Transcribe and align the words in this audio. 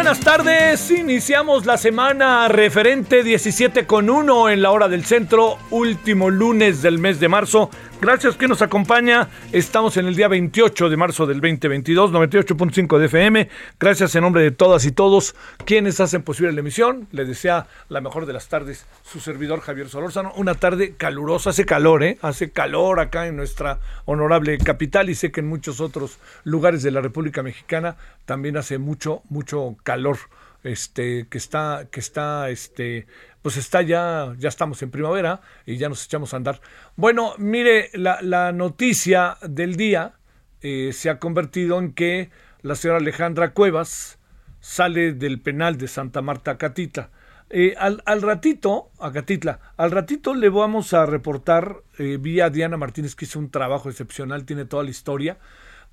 Buenas 0.00 0.20
tardes, 0.20 0.90
iniciamos 0.90 1.66
la 1.66 1.76
semana 1.76 2.48
referente 2.48 3.22
17 3.22 3.86
con 3.86 4.08
1 4.08 4.48
en 4.48 4.62
la 4.62 4.70
hora 4.70 4.88
del 4.88 5.04
centro, 5.04 5.58
último 5.68 6.30
lunes 6.30 6.80
del 6.80 6.98
mes 6.98 7.20
de 7.20 7.28
marzo. 7.28 7.68
Gracias 8.00 8.36
que 8.36 8.48
nos 8.48 8.62
acompaña, 8.62 9.28
estamos 9.52 9.98
en 9.98 10.06
el 10.06 10.16
día 10.16 10.26
28 10.26 10.88
de 10.88 10.96
marzo 10.96 11.26
del 11.26 11.42
2022, 11.42 12.12
98.5 12.12 12.98
de 12.98 13.04
FM. 13.04 13.48
Gracias 13.78 14.14
en 14.14 14.22
nombre 14.22 14.42
de 14.42 14.50
todas 14.52 14.86
y 14.86 14.90
todos 14.90 15.34
quienes 15.66 16.00
hacen 16.00 16.22
posible 16.22 16.50
la 16.52 16.60
emisión. 16.60 17.08
Les 17.12 17.28
desea 17.28 17.66
la 17.90 18.00
mejor 18.00 18.24
de 18.24 18.32
las 18.32 18.48
tardes 18.48 18.86
su 19.04 19.20
servidor 19.20 19.60
Javier 19.60 19.90
Solórzano. 19.90 20.32
Una 20.36 20.54
tarde 20.54 20.94
calurosa, 20.96 21.50
hace 21.50 21.66
calor, 21.66 22.02
¿eh? 22.02 22.16
Hace 22.22 22.50
calor 22.50 23.00
acá 23.00 23.26
en 23.26 23.36
nuestra 23.36 23.80
honorable 24.06 24.56
capital 24.56 25.10
y 25.10 25.14
sé 25.14 25.30
que 25.30 25.40
en 25.40 25.48
muchos 25.48 25.78
otros 25.78 26.16
lugares 26.44 26.82
de 26.82 26.92
la 26.92 27.02
República 27.02 27.42
Mexicana 27.42 27.96
también 28.24 28.56
hace 28.56 28.78
mucho, 28.78 29.20
mucho 29.28 29.76
calor. 29.82 30.16
Este, 30.62 31.26
que 31.30 31.38
está, 31.38 31.86
que 31.90 32.00
está, 32.00 32.50
este, 32.50 33.06
pues 33.42 33.56
está 33.56 33.82
ya, 33.82 34.34
ya 34.38 34.48
estamos 34.48 34.82
en 34.82 34.90
primavera 34.90 35.40
y 35.66 35.76
ya 35.76 35.88
nos 35.88 36.04
echamos 36.04 36.34
a 36.34 36.36
andar. 36.36 36.60
Bueno, 36.96 37.34
mire, 37.38 37.90
la, 37.94 38.18
la 38.22 38.52
noticia 38.52 39.38
del 39.42 39.76
día 39.76 40.14
eh, 40.62 40.90
se 40.92 41.10
ha 41.10 41.18
convertido 41.18 41.78
en 41.78 41.92
que 41.92 42.30
la 42.62 42.74
señora 42.74 42.98
Alejandra 42.98 43.52
Cuevas 43.52 44.18
sale 44.60 45.12
del 45.12 45.40
penal 45.40 45.78
de 45.78 45.88
Santa 45.88 46.20
Marta 46.20 46.58
Catita. 46.58 47.10
Eh, 47.52 47.74
al, 47.78 48.00
al, 48.06 48.22
ratito, 48.22 48.90
a 49.00 49.10
Catitla, 49.10 49.58
al 49.76 49.90
ratito 49.90 50.34
le 50.34 50.48
vamos 50.50 50.92
a 50.92 51.04
reportar 51.04 51.78
eh, 51.98 52.16
vía 52.20 52.48
Diana 52.48 52.76
Martínez, 52.76 53.16
que 53.16 53.24
hizo 53.24 53.40
un 53.40 53.50
trabajo 53.50 53.88
excepcional, 53.90 54.44
tiene 54.44 54.66
toda 54.66 54.84
la 54.84 54.90
historia. 54.90 55.38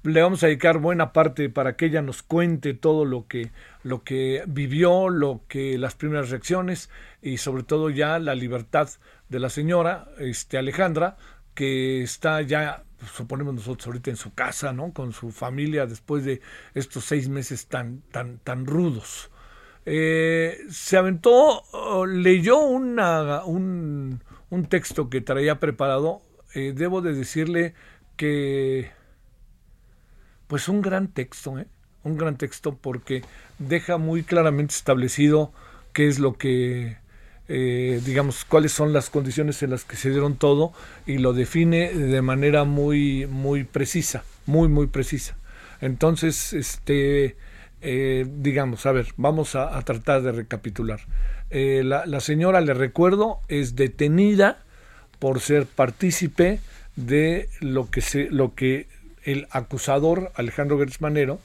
Le 0.04 0.22
vamos 0.22 0.44
a 0.44 0.48
dedicar 0.48 0.78
buena 0.78 1.12
parte 1.12 1.50
para 1.50 1.76
que 1.76 1.88
ella 1.88 2.02
nos 2.02 2.24
cuente 2.24 2.74
todo 2.74 3.04
lo 3.04 3.28
que, 3.28 3.52
lo 3.84 4.04
que 4.04 4.44
vivió, 4.48 5.10
lo 5.10 5.42
que 5.48 5.78
las 5.78 5.96
primeras 5.96 6.30
reacciones 6.30 6.90
y 7.22 7.38
sobre 7.38 7.64
todo 7.64 7.90
ya 7.90 8.20
la 8.20 8.36
libertad 8.36 8.90
de 9.30 9.40
la 9.40 9.50
señora 9.50 10.08
este, 10.20 10.58
Alejandra, 10.58 11.18
que 11.54 12.04
está 12.04 12.42
ya, 12.42 12.84
suponemos 13.14 13.56
nosotros 13.56 13.88
ahorita 13.88 14.12
en 14.12 14.16
su 14.16 14.34
casa, 14.34 14.72
¿no? 14.72 14.94
Con 14.94 15.12
su 15.12 15.32
familia 15.32 15.86
después 15.86 16.24
de 16.24 16.42
estos 16.74 17.06
seis 17.06 17.28
meses 17.28 17.68
tan, 17.68 18.02
tan, 18.12 18.38
tan 18.38 18.66
rudos. 18.66 19.32
Eh, 19.86 20.60
se 20.70 20.98
aventó, 20.98 21.64
oh, 21.72 22.06
leyó 22.06 22.60
un, 22.60 23.00
un, 24.50 24.66
texto 24.66 25.10
que 25.10 25.22
traía 25.22 25.60
preparado. 25.60 26.22
Eh, 26.54 26.74
debo 26.76 27.02
de 27.02 27.14
decirle 27.14 27.74
que, 28.18 28.92
pues 30.48 30.68
un 30.68 30.82
gran 30.82 31.10
texto, 31.10 31.60
¿eh? 31.60 31.68
un 32.04 32.18
gran 32.18 32.38
texto 32.38 32.76
porque 32.76 33.24
deja 33.60 33.98
muy 33.98 34.24
claramente 34.24 34.74
establecido 34.74 35.52
qué 35.94 36.08
es 36.08 36.20
lo 36.20 36.38
que, 36.38 36.98
eh, 37.48 38.02
digamos, 38.06 38.46
cuáles 38.46 38.72
son 38.72 38.94
las 38.94 39.10
condiciones 39.10 39.62
en 39.64 39.72
las 39.72 39.84
que 39.84 39.96
se 39.96 40.10
dieron 40.10 40.36
todo 40.36 40.74
y 41.06 41.18
lo 41.18 41.34
define 41.34 41.94
de 41.94 42.22
manera 42.22 42.64
muy, 42.64 43.28
muy 43.28 43.64
precisa, 43.64 44.24
muy, 44.46 44.70
muy 44.70 44.88
precisa. 44.88 45.38
Entonces, 45.82 46.54
este, 46.54 47.36
eh, 47.82 48.26
digamos, 48.30 48.86
a 48.86 48.92
ver, 48.92 49.08
vamos 49.18 49.56
a, 49.56 49.80
tratar 49.82 50.22
de 50.22 50.32
recapitular. 50.32 51.02
Eh, 51.50 51.82
la, 51.84 52.06
la, 52.06 52.20
señora, 52.20 52.62
le 52.62 52.74
recuerdo, 52.74 53.40
es 53.48 53.76
detenida 53.76 54.64
por 55.20 55.40
ser 55.40 55.66
partícipe 55.66 56.60
de 56.96 57.50
lo 57.60 57.90
que, 57.90 58.02
se, 58.02 58.30
lo 58.30 58.56
que 58.56 58.88
el 59.28 59.48
acusador 59.52 60.32
Alejandro 60.36 60.80
Gertz 60.80 61.02
Manero 61.02 61.40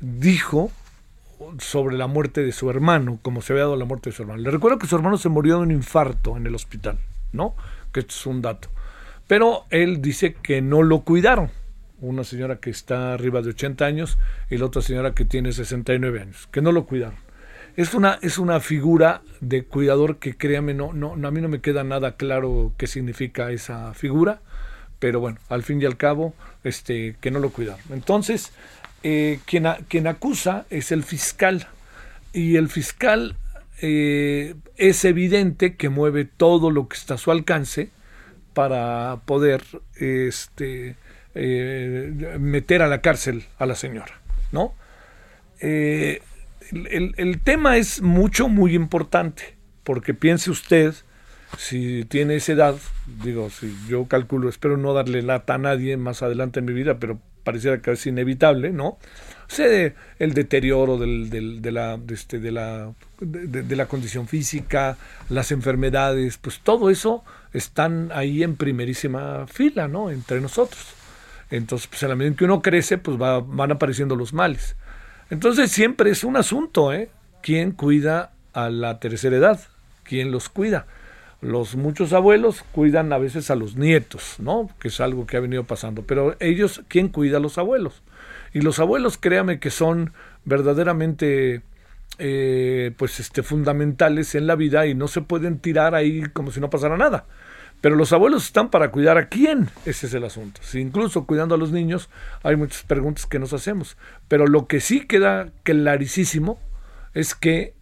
dijo 0.00 0.72
sobre 1.58 1.96
la 1.96 2.06
muerte 2.06 2.42
de 2.42 2.52
su 2.52 2.70
hermano, 2.70 3.18
como 3.20 3.42
se 3.42 3.52
había 3.52 3.64
dado 3.64 3.76
la 3.76 3.84
muerte 3.84 4.10
de 4.10 4.16
su 4.16 4.22
hermano. 4.22 4.42
Le 4.42 4.50
recuerdo 4.50 4.78
que 4.78 4.86
su 4.86 4.96
hermano 4.96 5.18
se 5.18 5.28
murió 5.28 5.58
de 5.58 5.62
un 5.62 5.70
infarto 5.70 6.36
en 6.38 6.46
el 6.46 6.54
hospital, 6.54 6.98
¿no? 7.32 7.54
Que 7.92 8.00
es 8.00 8.26
un 8.26 8.40
dato. 8.40 8.70
Pero 9.26 9.66
él 9.68 10.00
dice 10.00 10.34
que 10.42 10.62
no 10.62 10.82
lo 10.82 11.00
cuidaron. 11.00 11.50
Una 12.00 12.24
señora 12.24 12.60
que 12.60 12.70
está 12.70 13.12
arriba 13.12 13.42
de 13.42 13.50
80 13.50 13.84
años 13.84 14.18
y 14.48 14.56
la 14.56 14.64
otra 14.64 14.80
señora 14.80 15.14
que 15.14 15.26
tiene 15.26 15.52
69 15.52 16.20
años, 16.22 16.48
que 16.50 16.62
no 16.62 16.72
lo 16.72 16.86
cuidaron. 16.86 17.18
Es 17.76 17.92
una, 17.92 18.18
es 18.22 18.38
una 18.38 18.58
figura 18.60 19.20
de 19.40 19.64
cuidador 19.64 20.16
que 20.16 20.36
créame, 20.36 20.72
no, 20.74 20.94
no, 20.94 21.12
a 21.12 21.30
mí 21.30 21.40
no 21.40 21.48
me 21.48 21.60
queda 21.60 21.84
nada 21.84 22.16
claro 22.16 22.72
qué 22.78 22.86
significa 22.86 23.50
esa 23.50 23.92
figura, 23.94 24.40
pero 24.98 25.20
bueno, 25.20 25.38
al 25.48 25.62
fin 25.62 25.80
y 25.80 25.84
al 25.84 25.96
cabo, 25.96 26.34
este, 26.64 27.16
que 27.20 27.30
no 27.30 27.38
lo 27.38 27.50
cuidaron. 27.50 27.80
Entonces, 27.90 28.52
eh, 29.02 29.38
quien, 29.46 29.66
quien, 29.88 30.06
acusa 30.06 30.66
es 30.70 30.90
el 30.90 31.04
fiscal 31.04 31.68
y 32.32 32.56
el 32.56 32.68
fiscal 32.68 33.36
eh, 33.80 34.54
es 34.76 35.04
evidente 35.04 35.76
que 35.76 35.88
mueve 35.88 36.24
todo 36.24 36.70
lo 36.70 36.88
que 36.88 36.96
está 36.96 37.14
a 37.14 37.18
su 37.18 37.30
alcance 37.30 37.90
para 38.54 39.20
poder 39.24 39.62
este, 39.96 40.96
eh, 41.34 42.36
meter 42.40 42.82
a 42.82 42.88
la 42.88 43.00
cárcel 43.00 43.44
a 43.58 43.66
la 43.66 43.76
señora, 43.76 44.20
¿no? 44.50 44.74
El, 45.60 46.20
el, 47.16 47.40
tema 47.40 47.76
es 47.76 48.02
mucho, 48.02 48.48
muy 48.48 48.74
importante, 48.74 49.56
porque 49.84 50.14
piense 50.14 50.50
usted, 50.50 50.94
si 51.56 52.04
tiene 52.04 52.36
esa 52.36 52.52
edad, 52.52 52.76
digo, 53.22 53.50
si 53.50 53.74
yo 53.88 54.06
calculo, 54.06 54.48
espero 54.48 54.76
no 54.76 54.92
darle 54.92 55.22
lata 55.22 55.54
a 55.54 55.58
nadie 55.58 55.96
más 55.96 56.22
adelante 56.22 56.60
en 56.60 56.66
mi 56.66 56.72
vida, 56.72 56.98
pero 56.98 57.18
pareciera 57.44 57.80
que 57.80 57.92
es 57.92 58.06
inevitable, 58.06 58.70
¿no? 58.70 58.98
Sea, 59.46 59.94
el 60.18 60.34
deterioro 60.34 60.98
del, 60.98 61.30
del, 61.30 61.62
de, 61.62 61.72
la, 61.72 61.98
este, 62.10 62.38
de, 62.38 62.52
la, 62.52 62.92
de, 63.20 63.76
la 63.76 63.86
condición 63.86 64.28
física, 64.28 64.98
las 65.30 65.50
enfermedades, 65.52 66.36
pues 66.36 66.60
todo 66.60 66.90
eso 66.90 67.24
están 67.54 68.10
ahí 68.12 68.42
en 68.42 68.56
primerísima 68.56 69.46
fila, 69.46 69.88
¿no? 69.88 70.10
Entre 70.10 70.42
nosotros. 70.42 70.84
Entonces, 71.50 71.88
pues 71.88 72.02
a 72.02 72.08
la 72.08 72.14
medida 72.14 72.32
en 72.32 72.36
que 72.36 72.44
uno 72.44 72.60
crece, 72.60 72.98
pues 72.98 73.18
va, 73.18 73.40
van 73.40 73.72
apareciendo 73.72 74.16
los 74.16 74.34
males. 74.34 74.76
Entonces 75.30 75.72
siempre 75.72 76.10
es 76.10 76.24
un 76.24 76.36
asunto, 76.36 76.92
¿eh? 76.92 77.08
¿Quién 77.42 77.72
cuida 77.72 78.32
a 78.52 78.68
la 78.68 79.00
tercera 79.00 79.36
edad? 79.36 79.60
¿Quién 80.02 80.30
los 80.30 80.50
cuida? 80.50 80.86
Los 81.40 81.76
muchos 81.76 82.12
abuelos 82.12 82.64
cuidan 82.72 83.12
a 83.12 83.18
veces 83.18 83.50
a 83.50 83.54
los 83.54 83.76
nietos, 83.76 84.36
¿no? 84.38 84.70
Que 84.80 84.88
es 84.88 85.00
algo 85.00 85.26
que 85.26 85.36
ha 85.36 85.40
venido 85.40 85.64
pasando. 85.64 86.02
Pero 86.02 86.36
ellos, 86.40 86.82
¿quién 86.88 87.08
cuida 87.08 87.36
a 87.36 87.40
los 87.40 87.58
abuelos? 87.58 88.02
Y 88.52 88.60
los 88.60 88.78
abuelos, 88.80 89.18
créame 89.18 89.60
que 89.60 89.70
son 89.70 90.12
verdaderamente 90.44 91.62
eh, 92.18 92.92
pues 92.96 93.20
este, 93.20 93.42
fundamentales 93.44 94.34
en 94.34 94.48
la 94.48 94.56
vida 94.56 94.86
y 94.86 94.94
no 94.94 95.06
se 95.06 95.20
pueden 95.20 95.58
tirar 95.60 95.94
ahí 95.94 96.22
como 96.32 96.50
si 96.50 96.60
no 96.60 96.70
pasara 96.70 96.96
nada. 96.96 97.26
Pero 97.80 97.94
los 97.94 98.12
abuelos 98.12 98.46
están 98.46 98.70
para 98.70 98.90
cuidar 98.90 99.18
a 99.18 99.28
quién, 99.28 99.70
ese 99.86 100.08
es 100.08 100.14
el 100.14 100.24
asunto. 100.24 100.60
Incluso 100.74 101.26
cuidando 101.26 101.54
a 101.54 101.58
los 101.58 101.70
niños, 101.70 102.08
hay 102.42 102.56
muchas 102.56 102.82
preguntas 102.82 103.26
que 103.26 103.38
nos 103.38 103.52
hacemos. 103.52 103.96
Pero 104.26 104.48
lo 104.48 104.66
que 104.66 104.80
sí 104.80 105.06
queda 105.06 105.52
clarísimo 105.62 106.58
es 107.14 107.36
que 107.36 107.74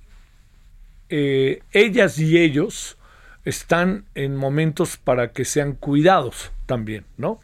eh, 1.08 1.62
ellas 1.72 2.18
y 2.18 2.36
ellos 2.36 2.98
están 3.46 4.04
en 4.14 4.36
momentos 4.36 4.98
para 4.98 5.28
que 5.28 5.46
sean 5.46 5.72
cuidados 5.72 6.50
también, 6.66 7.04
¿no? 7.16 7.40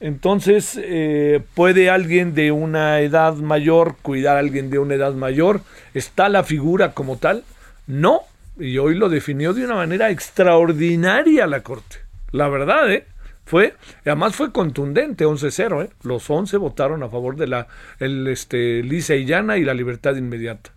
Entonces, 0.00 0.78
eh, 0.82 1.42
¿puede 1.54 1.90
alguien 1.90 2.34
de 2.34 2.52
una 2.52 3.00
edad 3.00 3.34
mayor 3.34 3.96
cuidar 4.02 4.36
a 4.36 4.40
alguien 4.40 4.68
de 4.68 4.78
una 4.78 4.94
edad 4.94 5.14
mayor? 5.14 5.62
¿Está 5.94 6.28
la 6.28 6.44
figura 6.44 6.92
como 6.92 7.16
tal? 7.16 7.44
No, 7.86 8.20
y 8.58 8.78
hoy 8.78 8.94
lo 8.94 9.08
definió 9.08 9.54
de 9.54 9.64
una 9.64 9.76
manera 9.76 10.10
extraordinaria 10.10 11.46
la 11.46 11.62
Corte. 11.62 11.98
La 12.32 12.48
verdad, 12.48 12.92
¿eh? 12.92 13.06
Fue, 13.44 13.74
además 14.04 14.36
fue 14.36 14.52
contundente, 14.52 15.24
11-0, 15.24 15.84
¿eh? 15.84 15.90
Los 16.02 16.28
11 16.28 16.58
votaron 16.58 17.02
a 17.02 17.08
favor 17.08 17.36
de 17.36 17.46
la 17.46 17.68
el, 17.98 18.26
este, 18.26 18.82
lisa 18.82 19.14
y 19.14 19.24
llana 19.24 19.56
y 19.56 19.64
la 19.64 19.72
libertad 19.72 20.16
inmediata. 20.16 20.70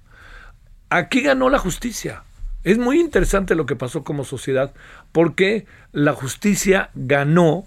Aquí 0.90 1.22
ganó 1.22 1.50
la 1.50 1.60
justicia. 1.60 2.24
Es 2.64 2.78
muy 2.78 3.00
interesante 3.00 3.56
lo 3.56 3.66
que 3.66 3.76
pasó 3.76 4.04
como 4.04 4.24
sociedad, 4.24 4.74
porque 5.12 5.66
la 5.92 6.14
justicia 6.14 6.90
ganó 6.94 7.66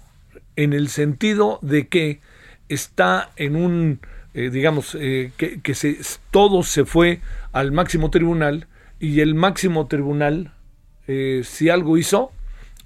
en 0.55 0.73
el 0.73 0.87
sentido 0.87 1.59
de 1.61 1.87
que 1.87 2.21
está 2.69 3.31
en 3.35 3.55
un, 3.55 3.99
eh, 4.33 4.49
digamos, 4.49 4.95
eh, 4.99 5.31
que, 5.37 5.59
todo 6.31 6.63
se 6.63 6.85
fue 6.85 7.19
al 7.51 7.71
máximo 7.71 8.09
tribunal 8.09 8.67
y 8.99 9.19
el 9.19 9.35
máximo 9.35 9.87
tribunal, 9.87 10.53
eh, 11.07 11.41
si 11.43 11.69
algo 11.69 11.97
hizo, 11.97 12.31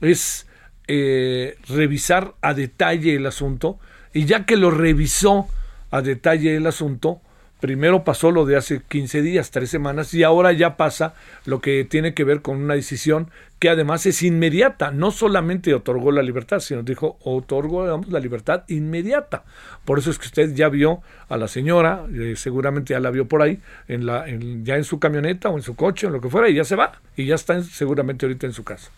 es 0.01 0.47
eh, 0.87 1.57
revisar 1.67 2.33
a 2.41 2.55
detalle 2.55 3.15
el 3.15 3.27
asunto, 3.27 3.79
y 4.11 4.25
ya 4.25 4.45
que 4.45 4.57
lo 4.57 4.71
revisó 4.71 5.47
a 5.91 6.01
detalle 6.01 6.55
el 6.55 6.65
asunto, 6.65 7.21
primero 7.59 8.03
pasó 8.03 8.31
lo 8.31 8.45
de 8.45 8.55
hace 8.55 8.81
15 8.87 9.21
días, 9.21 9.51
tres 9.51 9.69
semanas, 9.69 10.13
y 10.13 10.23
ahora 10.23 10.51
ya 10.53 10.77
pasa 10.77 11.13
lo 11.45 11.59
que 11.59 11.83
tiene 11.83 12.13
que 12.13 12.23
ver 12.23 12.41
con 12.41 12.57
una 12.57 12.75
decisión 12.75 13.29
que 13.59 13.69
además 13.69 14.05
es 14.05 14.23
inmediata. 14.23 14.91
No 14.91 15.11
solamente 15.11 15.73
otorgó 15.73 16.11
la 16.11 16.21
libertad, 16.21 16.59
sino 16.59 16.83
dijo, 16.83 17.17
otorgó 17.23 18.01
la 18.07 18.19
libertad 18.19 18.63
inmediata. 18.69 19.43
Por 19.83 19.99
eso 19.99 20.11
es 20.11 20.17
que 20.17 20.27
usted 20.27 20.53
ya 20.55 20.69
vio 20.69 21.01
a 21.27 21.37
la 21.37 21.47
señora, 21.47 22.05
eh, 22.13 22.35
seguramente 22.37 22.93
ya 22.93 22.99
la 22.99 23.11
vio 23.11 23.27
por 23.27 23.41
ahí, 23.41 23.59
en 23.87 24.05
la, 24.05 24.25
ya 24.63 24.77
en 24.77 24.83
su 24.85 24.99
camioneta 24.99 25.49
o 25.49 25.57
en 25.57 25.63
su 25.63 25.75
coche 25.75 26.07
o 26.07 26.09
lo 26.09 26.21
que 26.21 26.29
fuera, 26.29 26.49
y 26.49 26.55
ya 26.55 26.63
se 26.63 26.75
va, 26.75 26.93
y 27.17 27.25
ya 27.25 27.35
está 27.35 27.61
seguramente 27.63 28.25
ahorita 28.25 28.47
en 28.47 28.53
su 28.53 28.63
casa. 28.63 28.89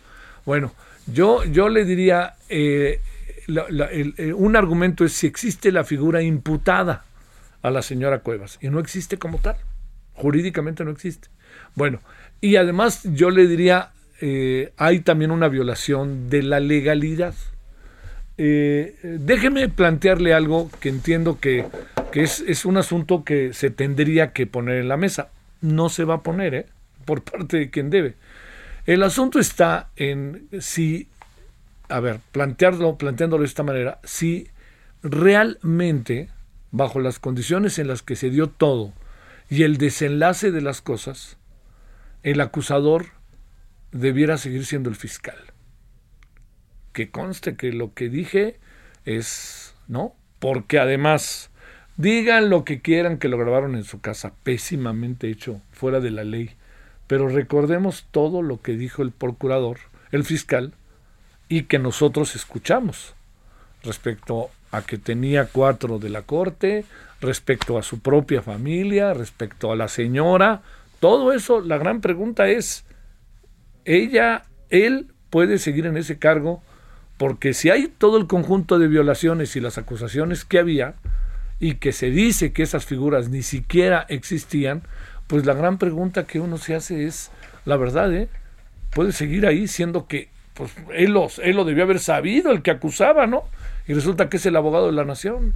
Bueno, 0.45 0.73
yo, 1.11 1.43
yo 1.45 1.69
le 1.69 1.83
diría, 1.85 2.35
eh, 2.49 3.01
eh, 3.47 4.33
un 4.33 4.55
argumento 4.55 5.03
es 5.03 5.13
si 5.13 5.25
existe 5.25 5.71
la 5.71 5.83
figura 5.83 6.21
imputada 6.21 7.05
a 7.61 7.71
la 7.71 7.81
señora 7.81 8.19
Cuevas. 8.19 8.57
Y 8.61 8.69
no 8.69 8.79
existe 8.79 9.17
como 9.17 9.37
tal. 9.39 9.57
Jurídicamente 10.13 10.83
no 10.83 10.91
existe. 10.91 11.29
Bueno, 11.75 12.01
y 12.41 12.55
además 12.55 13.01
yo 13.03 13.29
le 13.29 13.47
diría, 13.47 13.91
eh, 14.19 14.73
hay 14.77 14.99
también 15.01 15.31
una 15.31 15.47
violación 15.47 16.29
de 16.29 16.43
la 16.43 16.59
legalidad. 16.59 17.33
Eh, 18.37 18.95
déjeme 19.03 19.69
plantearle 19.69 20.33
algo 20.33 20.69
que 20.79 20.89
entiendo 20.89 21.39
que, 21.39 21.65
es, 22.13 22.41
es, 22.47 22.65
un 22.65 22.77
asunto 22.77 23.23
que 23.23 23.53
se 23.53 23.69
tendría 23.69 24.31
que 24.33 24.47
poner 24.47 24.77
en 24.77 24.87
la 24.87 24.97
mesa. 24.97 25.29
No 25.61 25.89
se 25.89 26.05
va 26.05 26.15
a 26.15 26.23
poner, 26.23 26.55
¿eh? 26.55 26.65
Por 27.05 27.23
parte 27.23 27.57
de 27.57 27.69
quien 27.69 27.89
debe. 27.89 28.15
El 28.85 29.03
asunto 29.03 29.39
está 29.39 29.89
en 29.95 30.47
si, 30.59 31.07
a 31.87 31.99
ver, 31.99 32.19
plantearlo, 32.31 32.97
planteándolo 32.97 33.41
de 33.41 33.47
esta 33.47 33.63
manera, 33.63 33.99
si 34.03 34.47
realmente 35.03 36.29
bajo 36.71 36.99
las 36.99 37.19
condiciones 37.19 37.79
en 37.79 37.87
las 37.87 38.01
que 38.01 38.15
se 38.15 38.29
dio 38.29 38.47
todo 38.47 38.93
y 39.49 39.63
el 39.63 39.77
desenlace 39.77 40.51
de 40.51 40.61
las 40.61 40.81
cosas, 40.81 41.37
el 42.23 42.39
acusador 42.39 43.07
debiera 43.91 44.37
seguir 44.37 44.65
siendo 44.65 44.89
el 44.89 44.95
fiscal. 44.95 45.37
Que 46.93 47.11
conste 47.11 47.55
que 47.55 47.73
lo 47.73 47.93
que 47.93 48.09
dije 48.09 48.59
es, 49.05 49.75
¿no? 49.87 50.15
Porque 50.39 50.79
además, 50.79 51.49
digan 51.97 52.49
lo 52.49 52.63
que 52.63 52.81
quieran 52.81 53.17
que 53.17 53.27
lo 53.27 53.37
grabaron 53.37 53.75
en 53.75 53.83
su 53.83 53.99
casa, 53.99 54.33
pésimamente 54.43 55.29
hecho, 55.29 55.61
fuera 55.71 55.99
de 55.99 56.11
la 56.11 56.23
ley, 56.23 56.51
pero 57.07 57.27
recordemos 57.27 58.05
todo 58.11 58.41
lo 58.41 58.61
que 58.61 58.77
dijo 58.77 59.01
el 59.01 59.11
procurador, 59.11 59.79
el 60.11 60.23
fiscal, 60.23 60.73
y 61.49 61.63
que 61.63 61.79
nosotros 61.79 62.35
escuchamos 62.35 63.13
respecto 63.83 64.49
a 64.71 64.81
que 64.81 64.97
tenía 64.97 65.45
cuatro 65.45 65.99
de 65.99 66.09
la 66.09 66.23
corte, 66.23 66.85
respecto 67.19 67.77
a 67.77 67.83
su 67.83 67.99
propia 67.99 68.41
familia, 68.41 69.13
respecto 69.13 69.71
a 69.71 69.75
la 69.75 69.87
señora, 69.87 70.61
todo 70.99 71.33
eso, 71.33 71.61
la 71.61 71.77
gran 71.77 72.01
pregunta 72.01 72.47
es, 72.49 72.85
ella, 73.85 74.43
él 74.69 75.07
puede 75.29 75.57
seguir 75.57 75.85
en 75.85 75.97
ese 75.97 76.17
cargo, 76.17 76.61
porque 77.17 77.53
si 77.53 77.69
hay 77.69 77.87
todo 77.87 78.17
el 78.17 78.27
conjunto 78.27 78.79
de 78.79 78.87
violaciones 78.87 79.55
y 79.55 79.59
las 79.59 79.77
acusaciones 79.77 80.45
que 80.45 80.59
había, 80.59 80.95
y 81.59 81.75
que 81.75 81.91
se 81.91 82.09
dice 82.09 82.53
que 82.53 82.63
esas 82.63 82.85
figuras 82.85 83.29
ni 83.29 83.43
siquiera 83.43 84.05
existían, 84.09 84.81
pues 85.27 85.45
la 85.45 85.53
gran 85.53 85.77
pregunta 85.77 86.25
que 86.25 86.39
uno 86.39 86.57
se 86.57 86.73
hace 86.73 87.05
es, 87.05 87.31
la 87.65 87.77
verdad, 87.77 88.11
¿eh? 88.13 88.29
puede 88.91 89.11
seguir 89.11 89.45
ahí 89.45 89.67
siendo 89.67 90.07
que 90.07 90.29
pues 90.55 90.71
él, 90.93 91.13
los, 91.13 91.39
él 91.39 91.55
lo 91.55 91.63
debió 91.63 91.83
haber 91.83 91.99
sabido, 91.99 92.51
el 92.51 92.63
que 92.63 92.71
acusaba, 92.71 93.27
¿no? 93.27 93.43
Y 93.87 93.93
resulta 93.93 94.29
que 94.29 94.37
es 94.37 94.45
el 94.45 94.55
abogado 94.55 94.87
de 94.87 94.93
la 94.93 95.05
nación. 95.05 95.53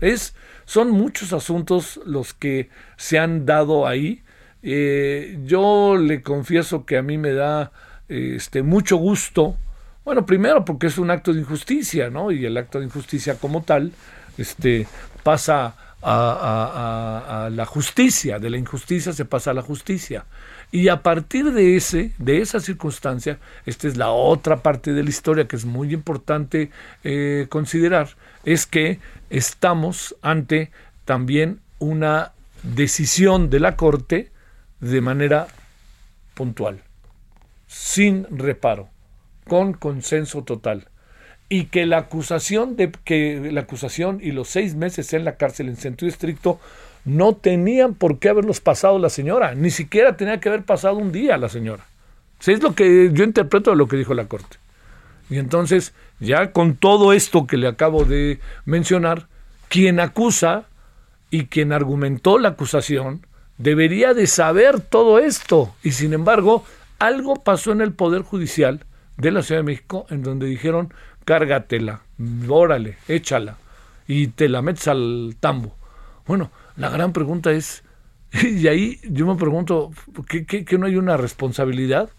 Es, 0.00 0.34
son 0.64 0.90
muchos 0.90 1.32
asuntos 1.32 2.00
los 2.04 2.34
que 2.34 2.68
se 2.96 3.18
han 3.18 3.46
dado 3.46 3.86
ahí. 3.86 4.22
Eh, 4.62 5.38
yo 5.44 5.96
le 5.96 6.22
confieso 6.22 6.84
que 6.84 6.96
a 6.98 7.02
mí 7.02 7.18
me 7.18 7.32
da 7.32 7.72
este, 8.08 8.62
mucho 8.62 8.96
gusto. 8.96 9.56
Bueno, 10.04 10.26
primero 10.26 10.64
porque 10.64 10.86
es 10.88 10.98
un 10.98 11.10
acto 11.10 11.32
de 11.32 11.40
injusticia, 11.40 12.10
¿no? 12.10 12.30
Y 12.30 12.44
el 12.44 12.56
acto 12.56 12.78
de 12.78 12.84
injusticia 12.84 13.36
como 13.36 13.62
tal 13.62 13.92
este, 14.38 14.86
pasa 15.22 15.74
a, 16.02 17.46
a, 17.46 17.50
la 17.50 17.64
justicia, 17.64 18.38
de 18.38 18.50
la 18.50 18.58
injusticia 18.58 19.12
se 19.12 19.24
pasa 19.24 19.50
a 19.50 19.54
la 19.54 19.62
justicia. 19.62 20.24
Y 20.72 20.88
a 20.88 21.02
partir 21.02 21.52
de 21.52 21.76
ese, 21.76 22.12
de 22.18 22.40
esa 22.40 22.60
circunstancia, 22.60 23.38
esta 23.66 23.86
es 23.88 23.96
la 23.96 24.10
otra 24.10 24.62
parte 24.62 24.92
de 24.92 25.02
la 25.02 25.08
historia 25.08 25.46
que 25.46 25.56
es 25.56 25.64
muy 25.64 25.94
importante 25.94 26.70
eh, 27.04 27.46
considerar, 27.48 28.10
es 28.44 28.66
que 28.66 28.98
estamos 29.30 30.16
ante 30.22 30.70
también 31.04 31.60
una 31.78 32.32
decisión 32.62 33.48
de 33.48 33.60
la 33.60 33.76
Corte 33.76 34.30
de 34.80 35.00
manera 35.00 35.48
puntual, 36.34 36.82
sin 37.66 38.26
reparo, 38.30 38.88
con 39.46 39.72
consenso 39.72 40.42
total. 40.42 40.88
Y 41.48 41.66
que 41.66 41.86
la 41.86 41.98
acusación 41.98 42.74
de 42.74 42.90
que 43.04 43.52
la 43.52 43.62
acusación 43.62 44.18
y 44.20 44.32
los 44.32 44.48
seis 44.48 44.74
meses 44.74 45.12
en 45.12 45.24
la 45.24 45.36
cárcel 45.36 45.68
en 45.68 45.76
sentido 45.76 46.10
estricto 46.10 46.58
no 47.06 47.34
tenían 47.34 47.94
por 47.94 48.18
qué 48.18 48.28
haberlos 48.28 48.60
pasado 48.60 48.98
la 48.98 49.08
señora, 49.08 49.54
ni 49.54 49.70
siquiera 49.70 50.16
tenía 50.16 50.40
que 50.40 50.48
haber 50.48 50.64
pasado 50.64 50.96
un 50.96 51.12
día 51.12 51.38
la 51.38 51.48
señora. 51.48 51.86
es 52.44 52.62
lo 52.62 52.74
que 52.74 53.10
yo 53.12 53.24
interpreto 53.24 53.70
de 53.70 53.76
lo 53.76 53.88
que 53.88 53.96
dijo 53.96 54.12
la 54.12 54.26
Corte. 54.26 54.58
Y 55.30 55.38
entonces, 55.38 55.94
ya 56.20 56.52
con 56.52 56.76
todo 56.76 57.12
esto 57.12 57.46
que 57.46 57.56
le 57.56 57.68
acabo 57.68 58.04
de 58.04 58.40
mencionar, 58.64 59.28
quien 59.68 60.00
acusa 60.00 60.64
y 61.30 61.46
quien 61.46 61.72
argumentó 61.72 62.38
la 62.38 62.50
acusación 62.50 63.26
debería 63.58 64.12
de 64.12 64.26
saber 64.26 64.80
todo 64.80 65.18
esto. 65.18 65.74
Y 65.82 65.92
sin 65.92 66.12
embargo, 66.12 66.64
algo 66.98 67.36
pasó 67.36 67.72
en 67.72 67.80
el 67.80 67.92
Poder 67.92 68.22
Judicial 68.22 68.84
de 69.16 69.30
la 69.30 69.42
Ciudad 69.42 69.60
de 69.60 69.66
México 69.66 70.06
en 70.10 70.22
donde 70.22 70.46
dijeron, 70.46 70.92
cárgatela, 71.24 72.00
órale, 72.48 72.98
échala, 73.08 73.56
y 74.08 74.28
te 74.28 74.48
la 74.48 74.62
metes 74.62 74.88
al 74.88 75.36
tambo. 75.40 75.74
Bueno, 76.26 76.50
la 76.76 76.90
gran 76.90 77.12
pregunta 77.12 77.52
es, 77.52 77.82
y 78.32 78.68
ahí 78.68 79.00
yo 79.04 79.26
me 79.26 79.36
pregunto, 79.36 79.90
¿qué, 80.28 80.66
no 80.78 80.86
hay 80.86 80.96
una 80.96 81.16
responsabilidad? 81.16 82.10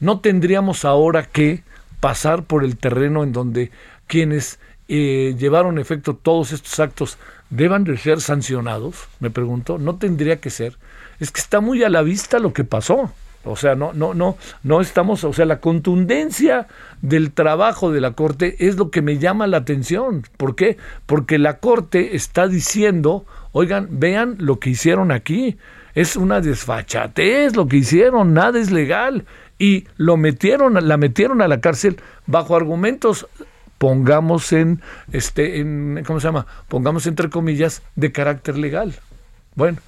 ¿No 0.00 0.20
tendríamos 0.20 0.84
ahora 0.84 1.24
que 1.24 1.62
pasar 2.00 2.44
por 2.44 2.64
el 2.64 2.76
terreno 2.76 3.22
en 3.22 3.32
donde 3.32 3.70
quienes 4.06 4.58
eh, 4.88 5.36
llevaron 5.38 5.78
efecto 5.78 6.16
todos 6.16 6.52
estos 6.52 6.80
actos 6.80 7.18
deban 7.50 7.84
de 7.84 7.96
ser 7.96 8.20
sancionados? 8.20 9.08
Me 9.20 9.30
pregunto, 9.30 9.78
¿no 9.78 9.96
tendría 9.96 10.40
que 10.40 10.50
ser? 10.50 10.78
Es 11.20 11.30
que 11.30 11.40
está 11.40 11.60
muy 11.60 11.84
a 11.84 11.88
la 11.88 12.02
vista 12.02 12.38
lo 12.38 12.52
que 12.52 12.64
pasó. 12.64 13.12
O 13.44 13.56
sea, 13.56 13.74
no, 13.74 13.92
no, 13.92 14.14
no, 14.14 14.36
no 14.62 14.80
estamos, 14.80 15.24
o 15.24 15.32
sea, 15.32 15.44
la 15.46 15.58
contundencia 15.58 16.68
del 17.00 17.32
trabajo 17.32 17.90
de 17.90 18.00
la 18.00 18.12
Corte 18.12 18.54
es 18.60 18.76
lo 18.76 18.90
que 18.90 19.02
me 19.02 19.18
llama 19.18 19.48
la 19.48 19.58
atención. 19.58 20.24
¿Por 20.36 20.54
qué? 20.54 20.76
Porque 21.06 21.38
la 21.38 21.58
Corte 21.58 22.14
está 22.14 22.46
diciendo, 22.46 23.24
oigan, 23.52 23.88
vean 23.90 24.36
lo 24.38 24.58
que 24.58 24.70
hicieron 24.70 25.12
aquí. 25.12 25.56
Es 25.94 26.16
una 26.16 26.40
desfachatez 26.40 27.54
lo 27.54 27.68
que 27.68 27.78
hicieron, 27.78 28.34
nada 28.34 28.58
es 28.58 28.70
legal. 28.70 29.24
Y 29.58 29.86
lo 29.96 30.16
metieron, 30.16 30.86
la 30.86 30.96
metieron 30.96 31.42
a 31.42 31.48
la 31.48 31.60
cárcel 31.60 32.00
bajo 32.26 32.56
argumentos 32.56 33.26
pongamos 33.78 34.52
en 34.52 34.80
este 35.10 35.58
en 35.58 36.04
cómo 36.06 36.20
se 36.20 36.28
llama 36.28 36.46
pongamos 36.68 37.08
entre 37.08 37.30
comillas 37.30 37.82
de 37.96 38.12
carácter 38.12 38.56
legal 38.56 38.94
bueno 39.56 39.78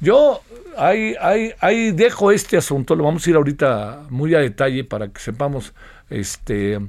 yo 0.00 0.42
ahí, 0.76 1.14
ahí, 1.20 1.52
ahí 1.60 1.92
dejo 1.92 2.32
este 2.32 2.56
asunto, 2.56 2.96
lo 2.96 3.04
vamos 3.04 3.26
a 3.26 3.30
ir 3.30 3.36
ahorita 3.36 4.06
muy 4.08 4.34
a 4.34 4.38
detalle 4.38 4.84
para 4.84 5.08
que 5.08 5.20
sepamos 5.20 5.74
este 6.08 6.80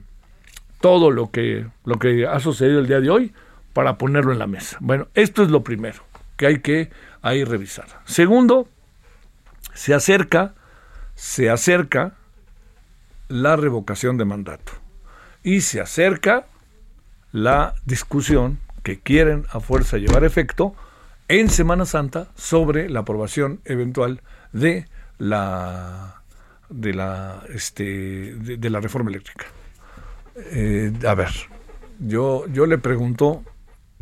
todo 0.80 1.12
lo 1.12 1.30
que, 1.30 1.68
lo 1.86 2.00
que 2.00 2.26
ha 2.26 2.40
sucedido 2.40 2.80
el 2.80 2.88
día 2.88 3.02
de 3.02 3.10
hoy 3.10 3.34
para 3.74 3.98
ponerlo 3.98 4.32
en 4.32 4.40
la 4.40 4.48
mesa. 4.48 4.78
Bueno, 4.80 5.08
esto 5.14 5.44
es 5.44 5.50
lo 5.50 5.64
primero 5.64 6.04
que 6.42 6.90
hay 7.22 7.44
que 7.44 7.46
revisar. 7.46 7.86
Segundo, 8.06 8.68
se 9.76 9.94
acerca, 9.94 10.56
se 11.14 11.52
acerca 11.52 12.14
la 13.28 13.56
revocación 13.56 14.18
de 14.18 14.26
mandato 14.26 14.72
y 15.44 15.62
se 15.62 15.80
acerca 15.82 16.48
la 17.32 17.76
discusión 17.86 18.60
que 18.82 19.00
quieren 19.00 19.46
a 19.52 19.60
fuerza 19.60 19.98
llevar 19.98 20.24
efecto 20.24 20.76
en 21.28 21.50
Semana 21.50 21.86
Santa 21.86 22.28
sobre 22.36 22.90
la 22.90 23.02
aprobación 23.02 23.62
eventual 23.66 24.22
de 24.52 24.88
la 25.20 26.24
de 26.70 26.94
la 26.96 27.44
este 27.54 28.34
de, 28.36 28.70
la 28.70 28.80
reforma 28.80 29.12
eléctrica. 29.12 29.46
Eh, 30.36 30.92
a 31.08 31.14
ver, 31.14 31.30
yo 32.00 32.48
yo 32.48 32.66
le 32.66 32.80
pregunto 32.80 33.44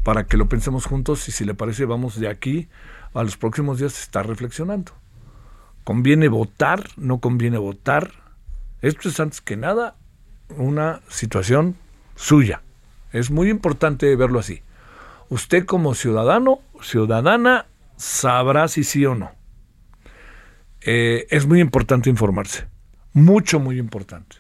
para 0.03 0.25
que 0.25 0.37
lo 0.37 0.49
pensemos 0.49 0.85
juntos 0.85 1.27
y 1.27 1.31
si 1.31 1.45
le 1.45 1.53
parece 1.53 1.85
vamos 1.85 2.19
de 2.19 2.27
aquí 2.27 2.67
a 3.13 3.23
los 3.23 3.37
próximos 3.37 3.79
días 3.79 3.99
estar 3.99 4.27
reflexionando. 4.27 4.91
¿Conviene 5.83 6.27
votar? 6.27 6.83
¿No 6.97 7.19
conviene 7.19 7.57
votar? 7.57 8.11
Esto 8.81 9.09
es 9.09 9.19
antes 9.19 9.41
que 9.41 9.57
nada 9.57 9.95
una 10.57 11.01
situación 11.09 11.75
suya. 12.15 12.61
Es 13.11 13.31
muy 13.31 13.49
importante 13.49 14.15
verlo 14.15 14.39
así 14.39 14.61
usted 15.29 15.65
como 15.65 15.93
ciudadano, 15.93 16.59
ciudadana, 16.81 17.67
sabrá 17.95 18.67
si 18.67 18.83
sí 18.83 19.05
o 19.05 19.15
no. 19.15 19.31
Eh, 20.81 21.27
es 21.29 21.45
muy 21.45 21.61
importante 21.61 22.09
informarse, 22.09 22.67
mucho, 23.13 23.59
muy 23.59 23.79
importante. 23.79 24.37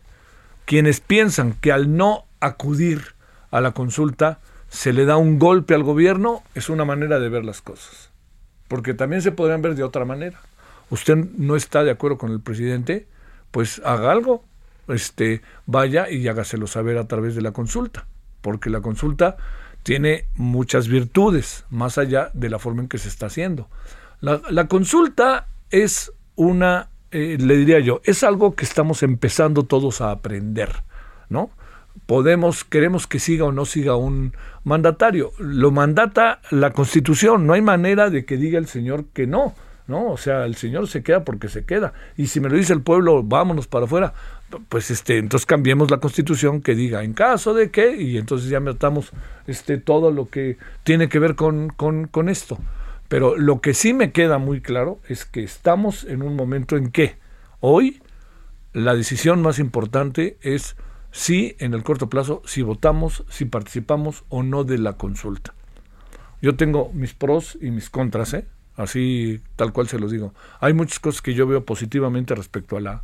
Quienes 0.65 0.99
piensan 0.99 1.53
que 1.53 1.71
al 1.71 1.95
no 1.95 2.25
acudir 2.39 3.15
a 3.51 3.61
la 3.61 3.71
consulta 3.71 4.39
se 4.69 4.93
le 4.93 5.05
da 5.05 5.17
un 5.17 5.39
golpe 5.39 5.73
al 5.73 5.83
gobierno, 5.83 6.43
es 6.55 6.69
una 6.69 6.85
manera 6.85 7.19
de 7.19 7.29
ver 7.29 7.43
las 7.43 7.61
cosas. 7.61 8.11
Porque 8.67 8.93
también 8.93 9.21
se 9.21 9.31
podrían 9.31 9.61
ver 9.61 9.75
de 9.75 9.83
otra 9.83 10.05
manera. 10.05 10.39
Usted 10.89 11.15
no 11.15 11.55
está 11.55 11.83
de 11.83 11.91
acuerdo 11.91 12.17
con 12.17 12.31
el 12.31 12.39
presidente, 12.39 13.07
pues 13.51 13.81
haga 13.83 14.11
algo, 14.11 14.43
este, 14.87 15.41
vaya 15.65 16.09
y 16.09 16.27
hágaselo 16.27 16.67
saber 16.67 16.97
a 16.97 17.07
través 17.07 17.35
de 17.35 17.41
la 17.41 17.51
consulta, 17.51 18.07
porque 18.41 18.69
la 18.69 18.81
consulta 18.81 19.37
tiene 19.83 20.25
muchas 20.35 20.87
virtudes, 20.87 21.65
más 21.69 21.97
allá 21.97 22.31
de 22.33 22.49
la 22.49 22.59
forma 22.59 22.81
en 22.81 22.87
que 22.89 22.97
se 22.97 23.07
está 23.07 23.27
haciendo. 23.27 23.67
La, 24.21 24.67
consulta 24.67 25.47
es 25.69 26.11
una, 26.35 26.89
eh, 27.11 27.37
le 27.39 27.55
diría 27.55 27.79
yo, 27.79 28.01
es 28.03 28.23
algo 28.23 28.55
que 28.55 28.65
estamos 28.65 29.01
empezando 29.01 29.63
todos 29.63 30.01
a 30.01 30.11
aprender, 30.11 30.83
¿no? 31.29 31.51
Podemos, 32.05 32.63
queremos 32.63 33.07
que 33.07 33.19
siga 33.19 33.45
o 33.45 33.51
no 33.51 33.65
siga 33.65 33.95
un 33.95 34.33
mandatario. 34.63 35.31
Lo 35.37 35.71
mandata 35.71 36.41
la 36.51 36.71
Constitución, 36.71 37.45
no 37.45 37.53
hay 37.53 37.61
manera 37.61 38.09
de 38.09 38.25
que 38.25 38.37
diga 38.37 38.57
el 38.59 38.67
señor 38.67 39.05
que 39.13 39.27
no. 39.27 39.53
¿no? 39.89 40.11
O 40.11 40.17
sea, 40.17 40.45
el 40.45 40.55
Señor 40.55 40.87
se 40.87 41.01
queda 41.01 41.25
porque 41.25 41.49
se 41.49 41.65
queda. 41.65 41.93
Y 42.15 42.27
si 42.27 42.39
me 42.39 42.47
lo 42.47 42.55
dice 42.55 42.73
el 42.73 42.81
pueblo, 42.81 43.23
vámonos 43.23 43.67
para 43.67 43.85
afuera, 43.85 44.13
pues 44.69 44.91
este, 44.91 45.17
entonces 45.17 45.47
cambiemos 45.47 45.89
la 45.91 45.97
constitución 45.97 46.61
que 46.61 46.75
diga 46.75 47.03
en 47.03 47.13
caso 47.13 47.53
de 47.53 47.71
que, 47.71 47.95
y 47.97 48.17
entonces 48.17 48.49
ya 48.49 48.59
metamos 48.59 49.11
este, 49.47 49.77
todo 49.79 50.11
lo 50.11 50.29
que 50.29 50.57
tiene 50.83 51.09
que 51.09 51.19
ver 51.19 51.35
con, 51.35 51.69
con, 51.69 52.07
con 52.07 52.29
esto. 52.29 52.59
Pero 53.07 53.35
lo 53.35 53.59
que 53.59 53.73
sí 53.73 53.93
me 53.93 54.11
queda 54.11 54.37
muy 54.37 54.61
claro 54.61 54.99
es 55.09 55.25
que 55.25 55.43
estamos 55.43 56.03
en 56.03 56.21
un 56.21 56.35
momento 56.35 56.77
en 56.77 56.91
que 56.91 57.17
hoy 57.59 58.01
la 58.73 58.93
decisión 58.93 59.41
más 59.41 59.57
importante 59.57 60.37
es 60.41 60.75
si 61.11 61.55
en 61.59 61.73
el 61.73 61.83
corto 61.83 62.09
plazo, 62.09 62.41
si 62.45 62.61
votamos, 62.61 63.23
si 63.29 63.45
participamos 63.45 64.23
o 64.29 64.43
no 64.43 64.63
de 64.63 64.77
la 64.77 64.93
consulta. 64.93 65.53
Yo 66.41 66.55
tengo 66.55 66.91
mis 66.93 67.13
pros 67.13 67.57
y 67.61 67.71
mis 67.71 67.89
contras, 67.89 68.33
¿eh? 68.33 68.45
así 68.75 69.41
tal 69.55 69.73
cual 69.73 69.87
se 69.89 69.99
los 69.99 70.11
digo. 70.11 70.33
Hay 70.59 70.73
muchas 70.73 70.99
cosas 70.99 71.21
que 71.21 71.33
yo 71.33 71.45
veo 71.47 71.65
positivamente 71.65 72.33
respecto 72.33 72.77
a 72.77 72.81
la, 72.81 73.03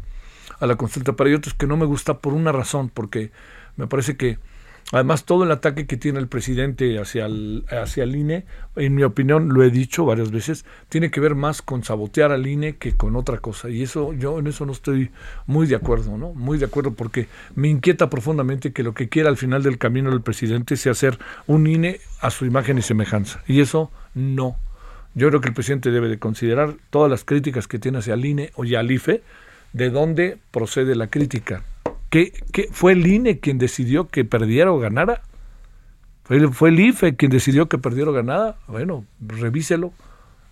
a 0.59 0.65
la 0.65 0.75
consulta, 0.77 1.13
pero 1.13 1.29
hay 1.29 1.35
otros 1.35 1.53
que 1.53 1.67
no 1.67 1.75
me 1.77 1.85
gusta 1.85 2.19
por 2.19 2.33
una 2.33 2.51
razón, 2.51 2.89
porque 2.93 3.31
me 3.75 3.87
parece 3.87 4.15
que 4.15 4.39
además 4.91 5.25
todo 5.25 5.43
el 5.43 5.51
ataque 5.51 5.87
que 5.87 5.97
tiene 5.97 6.19
el 6.19 6.27
presidente 6.27 6.99
hacia 6.99 7.25
el, 7.25 7.65
hacia 7.69 8.03
el 8.03 8.15
INE, 8.15 8.45
en 8.75 8.95
mi 8.95 9.03
opinión, 9.03 9.49
lo 9.49 9.63
he 9.63 9.69
dicho 9.69 10.05
varias 10.05 10.31
veces, 10.31 10.65
tiene 10.89 11.11
que 11.11 11.19
ver 11.19 11.35
más 11.35 11.61
con 11.61 11.83
sabotear 11.83 12.31
al 12.31 12.45
INE 12.47 12.77
que 12.77 12.95
con 12.95 13.15
otra 13.15 13.39
cosa. 13.39 13.69
Y 13.69 13.83
eso, 13.83 14.13
yo 14.13 14.39
en 14.39 14.47
eso 14.47 14.65
no 14.65 14.71
estoy 14.71 15.11
muy 15.47 15.67
de 15.67 15.75
acuerdo, 15.75 16.17
¿no? 16.17 16.33
Muy 16.33 16.57
de 16.57 16.65
acuerdo 16.65 16.93
porque 16.93 17.27
me 17.55 17.67
inquieta 17.67 18.09
profundamente 18.09 18.73
que 18.73 18.83
lo 18.83 18.93
que 18.93 19.09
quiera 19.09 19.29
al 19.29 19.37
final 19.37 19.63
del 19.63 19.77
camino 19.77 20.11
del 20.11 20.21
presidente 20.21 20.77
sea 20.77 20.91
hacer 20.91 21.19
un 21.47 21.67
INE 21.67 21.99
a 22.21 22.29
su 22.29 22.45
imagen 22.45 22.77
y 22.77 22.81
semejanza. 22.81 23.43
Y 23.47 23.61
eso 23.61 23.91
no 24.13 24.57
yo 25.15 25.29
creo 25.29 25.39
que 25.39 25.47
el 25.47 25.53
presidente 25.53 25.91
debe 25.91 26.09
de 26.09 26.19
considerar 26.19 26.75
todas 26.89 27.09
las 27.09 27.23
críticas 27.23 27.67
que 27.67 27.79
tiene 27.79 27.99
hacia 27.99 28.13
el 28.13 28.25
INE 28.25 28.51
o 28.55 28.65
ya 28.65 28.81
al 28.81 28.91
IFE, 28.91 29.23
de 29.71 29.89
dónde 29.89 30.37
procede 30.51 30.93
la 30.95 31.07
crítica. 31.07 31.63
¿Qué, 32.51 32.69
fue 32.71 32.93
el 32.93 33.05
INE 33.05 33.39
quien 33.39 33.57
decidió 33.57 34.07
que 34.07 34.23
perdiera 34.23 34.71
o 34.71 34.79
ganara? 34.79 35.21
¿Fue, 36.23 36.47
¿Fue 36.49 36.69
el 36.69 36.79
IFE 36.79 37.15
quien 37.15 37.31
decidió 37.31 37.67
que 37.67 37.77
perdiera 37.77 38.11
o 38.11 38.13
ganara? 38.13 38.55
Bueno, 38.67 39.05
revíselo, 39.19 39.91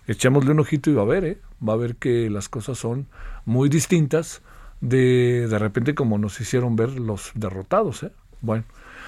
echémosle 0.06 0.50
un 0.50 0.60
ojito 0.60 0.90
y 0.90 0.94
va 0.94 1.02
a 1.02 1.06
ver, 1.06 1.24
¿eh? 1.24 1.38
va 1.66 1.72
a 1.72 1.76
ver 1.76 1.96
que 1.96 2.28
las 2.28 2.48
cosas 2.48 2.78
son 2.78 3.06
muy 3.46 3.68
distintas 3.68 4.42
de 4.80 5.46
de 5.48 5.58
repente 5.58 5.94
como 5.94 6.18
nos 6.18 6.40
hicieron 6.40 6.76
ver 6.76 6.90
los 7.00 7.32
derrotados. 7.34 8.02
¿eh? 8.02 8.12
Bueno, 8.42 8.64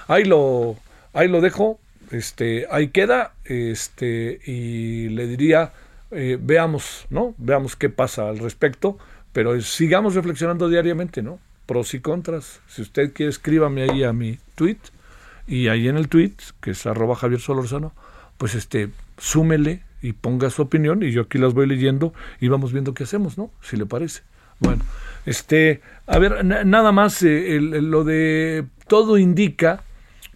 ahí 0.09 0.25
lo, 0.25 0.77
ahí 1.13 1.29
lo 1.29 1.41
dejo 1.41 1.79
este, 2.11 2.67
ahí 2.71 2.89
queda, 2.89 3.35
este, 3.45 4.41
y 4.47 5.09
le 5.09 5.27
diría, 5.27 5.73
eh, 6.11 6.39
veamos, 6.41 7.07
¿no? 7.11 7.35
Veamos 7.39 7.77
qué 7.77 7.91
pasa 7.91 8.29
al 8.29 8.39
respecto, 8.39 8.99
pero 9.33 9.61
sigamos 9.61 10.15
reflexionando 10.15 10.69
diariamente, 10.69 11.23
¿no? 11.23 11.39
Pros 11.67 11.95
y 11.95 12.01
contras. 12.01 12.61
Si 12.69 12.83
usted 12.83 13.13
quiere, 13.13 13.31
escríbame 13.31 13.83
ahí 13.83 14.05
a 14.05 14.13
mi 14.13 14.39
tweet, 14.55 14.79
y 15.47 15.69
ahí 15.69 15.89
en 15.89 15.97
el 15.97 16.09
tweet, 16.09 16.35
que 16.61 16.73
es 16.73 16.87
arroba 16.87 17.15
Javier 17.17 17.41
Solorzano, 17.41 17.93
pues 18.39 18.55
este, 18.55 18.91
súmele 19.19 19.83
y 20.03 20.13
ponga 20.13 20.51
su 20.51 20.63
opinión, 20.63 21.03
y 21.03 21.11
yo 21.11 21.23
aquí 21.23 21.39
las 21.39 21.55
voy 21.55 21.67
leyendo 21.67 22.13
y 22.41 22.49
vamos 22.49 22.73
viendo 22.73 22.95
qué 22.95 23.05
hacemos, 23.05 23.39
¿no? 23.39 23.51
Si 23.63 23.77
le 23.77 23.87
parece. 23.87 24.23
Bueno, 24.59 24.83
este, 25.27 25.83
a 26.07 26.19
ver, 26.19 26.45
nada 26.45 26.93
más, 26.93 27.23
eh, 27.23 27.59
lo 27.61 28.05
de 28.05 28.65
todo 28.89 29.19
indica 29.19 29.83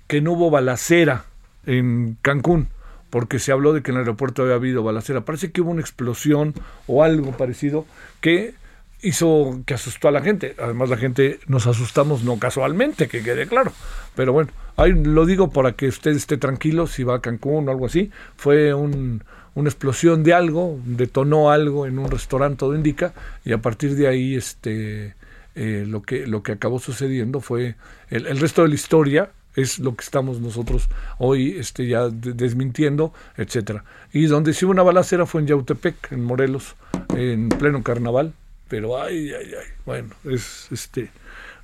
que 0.06 0.20
no 0.20 0.32
hubo 0.32 0.50
balacera 0.50 1.24
en 1.66 2.18
Cancún, 2.22 2.68
porque 3.10 3.38
se 3.38 3.52
habló 3.52 3.72
de 3.72 3.82
que 3.82 3.90
en 3.90 3.96
el 3.96 4.00
aeropuerto 4.02 4.42
había 4.42 4.54
habido 4.54 4.82
balacera. 4.82 5.24
Parece 5.24 5.50
que 5.50 5.60
hubo 5.60 5.70
una 5.70 5.80
explosión 5.80 6.54
o 6.86 7.02
algo 7.02 7.32
parecido 7.32 7.86
que 8.20 8.54
hizo 9.02 9.62
que 9.66 9.74
asustó 9.74 10.08
a 10.08 10.10
la 10.10 10.22
gente. 10.22 10.54
Además, 10.58 10.88
la 10.88 10.96
gente 10.96 11.40
nos 11.46 11.66
asustamos 11.66 12.24
no 12.24 12.38
casualmente, 12.38 13.08
que 13.08 13.22
quede 13.22 13.46
claro. 13.46 13.72
Pero 14.14 14.32
bueno, 14.32 14.50
ahí 14.76 14.92
lo 14.92 15.26
digo 15.26 15.50
para 15.50 15.72
que 15.72 15.88
usted 15.88 16.12
esté 16.12 16.36
tranquilo 16.36 16.86
si 16.86 17.04
va 17.04 17.16
a 17.16 17.20
Cancún 17.20 17.68
o 17.68 17.70
algo 17.70 17.86
así. 17.86 18.10
Fue 18.36 18.74
un, 18.74 19.22
una 19.54 19.68
explosión 19.68 20.22
de 20.22 20.34
algo, 20.34 20.78
detonó 20.84 21.50
algo 21.50 21.86
en 21.86 21.98
un 21.98 22.10
restaurante, 22.10 22.58
todo 22.58 22.74
indica, 22.74 23.12
y 23.44 23.52
a 23.52 23.58
partir 23.58 23.94
de 23.96 24.08
ahí 24.08 24.36
este, 24.36 25.14
eh, 25.54 25.84
lo, 25.86 26.02
que, 26.02 26.26
lo 26.26 26.42
que 26.42 26.52
acabó 26.52 26.78
sucediendo 26.78 27.40
fue 27.40 27.76
el, 28.08 28.38
resto 28.38 28.62
de 28.62 28.68
la 28.68 28.74
historia 28.74 29.30
es 29.56 29.80
lo 29.80 29.96
que 29.96 30.04
estamos 30.04 30.40
nosotros 30.40 30.88
hoy 31.18 31.56
este, 31.58 31.88
ya 31.88 32.08
desmintiendo, 32.08 33.12
etcétera. 33.36 33.84
Y 34.12 34.26
donde 34.26 34.54
sí 34.54 34.64
hubo 34.64 34.72
una 34.72 34.84
balacera 34.84 35.26
fue 35.26 35.40
en 35.40 35.48
Yautepec, 35.48 36.12
en 36.12 36.24
Morelos, 36.24 36.76
en 37.16 37.48
pleno 37.48 37.82
carnaval, 37.82 38.32
pero 38.70 39.02
ay, 39.02 39.32
ay, 39.32 39.52
ay, 39.58 39.66
bueno, 39.84 40.08
es 40.24 40.68
este, 40.70 41.10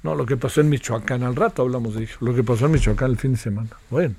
no, 0.03 0.15
lo 0.15 0.27
que 0.27 0.37
pasó 0.37 0.61
en 0.61 0.69
Michoacán, 0.69 1.23
al 1.23 1.35
rato 1.35 1.63
hablamos 1.63 1.95
de 1.95 2.03
ello, 2.03 2.17
lo 2.21 2.35
que 2.35 2.43
pasó 2.43 2.67
en 2.67 2.73
Michoacán 2.73 3.13
el 3.13 3.17
fin 3.17 3.33
de 3.33 3.39
semana, 3.39 3.71
bueno. 3.89 4.15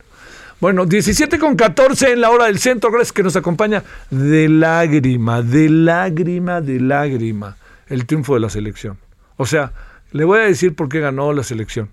Bueno, 0.60 0.88
17 0.88 1.38
con 1.38 1.56
14 1.56 2.14
en 2.14 2.22
la 2.22 2.32
hora 2.32 2.46
del 2.46 2.58
centro, 2.58 2.90
gracias 2.90 3.14
que 3.14 3.22
nos 3.22 3.36
acompaña 3.36 3.84
de 4.10 4.50
lágrima, 4.50 5.44
de 5.44 5.70
lágrima, 5.70 6.62
de 6.62 6.80
lágrima. 6.80 7.58
el 7.90 8.08
triunfo 8.08 8.34
de 8.34 8.40
la 8.40 8.50
selección. 8.50 8.98
O 9.36 9.46
sea, 9.46 9.72
le 10.12 10.26
voy 10.26 10.40
a 10.40 10.44
decir 10.44 10.74
por 10.74 10.90
qué 10.90 11.00
ganó 11.00 11.32
la 11.32 11.44
selección. 11.44 11.92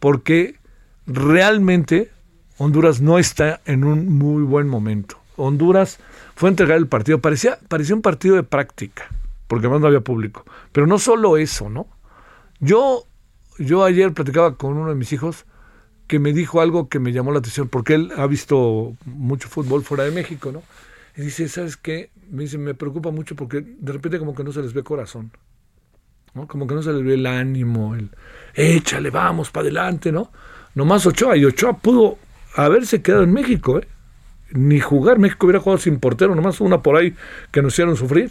Porque 0.00 0.56
realmente 1.06 2.10
Honduras 2.58 3.00
no 3.00 3.18
está 3.18 3.60
en 3.64 3.84
un 3.84 4.18
muy 4.18 4.42
buen 4.42 4.66
momento. 4.66 5.20
Honduras 5.36 5.98
fue 6.34 6.48
a 6.48 6.50
entregar 6.50 6.78
el 6.78 6.88
partido, 6.88 7.20
parecía, 7.20 7.58
parecía 7.68 7.94
un 7.94 8.02
partido 8.02 8.34
de 8.34 8.42
práctica, 8.42 9.08
porque 9.50 9.66
además 9.66 9.80
no 9.80 9.88
había 9.88 10.00
público. 10.00 10.44
Pero 10.70 10.86
no 10.86 11.00
solo 11.00 11.36
eso, 11.36 11.68
¿no? 11.68 11.88
Yo, 12.60 13.02
yo 13.58 13.82
ayer 13.82 14.14
platicaba 14.14 14.54
con 14.54 14.76
uno 14.76 14.90
de 14.90 14.94
mis 14.94 15.12
hijos 15.12 15.44
que 16.06 16.20
me 16.20 16.32
dijo 16.32 16.60
algo 16.60 16.88
que 16.88 17.00
me 17.00 17.10
llamó 17.10 17.32
la 17.32 17.40
atención, 17.40 17.66
porque 17.66 17.94
él 17.94 18.12
ha 18.16 18.28
visto 18.28 18.94
mucho 19.06 19.48
fútbol 19.48 19.82
fuera 19.82 20.04
de 20.04 20.12
México, 20.12 20.52
¿no? 20.52 20.62
Y 21.16 21.22
dice, 21.22 21.48
¿sabes 21.48 21.76
qué? 21.76 22.12
Me 22.30 22.44
dice, 22.44 22.58
me 22.58 22.74
preocupa 22.74 23.10
mucho 23.10 23.34
porque 23.34 23.60
de 23.60 23.92
repente 23.92 24.20
como 24.20 24.36
que 24.36 24.44
no 24.44 24.52
se 24.52 24.62
les 24.62 24.72
ve 24.72 24.84
corazón, 24.84 25.32
¿no? 26.32 26.46
Como 26.46 26.68
que 26.68 26.76
no 26.76 26.82
se 26.84 26.92
les 26.92 27.02
ve 27.02 27.14
el 27.14 27.26
ánimo, 27.26 27.96
el 27.96 28.10
échale, 28.54 29.10
vamos, 29.10 29.50
para 29.50 29.62
adelante, 29.62 30.12
¿no? 30.12 30.30
Nomás 30.76 31.06
Ochoa, 31.06 31.36
y 31.36 31.44
Ochoa 31.44 31.76
pudo 31.76 32.18
haberse 32.54 33.02
quedado 33.02 33.24
en 33.24 33.32
México, 33.32 33.80
¿eh? 33.80 33.88
Ni 34.52 34.78
jugar, 34.78 35.18
México 35.18 35.46
hubiera 35.46 35.58
jugado 35.58 35.78
sin 35.78 35.98
portero, 35.98 36.36
nomás 36.36 36.60
una 36.60 36.82
por 36.82 36.94
ahí 36.94 37.16
que 37.50 37.62
nos 37.62 37.72
hicieron 37.72 37.96
sufrir. 37.96 38.30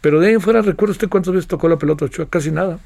Pero 0.00 0.20
de 0.20 0.28
ahí 0.28 0.34
en 0.34 0.40
fuera, 0.40 0.62
¿recuerda 0.62 0.92
usted 0.92 1.08
cuántas 1.08 1.34
veces 1.34 1.48
tocó 1.48 1.68
la 1.68 1.78
pelota 1.78 2.06
Ochoa? 2.06 2.26
Casi 2.28 2.50
nada. 2.50 2.78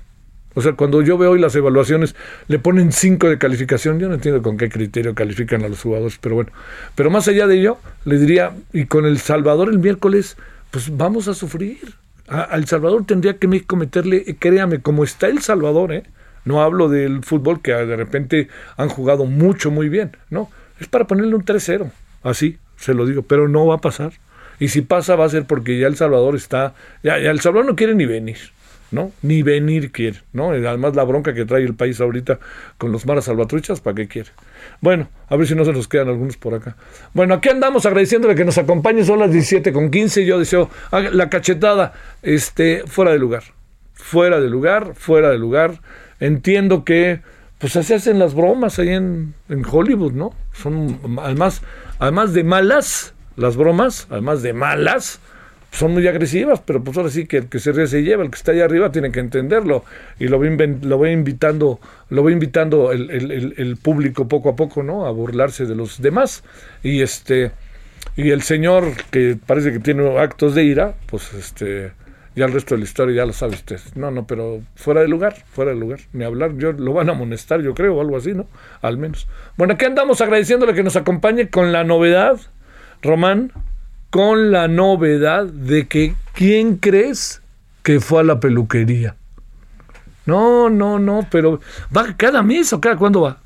O 0.54 0.62
sea, 0.62 0.72
cuando 0.74 1.02
yo 1.02 1.18
veo 1.18 1.32
hoy 1.32 1.40
las 1.40 1.54
evaluaciones, 1.56 2.14
le 2.46 2.58
ponen 2.58 2.92
5 2.92 3.28
de 3.28 3.38
calificación. 3.38 3.98
Yo 3.98 4.08
no 4.08 4.14
entiendo 4.14 4.40
con 4.42 4.56
qué 4.56 4.68
criterio 4.68 5.14
califican 5.14 5.64
a 5.64 5.68
los 5.68 5.82
jugadores, 5.82 6.18
pero 6.20 6.36
bueno. 6.36 6.50
Pero 6.94 7.10
más 7.10 7.26
allá 7.26 7.46
de 7.46 7.58
ello, 7.58 7.78
le 8.04 8.18
diría, 8.18 8.52
y 8.72 8.86
con 8.86 9.04
El 9.04 9.18
Salvador 9.18 9.68
el 9.68 9.80
miércoles, 9.80 10.36
pues 10.70 10.96
vamos 10.96 11.26
a 11.26 11.34
sufrir. 11.34 11.78
A, 12.28 12.50
El 12.54 12.66
Salvador 12.66 13.04
tendría 13.04 13.36
que 13.36 13.48
México 13.48 13.74
meterle, 13.76 14.36
créame, 14.38 14.80
como 14.80 15.02
está 15.02 15.26
El 15.26 15.42
Salvador, 15.42 15.92
¿eh? 15.92 16.04
No 16.44 16.62
hablo 16.62 16.88
del 16.88 17.24
fútbol 17.24 17.60
que 17.60 17.72
de 17.72 17.96
repente 17.96 18.48
han 18.76 18.88
jugado 18.88 19.24
mucho, 19.24 19.70
muy 19.70 19.88
bien, 19.88 20.16
¿no? 20.30 20.50
Es 20.78 20.88
para 20.88 21.06
ponerle 21.06 21.34
un 21.34 21.44
3-0, 21.44 21.90
así, 22.22 22.58
se 22.76 22.94
lo 22.94 23.06
digo, 23.06 23.22
pero 23.22 23.48
no 23.48 23.66
va 23.66 23.76
a 23.76 23.80
pasar. 23.80 24.12
Y 24.58 24.68
si 24.68 24.82
pasa 24.82 25.16
va 25.16 25.24
a 25.24 25.28
ser 25.28 25.44
porque 25.44 25.78
ya 25.78 25.86
El 25.86 25.96
Salvador 25.96 26.36
está, 26.36 26.74
ya, 27.02 27.18
ya 27.18 27.30
El 27.30 27.40
Salvador 27.40 27.66
no 27.66 27.76
quiere 27.76 27.94
ni 27.94 28.06
venir. 28.06 28.38
¿no? 28.94 29.12
Ni 29.22 29.42
venir 29.42 29.90
quiere, 29.90 30.20
¿no? 30.32 30.50
Además 30.50 30.94
la 30.94 31.02
bronca 31.04 31.34
que 31.34 31.44
trae 31.44 31.62
el 31.64 31.74
país 31.74 32.00
ahorita 32.00 32.38
con 32.78 32.92
los 32.92 33.04
maras 33.06 33.24
salvatruchas, 33.24 33.80
¿para 33.80 33.96
qué 33.96 34.08
quiere? 34.08 34.30
Bueno, 34.80 35.08
a 35.28 35.36
ver 35.36 35.46
si 35.46 35.54
no 35.54 35.64
se 35.64 35.72
nos 35.72 35.88
quedan 35.88 36.08
algunos 36.08 36.36
por 36.36 36.54
acá. 36.54 36.76
Bueno, 37.12 37.34
aquí 37.34 37.48
andamos 37.48 37.84
agradeciéndole 37.86 38.34
que 38.34 38.44
nos 38.44 38.56
acompañe, 38.56 39.04
son 39.04 39.18
las 39.18 39.32
17 39.32 39.72
con 39.72 39.90
15, 39.90 40.24
yo 40.24 40.38
deseo 40.38 40.70
la 40.92 41.28
cachetada, 41.28 41.92
este, 42.22 42.84
fuera 42.86 43.10
de 43.10 43.18
lugar, 43.18 43.42
fuera 43.94 44.40
de 44.40 44.48
lugar, 44.48 44.94
fuera 44.94 45.30
de 45.30 45.38
lugar. 45.38 45.80
Entiendo 46.20 46.84
que, 46.84 47.20
pues 47.58 47.76
así 47.76 47.94
hacen 47.94 48.18
las 48.18 48.34
bromas 48.34 48.78
ahí 48.78 48.90
en, 48.90 49.34
en 49.48 49.64
Hollywood, 49.68 50.12
¿no? 50.12 50.34
Son, 50.52 51.00
además, 51.20 51.62
además 51.98 52.32
de 52.32 52.44
malas, 52.44 53.13
las 53.36 53.56
bromas, 53.56 54.06
además 54.10 54.42
de 54.42 54.52
malas, 54.52 55.20
son 55.74 55.92
muy 55.92 56.06
agresivas, 56.06 56.62
pero 56.64 56.84
pues 56.84 56.96
ahora 56.96 57.10
sí 57.10 57.26
que 57.26 57.38
el 57.38 57.48
que 57.48 57.58
se 57.58 57.72
ríe 57.72 57.88
se 57.88 58.02
lleva, 58.02 58.22
el 58.22 58.30
que 58.30 58.36
está 58.36 58.52
allá 58.52 58.64
arriba 58.64 58.92
tiene 58.92 59.10
que 59.10 59.18
entenderlo 59.18 59.84
y 60.20 60.28
lo 60.28 60.38
voy, 60.38 60.56
lo 60.82 61.06
invitando, 61.06 61.80
lo 62.10 62.22
voy 62.22 62.32
invitando 62.32 62.92
el, 62.92 63.10
el, 63.10 63.54
el, 63.56 63.76
público 63.76 64.28
poco 64.28 64.50
a 64.50 64.56
poco, 64.56 64.84
¿no? 64.84 65.04
A 65.04 65.10
burlarse 65.10 65.66
de 65.66 65.74
los 65.74 66.00
demás 66.00 66.44
y 66.84 67.02
este 67.02 67.50
y 68.16 68.30
el 68.30 68.42
señor 68.42 68.92
que 69.10 69.36
parece 69.44 69.72
que 69.72 69.80
tiene 69.80 70.16
actos 70.18 70.54
de 70.54 70.62
ira, 70.62 70.94
pues 71.06 71.34
este 71.34 71.90
ya 72.36 72.46
el 72.46 72.52
resto 72.52 72.74
de 72.74 72.80
la 72.80 72.84
historia 72.84 73.16
ya 73.16 73.26
lo 73.26 73.32
sabe 73.32 73.54
usted. 73.54 73.80
No, 73.94 74.10
no, 74.10 74.26
pero 74.26 74.60
fuera 74.74 75.00
de 75.00 75.08
lugar, 75.08 75.36
fuera 75.52 75.72
de 75.72 75.76
lugar, 75.76 76.00
ni 76.12 76.24
hablar, 76.24 76.56
yo 76.56 76.72
lo 76.72 76.92
van 76.92 77.08
a 77.08 77.12
amonestar, 77.12 77.60
yo 77.62 77.74
creo, 77.74 77.96
o 77.96 78.00
algo 78.00 78.16
así, 78.16 78.32
¿no? 78.32 78.46
Al 78.82 78.98
menos. 78.98 79.28
Bueno, 79.56 79.74
aquí 79.74 79.84
andamos 79.84 80.20
agradeciéndole 80.20 80.74
que 80.74 80.82
nos 80.82 80.96
acompañe 80.96 81.48
con 81.48 81.72
la 81.72 81.84
novedad, 81.84 82.40
Román 83.04 83.52
con 84.10 84.50
la 84.50 84.66
novedad 84.66 85.44
de 85.44 85.86
que 85.86 86.14
¿quién 86.32 86.76
crees 86.78 87.42
que 87.82 88.00
fue 88.00 88.20
a 88.20 88.24
la 88.24 88.40
peluquería? 88.40 89.14
No, 90.24 90.70
no, 90.70 90.98
no, 90.98 91.28
pero 91.30 91.60
¿va 91.94 92.16
cada 92.16 92.42
mes 92.42 92.72
o 92.72 92.80
cada 92.80 92.96
cuándo 92.96 93.20
va? 93.20 93.40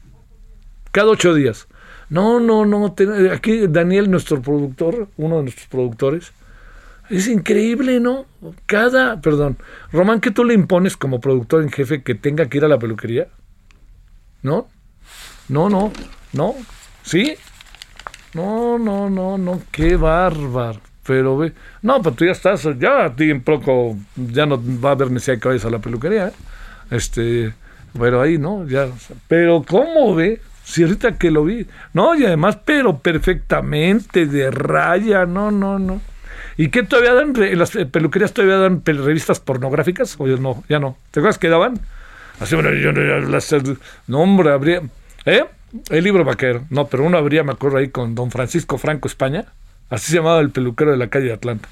Cada 0.92 1.08
ocho 1.08 1.34
días. 1.34 1.66
No, 2.08 2.38
no, 2.38 2.64
no. 2.64 2.94
aquí 3.32 3.66
Daniel, 3.66 4.10
nuestro 4.10 4.40
productor, 4.40 5.08
uno 5.16 5.38
de 5.38 5.42
nuestros 5.42 5.66
productores, 5.66 6.32
es 7.10 7.26
increíble, 7.26 8.00
¿no? 8.00 8.26
Cada, 8.66 9.20
perdón, 9.20 9.58
Román, 9.90 10.20
¿qué 10.20 10.30
tú 10.30 10.44
le 10.44 10.54
impones 10.54 10.96
como 10.96 11.20
productor 11.20 11.62
en 11.62 11.70
jefe 11.70 12.02
que 12.02 12.14
tenga 12.14 12.48
que 12.48 12.58
ir 12.58 12.64
a 12.64 12.68
la 12.68 12.78
peluquería? 12.78 13.28
¿No? 14.42 14.68
No, 15.48 15.68
no, 15.68 15.92
no. 16.32 16.54
¿Sí? 17.02 17.34
No, 18.34 18.78
no, 18.78 19.08
no, 19.08 19.38
no, 19.38 19.62
qué 19.70 19.96
bárbaro. 19.96 20.80
Pero 21.06 21.38
ve, 21.38 21.52
no, 21.80 22.02
pero 22.02 22.14
tú 22.14 22.26
ya 22.26 22.32
estás, 22.32 22.68
ya 22.78 23.06
a 23.06 23.16
ti 23.16 23.30
en 23.30 23.40
poco, 23.40 23.96
ya 24.16 24.44
no 24.44 24.62
va 24.84 24.90
a 24.90 24.92
haber 24.92 25.10
necesidad 25.10 25.40
que 25.40 25.48
vayas 25.48 25.64
a 25.64 25.70
la 25.70 25.78
peluquería, 25.78 26.28
¿eh? 26.28 26.32
Este, 26.90 27.54
pero 27.98 28.20
ahí, 28.20 28.36
¿no? 28.36 28.66
Ya, 28.66 28.88
pero 29.26 29.64
¿cómo 29.66 30.14
ve? 30.14 30.40
Si 30.64 30.82
ahorita 30.82 31.16
que 31.16 31.30
lo 31.30 31.44
vi, 31.44 31.66
no, 31.94 32.14
y 32.14 32.26
además, 32.26 32.58
pero 32.62 32.98
perfectamente, 32.98 34.26
de 34.26 34.50
raya, 34.50 35.24
no, 35.24 35.50
no, 35.50 35.78
no. 35.78 36.02
¿Y 36.58 36.68
qué 36.68 36.82
todavía 36.82 37.14
dan? 37.14 37.32
¿Las 37.56 37.70
peluquerías 37.70 38.34
todavía 38.34 38.58
dan 38.58 38.82
revistas 38.84 39.40
pornográficas? 39.40 40.16
O 40.18 40.26
no, 40.26 40.62
ya 40.68 40.78
no. 40.78 40.98
¿Te 41.10 41.20
acuerdas 41.20 41.38
que 41.38 41.48
daban? 41.48 41.80
Así, 42.40 42.54
bueno, 42.54 42.74
yo, 42.74 42.92
las, 42.92 43.54
no, 44.06 44.20
hombre, 44.20 44.50
habría. 44.50 44.82
¿Eh? 45.24 45.44
El 45.90 46.04
libro 46.04 46.24
vaquero. 46.24 46.64
No, 46.70 46.86
pero 46.86 47.04
uno 47.04 47.18
habría, 47.18 47.44
me 47.44 47.52
acuerdo 47.52 47.78
ahí 47.78 47.88
con 47.88 48.14
don 48.14 48.30
Francisco 48.30 48.78
Franco 48.78 49.08
España. 49.08 49.46
Así 49.90 50.10
se 50.10 50.16
llamaba 50.16 50.40
el 50.40 50.50
peluquero 50.50 50.90
de 50.90 50.96
la 50.96 51.08
calle 51.08 51.26
de 51.26 51.32
Atlanta. 51.32 51.68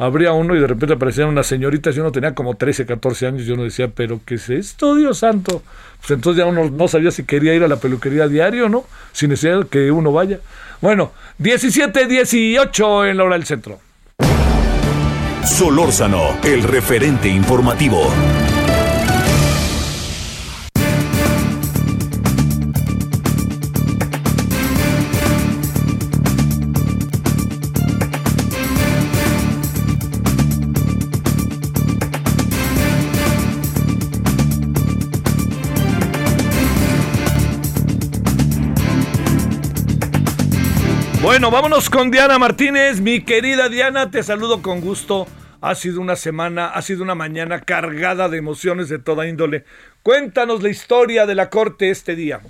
Habría 0.00 0.32
uno 0.32 0.54
y 0.54 0.60
de 0.60 0.66
repente 0.68 0.94
aparecían 0.94 1.28
unas 1.28 1.48
señoritas 1.48 1.96
y 1.96 2.00
uno 2.00 2.12
tenía 2.12 2.32
como 2.32 2.54
13, 2.54 2.86
14 2.86 3.26
años 3.26 3.48
y 3.48 3.50
uno 3.50 3.64
decía, 3.64 3.88
pero 3.88 4.20
¿qué 4.24 4.36
es 4.36 4.48
esto, 4.48 4.94
Dios 4.94 5.18
santo? 5.18 5.62
Pues 5.98 6.12
entonces 6.12 6.38
ya 6.38 6.46
uno 6.46 6.70
no 6.70 6.86
sabía 6.86 7.10
si 7.10 7.24
quería 7.24 7.52
ir 7.54 7.64
a 7.64 7.68
la 7.68 7.76
peluquería 7.76 8.28
diario 8.28 8.66
o 8.66 8.68
no, 8.68 8.84
sin 9.12 9.30
necesidad 9.30 9.66
que 9.66 9.90
uno 9.90 10.12
vaya. 10.12 10.38
Bueno, 10.80 11.10
17, 11.38 12.06
18 12.06 13.06
en 13.06 13.16
la 13.16 13.24
hora 13.24 13.34
del 13.34 13.44
centro. 13.44 13.80
Solórzano, 15.44 16.38
el 16.44 16.62
referente 16.62 17.28
informativo. 17.28 18.12
Vámonos 41.50 41.88
con 41.88 42.10
Diana 42.10 42.38
Martínez. 42.38 43.00
Mi 43.00 43.22
querida 43.22 43.68
Diana, 43.68 44.10
te 44.10 44.22
saludo 44.22 44.60
con 44.60 44.80
gusto. 44.80 45.26
Ha 45.60 45.74
sido 45.74 46.00
una 46.00 46.14
semana, 46.14 46.68
ha 46.68 46.82
sido 46.82 47.02
una 47.02 47.14
mañana 47.14 47.60
cargada 47.60 48.28
de 48.28 48.36
emociones 48.36 48.88
de 48.88 48.98
toda 48.98 49.26
índole. 49.26 49.64
Cuéntanos 50.02 50.62
la 50.62 50.68
historia 50.68 51.26
de 51.26 51.34
la 51.34 51.48
Corte 51.48 51.90
este 51.90 52.14
día. 52.14 52.40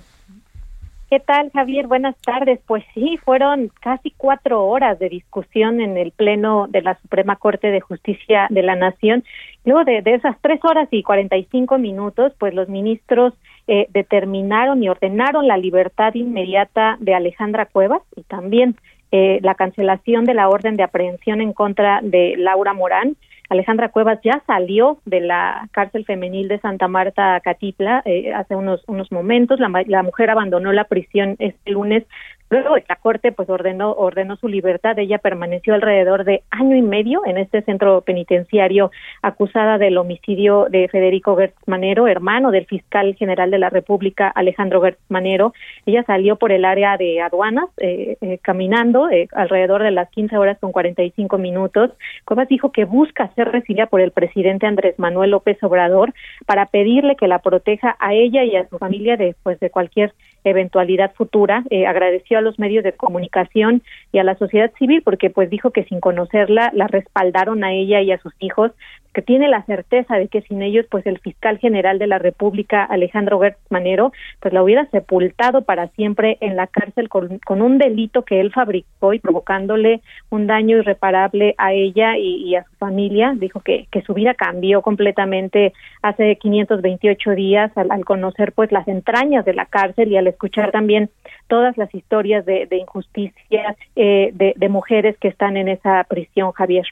¿Qué 1.09 1.19
tal, 1.19 1.49
Javier? 1.51 1.87
Buenas 1.87 2.15
tardes. 2.17 2.59
Pues 2.67 2.83
sí, 2.93 3.17
fueron 3.23 3.71
casi 3.79 4.13
cuatro 4.15 4.65
horas 4.65 4.99
de 4.99 5.09
discusión 5.09 5.81
en 5.81 5.97
el 5.97 6.11
Pleno 6.11 6.67
de 6.69 6.81
la 6.81 6.99
Suprema 7.01 7.37
Corte 7.37 7.71
de 7.71 7.81
Justicia 7.81 8.47
de 8.49 8.61
la 8.61 8.75
Nación. 8.75 9.23
Luego 9.65 9.85
de, 9.85 10.01
de 10.01 10.15
esas 10.15 10.35
tres 10.41 10.59
horas 10.63 10.87
y 10.91 11.03
cuarenta 11.03 11.37
y 11.37 11.47
cinco 11.51 11.77
minutos, 11.77 12.33
pues 12.37 12.53
los 12.53 12.69
ministros 12.69 13.33
eh, 13.71 13.87
determinaron 13.93 14.81
y 14.81 14.89
ordenaron 14.89 15.47
la 15.47 15.55
libertad 15.55 16.15
inmediata 16.15 16.97
de 16.99 17.13
Alejandra 17.13 17.67
Cuevas 17.67 18.01
y 18.15 18.23
también 18.23 18.75
eh, 19.11 19.37
la 19.43 19.53
cancelación 19.53 20.25
de 20.25 20.33
la 20.33 20.49
orden 20.49 20.75
de 20.75 20.81
aprehensión 20.81 21.39
en 21.39 21.53
contra 21.53 21.99
de 22.01 22.33
Laura 22.35 22.73
Morán. 22.73 23.15
Alejandra 23.47 23.89
Cuevas 23.89 24.19
ya 24.23 24.41
salió 24.47 24.97
de 25.05 25.21
la 25.21 25.69
cárcel 25.71 26.03
femenil 26.03 26.47
de 26.47 26.57
Santa 26.57 26.87
Marta, 26.87 27.39
Catipla, 27.41 28.01
eh, 28.05 28.33
hace 28.33 28.55
unos, 28.55 28.83
unos 28.87 29.11
momentos. 29.11 29.59
La, 29.59 29.69
la 29.85 30.01
mujer 30.01 30.31
abandonó 30.31 30.71
la 30.71 30.85
prisión 30.85 31.35
este 31.37 31.69
lunes 31.69 32.05
Luego 32.49 32.75
la 32.77 32.95
corte 32.95 33.31
pues 33.31 33.49
ordenó 33.49 33.91
ordenó 33.91 34.35
su 34.37 34.47
libertad. 34.47 34.97
Ella 34.97 35.19
permaneció 35.19 35.75
alrededor 35.75 36.23
de 36.23 36.43
año 36.49 36.75
y 36.75 36.81
medio 36.81 37.21
en 37.25 37.37
este 37.37 37.61
centro 37.61 38.01
penitenciario 38.01 38.91
acusada 39.21 39.77
del 39.77 39.97
homicidio 39.97 40.67
de 40.69 40.87
Federico 40.87 41.35
Gertz 41.35 41.55
Manero, 41.67 42.07
hermano 42.07 42.51
del 42.51 42.65
fiscal 42.65 43.15
general 43.15 43.51
de 43.51 43.59
la 43.59 43.69
República 43.69 44.29
Alejandro 44.29 44.81
Gertz 44.81 44.99
Manero. 45.09 45.53
Ella 45.85 46.03
salió 46.03 46.37
por 46.37 46.51
el 46.51 46.65
área 46.65 46.97
de 46.97 47.21
aduanas 47.21 47.69
eh, 47.77 48.17
eh, 48.21 48.39
caminando 48.41 49.09
eh, 49.09 49.27
alrededor 49.33 49.83
de 49.83 49.91
las 49.91 50.09
15 50.09 50.37
horas 50.37 50.57
con 50.59 50.71
45 50.71 51.37
minutos. 51.37 51.91
Cuevas 52.25 52.47
dijo 52.47 52.71
que 52.71 52.85
busca 52.85 53.31
ser 53.35 53.51
recibida 53.51 53.85
por 53.85 54.01
el 54.01 54.11
presidente 54.11 54.65
Andrés 54.65 54.97
Manuel 54.97 55.31
López 55.31 55.61
Obrador 55.63 56.13
para 56.47 56.65
pedirle 56.65 57.15
que 57.15 57.27
la 57.27 57.39
proteja 57.39 57.95
a 57.99 58.13
ella 58.13 58.43
y 58.43 58.55
a 58.55 58.67
su 58.67 58.77
familia 58.79 59.17
después 59.17 59.59
de 59.59 59.69
cualquier 59.69 60.13
eventualidad 60.43 61.13
futura. 61.13 61.63
agradeció 61.87 62.37
a 62.37 62.41
los 62.41 62.59
medios 62.59 62.83
de 62.83 62.93
comunicación 62.93 63.81
y 64.11 64.19
a 64.19 64.23
la 64.23 64.37
sociedad 64.37 64.71
civil 64.77 65.01
porque 65.03 65.29
pues 65.29 65.49
dijo 65.49 65.71
que 65.71 65.83
sin 65.85 65.99
conocerla 65.99 66.71
la 66.73 66.87
respaldaron 66.87 67.63
a 67.63 67.73
ella 67.73 68.01
y 68.01 68.11
a 68.11 68.21
sus 68.21 68.33
hijos 68.39 68.71
que 69.13 69.21
tiene 69.21 69.47
la 69.47 69.63
certeza 69.63 70.15
de 70.15 70.27
que 70.27 70.41
sin 70.41 70.61
ellos, 70.61 70.85
pues 70.89 71.05
el 71.05 71.19
fiscal 71.19 71.57
general 71.57 71.99
de 71.99 72.07
la 72.07 72.19
República, 72.19 72.83
Alejandro 72.83 73.39
Gertz 73.39 73.59
Manero, 73.69 74.11
pues 74.39 74.53
la 74.53 74.63
hubiera 74.63 74.85
sepultado 74.91 75.63
para 75.63 75.87
siempre 75.89 76.37
en 76.41 76.55
la 76.55 76.67
cárcel 76.67 77.09
con, 77.09 77.39
un 77.61 77.77
delito 77.77 78.23
que 78.23 78.39
él 78.39 78.51
fabricó 78.51 79.13
y 79.13 79.19
provocándole 79.19 80.01
un 80.29 80.47
daño 80.47 80.77
irreparable 80.77 81.55
a 81.57 81.73
ella 81.73 82.17
y, 82.17 82.55
a 82.55 82.63
su 82.63 82.75
familia. 82.77 83.33
Dijo 83.35 83.61
que, 83.61 83.87
que 83.91 84.01
su 84.01 84.13
vida 84.13 84.33
cambió 84.33 84.81
completamente 84.81 85.73
hace 86.01 86.35
528 86.35 87.31
días 87.31 87.71
al, 87.75 88.05
conocer 88.05 88.53
pues 88.53 88.71
las 88.71 88.87
entrañas 88.87 89.45
de 89.45 89.53
la 89.53 89.65
cárcel 89.65 90.11
y 90.11 90.17
al 90.17 90.27
escuchar 90.27 90.71
también 90.71 91.09
todas 91.47 91.77
las 91.77 91.93
historias 91.93 92.45
de, 92.45 92.67
injusticia 92.71 93.75
eh, 93.95 94.31
de, 94.33 94.53
de 94.55 94.69
mujeres 94.69 95.17
que 95.17 95.27
están 95.27 95.57
en 95.57 95.67
esa 95.67 96.03
prisión, 96.05 96.51
Javier. 96.51 96.85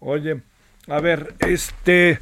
Oye, 0.00 0.42
a 0.88 1.00
ver, 1.00 1.34
este, 1.40 2.18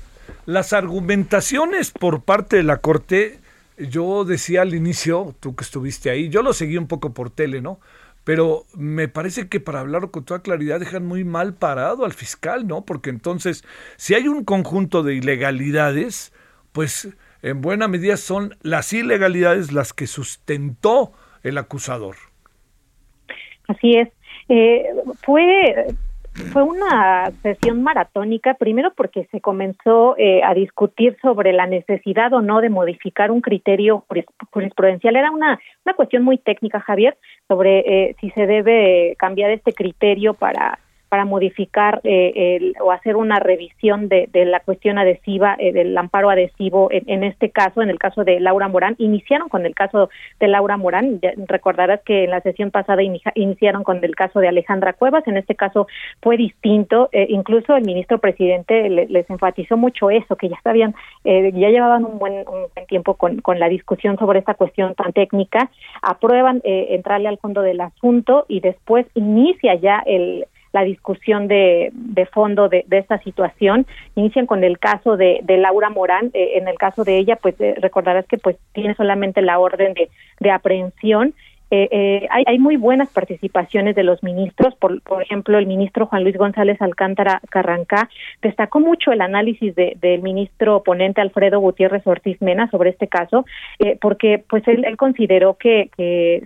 las 0.47 0.73
argumentaciones 0.73 1.91
por 1.91 2.23
parte 2.23 2.57
de 2.57 2.63
la 2.63 2.79
Corte, 2.79 3.39
yo 3.79 4.25
decía 4.25 4.63
al 4.63 4.75
inicio, 4.75 5.35
tú 5.41 5.55
que 5.57 5.65
estuviste 5.65 6.11
ahí, 6.11 6.29
yo 6.29 6.43
lo 6.43 6.53
seguí 6.53 6.77
un 6.77 6.87
poco 6.87 7.13
por 7.15 7.31
tele, 7.31 7.61
¿no? 7.61 7.81
Pero 8.25 8.67
me 8.75 9.09
parece 9.09 9.49
que 9.49 9.61
para 9.61 9.81
hablar 9.81 10.11
con 10.11 10.25
toda 10.25 10.43
claridad 10.43 10.79
dejan 10.79 11.07
muy 11.07 11.25
mal 11.25 11.55
parado 11.55 12.05
al 12.05 12.13
fiscal, 12.13 12.67
¿no? 12.67 12.85
Porque 12.85 13.11
entonces, 13.11 13.65
si 13.97 14.15
hay 14.15 14.29
un 14.29 14.45
conjunto 14.45 15.03
de 15.03 15.15
ilegalidades, 15.15 16.33
pues 16.73 17.09
en 17.43 17.63
buena 17.63 17.89
medida 17.89 18.19
son 18.19 18.57
las 18.61 18.93
ilegalidades 18.93 19.73
las 19.73 19.95
que 19.95 20.07
sustentó 20.07 21.13
el 21.43 21.57
acusador. 21.57 22.17
Así 23.69 23.97
es. 23.97 24.09
Eh, 24.49 24.85
fue 25.23 25.87
fue 26.53 26.63
una 26.63 27.31
sesión 27.43 27.83
maratónica, 27.83 28.55
primero 28.55 28.93
porque 28.95 29.27
se 29.31 29.41
comenzó 29.41 30.17
eh, 30.17 30.43
a 30.45 30.55
discutir 30.55 31.17
sobre 31.21 31.53
la 31.53 31.67
necesidad 31.67 32.33
o 32.33 32.41
no 32.41 32.61
de 32.61 32.71
modificar 32.71 33.31
un 33.31 33.41
criterio 33.41 34.05
jurisprudencial. 34.51 35.17
Era 35.17 35.31
una, 35.31 35.61
una 35.85 35.95
cuestión 35.95 36.23
muy 36.23 36.39
técnica, 36.39 36.81
Javier, 36.81 37.17
sobre 37.49 37.81
eh, 37.81 38.17
si 38.21 38.31
se 38.31 38.47
debe 38.47 39.17
cambiar 39.19 39.51
este 39.51 39.73
criterio 39.73 40.35
para 40.35 40.79
para 41.11 41.25
modificar 41.25 42.01
eh, 42.05 42.57
el, 42.57 42.77
o 42.81 42.93
hacer 42.93 43.17
una 43.17 43.41
revisión 43.41 44.09
de, 44.09 44.29
de 44.33 44.45
la 44.45 44.61
cuestión 44.61 44.97
adhesiva, 44.97 45.57
eh, 45.59 45.73
del 45.73 45.99
amparo 45.99 46.31
adhesivo 46.31 46.89
en, 46.93 47.25
este 47.25 47.51
caso, 47.51 47.83
en 47.83 47.91
el 47.91 47.99
caso 47.99 48.23
de 48.23 48.39
Laura 48.39 48.69
Morán. 48.69 48.95
Iniciaron 48.99 49.49
con 49.49 49.67
el 49.67 49.75
caso 49.75 50.09
de 50.39 50.47
Laura 50.47 50.77
Morán, 50.77 51.21
recordarás 51.49 52.01
que 52.03 52.25
en 52.25 52.31
la 52.31 52.41
sesión 52.43 52.71
pasada 52.71 53.03
iniciaron 53.35 53.83
con 53.83 54.03
el 54.05 54.15
caso 54.15 54.39
de 54.39 54.47
Alejandra 54.47 54.93
Cuevas, 54.93 55.27
en 55.27 55.37
este 55.37 55.57
caso 55.57 55.89
fue 56.23 56.37
distinto, 56.37 57.09
eh, 57.11 57.27
incluso 57.29 57.75
el 57.75 57.85
ministro 57.85 58.19
presidente 58.19 58.89
les 58.89 59.29
enfatizó 59.29 59.77
mucho 59.77 60.11
eso, 60.11 60.37
que 60.37 60.49
ya 60.49 60.61
sabían, 60.63 60.95
ya 61.25 61.71
llevaban 61.71 62.05
un 62.05 62.21
buen, 62.21 62.35
un 62.49 62.67
buen 62.73 62.87
tiempo 62.87 63.15
con, 63.15 63.41
con 63.41 63.59
la 63.59 63.69
discusión 63.69 64.17
sobre 64.17 64.39
esta 64.39 64.55
cuestión 64.55 64.95
tan 64.95 65.13
técnica, 65.13 65.71
aprueban 66.03 66.61
entrarle 66.63 67.29
al 67.29 67.39
fondo 67.39 67.63
del 67.63 67.81
asunto 67.81 68.45
y 68.47 68.61
después 68.61 69.07
inicia 69.15 69.75
ya 69.75 70.05
el 70.07 70.47
la 70.73 70.83
discusión 70.83 71.49
de, 71.49 71.91
de 71.93 72.27
fondo 72.27 72.69
de, 72.69 72.85
de, 72.87 72.99
esta 72.99 73.19
situación. 73.19 73.87
Inician 74.15 74.47
con 74.47 74.63
el 74.65 74.79
caso 74.79 75.17
de, 75.17 75.41
de 75.43 75.59
Laura 75.59 75.91
Morán. 75.91 76.31
Eh, 76.35 76.59
en 76.59 76.69
el 76.69 76.79
caso 76.79 77.05
de 77.05 77.19
ella, 77.19 77.37
pues 77.37 77.55
eh, 77.61 77.75
recordarás 77.79 78.27
que 78.27 78.39
pues 78.39 78.57
tiene 78.73 78.95
solamente 78.95 79.43
la 79.43 79.59
orden 79.59 79.95
de, 79.95 80.11
de 80.39 80.51
aprehensión 80.51 81.35
eh, 81.73 81.89
eh, 81.93 82.27
hay, 82.31 82.43
hay, 82.47 82.59
muy 82.59 82.77
buenas 82.77 83.09
participaciones 83.11 83.95
de 83.95 84.03
los 84.03 84.23
ministros, 84.25 84.75
por, 84.75 85.01
por, 85.03 85.23
ejemplo, 85.23 85.57
el 85.57 85.67
ministro 85.67 86.07
Juan 86.07 86.25
Luis 86.25 86.37
González 86.37 86.83
Alcántara 86.83 87.41
Carrancá 87.49 88.09
destacó 88.43 88.81
mucho 88.81 89.13
el 89.13 89.21
análisis 89.21 89.73
de, 89.77 89.97
del 90.01 90.21
ministro 90.21 90.83
ponente 90.83 91.21
Alfredo 91.21 91.61
Gutiérrez 91.61 92.05
Ortiz 92.07 92.43
Mena 92.43 92.69
sobre 92.71 92.91
este 92.91 93.07
caso, 93.07 93.45
eh, 93.79 93.97
porque 94.01 94.43
pues 94.49 94.67
él, 94.67 94.85
él 94.85 94.97
consideró 94.97 95.55
que, 95.55 95.91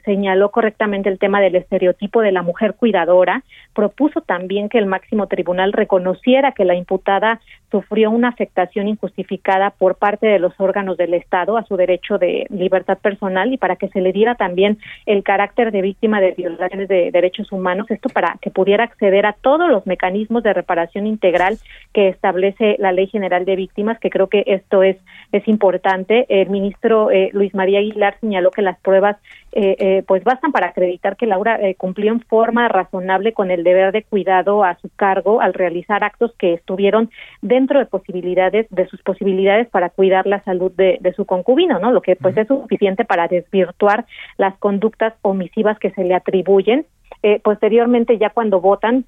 señaló 0.05 0.51
correctamente 0.51 1.09
el 1.09 1.19
tema 1.19 1.41
del 1.41 1.55
estereotipo 1.57 2.21
de 2.21 2.33
la 2.33 2.43
mujer 2.43 2.75
cuidadora, 2.75 3.43
propuso 3.73 4.21
también 4.21 4.69
que 4.69 4.79
el 4.79 4.87
máximo 4.87 5.27
tribunal 5.27 5.73
reconociera 5.73 6.53
que 6.53 6.65
la 6.65 6.75
imputada 6.75 7.41
sufrió 7.75 8.13
una 8.13 8.29
afectación 8.29 8.87
injustificada 8.87 9.71
por 9.71 9.97
parte 9.97 10.29
de 10.29 10.39
los 10.39 10.53
órganos 10.61 10.97
del 10.97 11.13
Estado 11.13 11.57
a 11.57 11.65
su 11.65 11.77
derecho 11.77 12.19
de 12.19 12.47
libertad 12.49 12.99
personal 12.99 13.53
y 13.53 13.57
para 13.57 13.75
que 13.75 13.89
se 13.89 14.01
le 14.01 14.13
diera 14.13 14.37
también 14.37 14.79
el 15.07 15.25
carácter 15.25 15.73
de 15.73 15.83
víctima 15.83 16.21
de 16.21 16.31
violaciones 16.37 16.87
de 16.87 17.11
derechos 17.11 17.51
humanos, 17.51 17.91
esto 17.91 18.11
para 18.11 18.37
que 18.41 18.53
pudiera 18.53 18.85
acceder 18.85 19.27
a 19.27 19.33
todos 19.33 19.69
los 19.69 19.89
mecanismos 19.89 20.45
de 20.45 20.53
reparación 20.53 21.09
integral 21.09 21.59
que 21.93 22.11
establece 22.11 22.77
la 22.79 22.93
Ley 22.93 23.09
General 23.09 23.45
de 23.45 23.57
Víctimas, 23.57 23.99
que 23.99 24.09
creo 24.09 24.29
que 24.29 24.45
esto 24.47 24.85
es, 24.85 24.97
es 25.33 25.49
importante. 25.49 26.27
El 26.29 26.51
ministro 26.51 27.11
eh, 27.11 27.31
Luis 27.33 27.57
María 27.57 27.81
Aguilar 27.81 28.17
señaló 28.21 28.53
que 28.53 28.63
las 28.63 28.79
pruebas 28.79 29.17
eh, 29.51 29.75
eh, 29.81 30.05
pues 30.07 30.23
bastan 30.23 30.53
para 30.53 30.69
acreditar 30.69 31.17
que 31.17 31.27
Laura 31.27 31.59
cumplió 31.77 32.13
en 32.13 32.21
forma 32.21 32.69
razonable 32.69 33.33
con 33.33 33.51
el 33.51 33.65
deber 33.65 33.91
de 33.91 34.05
cuidado 34.05 34.63
a 34.63 34.77
su 34.77 34.89
cargo 34.95 35.41
al 35.41 35.55
realizar 35.55 36.05
actos 36.05 36.33
que 36.39 36.53
estuvieron 36.55 37.11
dentro 37.43 37.64
de 37.67 37.87
posibilidades, 37.87 38.67
de 38.71 38.87
sus 38.87 39.03
posibilidades 39.03 39.69
para 39.69 39.91
cuidar 39.91 40.27
la 40.27 40.43
salud 40.45 40.73
de, 40.73 40.99
de 41.01 41.13
su 41.15 41.25
concubino, 41.25 41.79
¿no? 41.79 41.93
Lo 41.93 42.03
que 42.03 42.17
pues 42.17 42.37
es 42.37 42.49
suficiente 42.49 43.05
para 43.05 43.29
desvirtuar 43.29 44.07
las 44.37 44.57
conductas 44.59 45.15
omisivas 45.23 45.79
que 45.79 45.91
se 45.91 46.05
le 46.05 46.15
atribuyen. 46.15 46.87
Eh, 47.23 47.41
posteriormente, 47.43 48.19
ya 48.19 48.31
cuando 48.31 48.61
votan, 48.61 49.05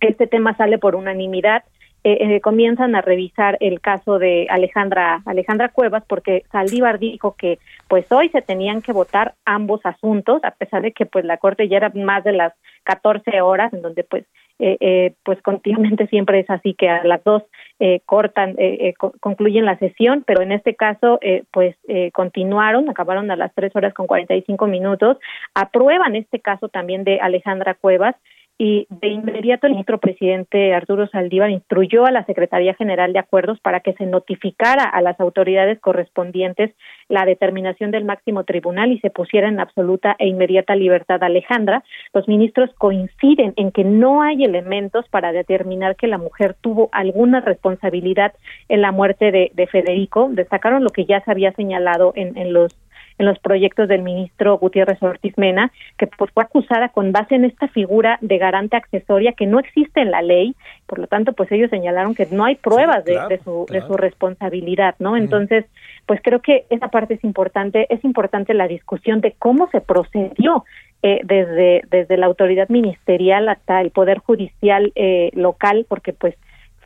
este 0.00 0.26
tema 0.26 0.56
sale 0.56 0.78
por 0.78 0.94
unanimidad. 0.94 1.64
Eh, 2.04 2.36
eh, 2.36 2.40
comienzan 2.40 2.94
a 2.94 3.00
revisar 3.00 3.56
el 3.58 3.80
caso 3.80 4.20
de 4.20 4.46
Alejandra 4.50 5.20
Alejandra 5.26 5.70
Cuevas 5.70 6.04
porque 6.08 6.44
Saldívar 6.52 7.00
dijo 7.00 7.34
que 7.36 7.58
pues 7.88 8.10
hoy 8.12 8.28
se 8.28 8.40
tenían 8.40 8.82
que 8.82 8.92
votar 8.92 9.34
ambos 9.44 9.80
asuntos 9.82 10.44
a 10.44 10.52
pesar 10.52 10.82
de 10.82 10.92
que 10.92 11.06
pues 11.06 11.24
la 11.24 11.38
corte 11.38 11.68
ya 11.68 11.78
era 11.78 11.90
más 11.96 12.22
de 12.22 12.34
las 12.34 12.52
14 12.84 13.40
horas 13.40 13.72
en 13.72 13.82
donde 13.82 14.04
pues 14.04 14.24
eh, 14.60 14.76
eh, 14.80 15.14
pues 15.24 15.40
continuamente 15.42 16.06
siempre 16.08 16.40
es 16.40 16.50
así 16.50 16.74
que 16.74 16.88
a 16.88 17.04
las 17.04 17.22
dos 17.22 17.44
eh, 17.78 18.00
cortan, 18.06 18.56
eh, 18.58 18.94
concluyen 19.20 19.64
la 19.64 19.78
sesión, 19.78 20.24
pero 20.26 20.42
en 20.42 20.52
este 20.52 20.74
caso 20.74 21.20
pues 21.52 21.76
continuaron, 22.12 22.88
acabaron 22.88 23.30
a 23.30 23.36
las 23.36 23.54
tres 23.54 23.74
horas 23.76 23.94
con 23.94 24.06
45 24.06 24.66
minutos, 24.66 25.16
aprueban 25.54 26.16
este 26.16 26.40
caso 26.40 26.68
también 26.68 27.04
de 27.04 27.20
Alejandra 27.20 27.74
Cuevas 27.74 28.16
y 28.60 28.88
de 28.90 29.06
inmediato 29.06 29.68
el 29.68 29.74
ministro 29.74 29.98
presidente 29.98 30.74
Arturo 30.74 31.06
Saldívar 31.06 31.48
instruyó 31.48 32.06
a 32.06 32.10
la 32.10 32.24
Secretaría 32.24 32.74
General 32.74 33.12
de 33.12 33.20
Acuerdos 33.20 33.60
para 33.60 33.78
que 33.80 33.92
se 33.92 34.04
notificara 34.04 34.82
a 34.82 35.00
las 35.00 35.18
autoridades 35.20 35.78
correspondientes 35.78 36.74
la 37.08 37.24
determinación 37.24 37.92
del 37.92 38.04
máximo 38.04 38.42
tribunal 38.42 38.90
y 38.90 38.98
se 38.98 39.10
pusiera 39.10 39.48
en 39.48 39.60
absoluta 39.60 40.16
e 40.18 40.26
inmediata 40.26 40.74
libertad 40.74 41.22
a 41.22 41.26
Alejandra. 41.26 41.84
Los 42.12 42.26
ministros 42.26 42.70
coinciden 42.78 43.52
en 43.54 43.70
que 43.70 43.84
no 43.84 44.22
hay 44.22 44.42
elementos 44.42 45.08
para 45.08 45.30
determinar 45.30 45.94
que 45.94 46.08
la 46.08 46.18
mujer 46.18 46.56
tuvo 46.60 46.88
alguna 46.90 47.40
responsabilidad 47.40 48.34
en 48.68 48.82
la 48.82 48.90
muerte 48.90 49.30
de, 49.30 49.52
de 49.54 49.66
Federico. 49.68 50.30
Destacaron 50.32 50.82
lo 50.82 50.90
que 50.90 51.04
ya 51.04 51.20
se 51.20 51.30
había 51.30 51.52
señalado 51.52 52.12
en, 52.16 52.36
en 52.36 52.52
los 52.52 52.76
en 53.18 53.26
los 53.26 53.38
proyectos 53.40 53.88
del 53.88 54.02
ministro 54.02 54.58
Gutiérrez 54.58 55.02
Ortiz 55.02 55.36
Mena, 55.36 55.72
que 55.98 56.06
pues, 56.06 56.30
fue 56.32 56.44
acusada 56.44 56.88
con 56.88 57.12
base 57.12 57.34
en 57.34 57.44
esta 57.44 57.68
figura 57.68 58.18
de 58.20 58.38
garante 58.38 58.76
accesoria 58.76 59.32
que 59.32 59.46
no 59.46 59.58
existe 59.58 60.00
en 60.00 60.10
la 60.10 60.22
ley, 60.22 60.54
por 60.86 60.98
lo 60.98 61.06
tanto, 61.06 61.32
pues 61.32 61.50
ellos 61.52 61.70
señalaron 61.70 62.14
que 62.14 62.26
no 62.30 62.44
hay 62.44 62.56
pruebas 62.56 63.04
de, 63.04 63.40
su, 63.44 63.66
de 63.68 63.82
su 63.82 63.96
responsabilidad, 63.96 64.94
¿no? 64.98 65.16
Entonces, 65.16 65.66
pues 66.06 66.20
creo 66.22 66.40
que 66.40 66.64
esa 66.70 66.88
parte 66.88 67.14
es 67.14 67.24
importante, 67.24 67.86
es 67.92 68.02
importante 68.04 68.54
la 68.54 68.68
discusión 68.68 69.20
de 69.20 69.34
cómo 69.38 69.68
se 69.70 69.80
procedió 69.80 70.64
eh, 71.02 71.20
desde, 71.24 71.82
desde 71.90 72.16
la 72.16 72.26
autoridad 72.26 72.68
ministerial 72.68 73.48
hasta 73.48 73.80
el 73.80 73.90
Poder 73.90 74.18
Judicial 74.18 74.92
eh, 74.94 75.30
local, 75.34 75.86
porque 75.88 76.12
pues 76.12 76.34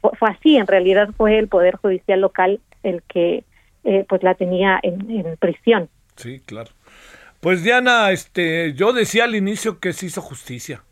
fue, 0.01 0.29
así, 0.29 0.57
en 0.57 0.67
realidad 0.67 1.11
fue 1.17 1.39
el 1.39 1.49
Poder 1.49 1.77
Judicial 1.77 2.21
local 2.21 2.61
el 2.83 3.03
que 3.05 3.45
eh, 3.85 4.05
pues 4.09 4.23
la 4.23 4.35
tenía 4.35 4.81
en, 4.83 5.11
en 5.11 5.37
prisión. 5.39 5.89
Sí, 6.17 6.41
claro. 6.41 6.71
Pues 7.41 7.63
Diana, 7.65 8.11
este, 8.13 8.73
yo 8.75 8.93
decía 8.93 9.25
al 9.25 9.35
inicio 9.35 9.81
que 9.81 9.93
se 9.93 10.07
hizo 10.07 10.21
justicia. 10.21 10.85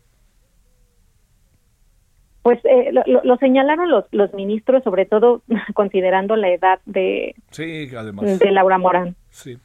Pues 2.41 2.59
eh, 2.65 2.91
lo, 2.91 3.03
lo, 3.23 3.37
señalaron 3.37 3.89
los, 3.89 4.05
los 4.11 4.33
ministros, 4.33 4.83
sobre 4.83 5.05
todo 5.05 5.43
considerando 5.73 6.35
la 6.35 6.49
edad 6.49 6.79
de, 6.85 7.35
sí, 7.51 7.89
además. 7.95 8.39
de 8.39 8.51
Laura 8.51 8.77
Morán. 8.77 9.15
Sí. 9.29 9.57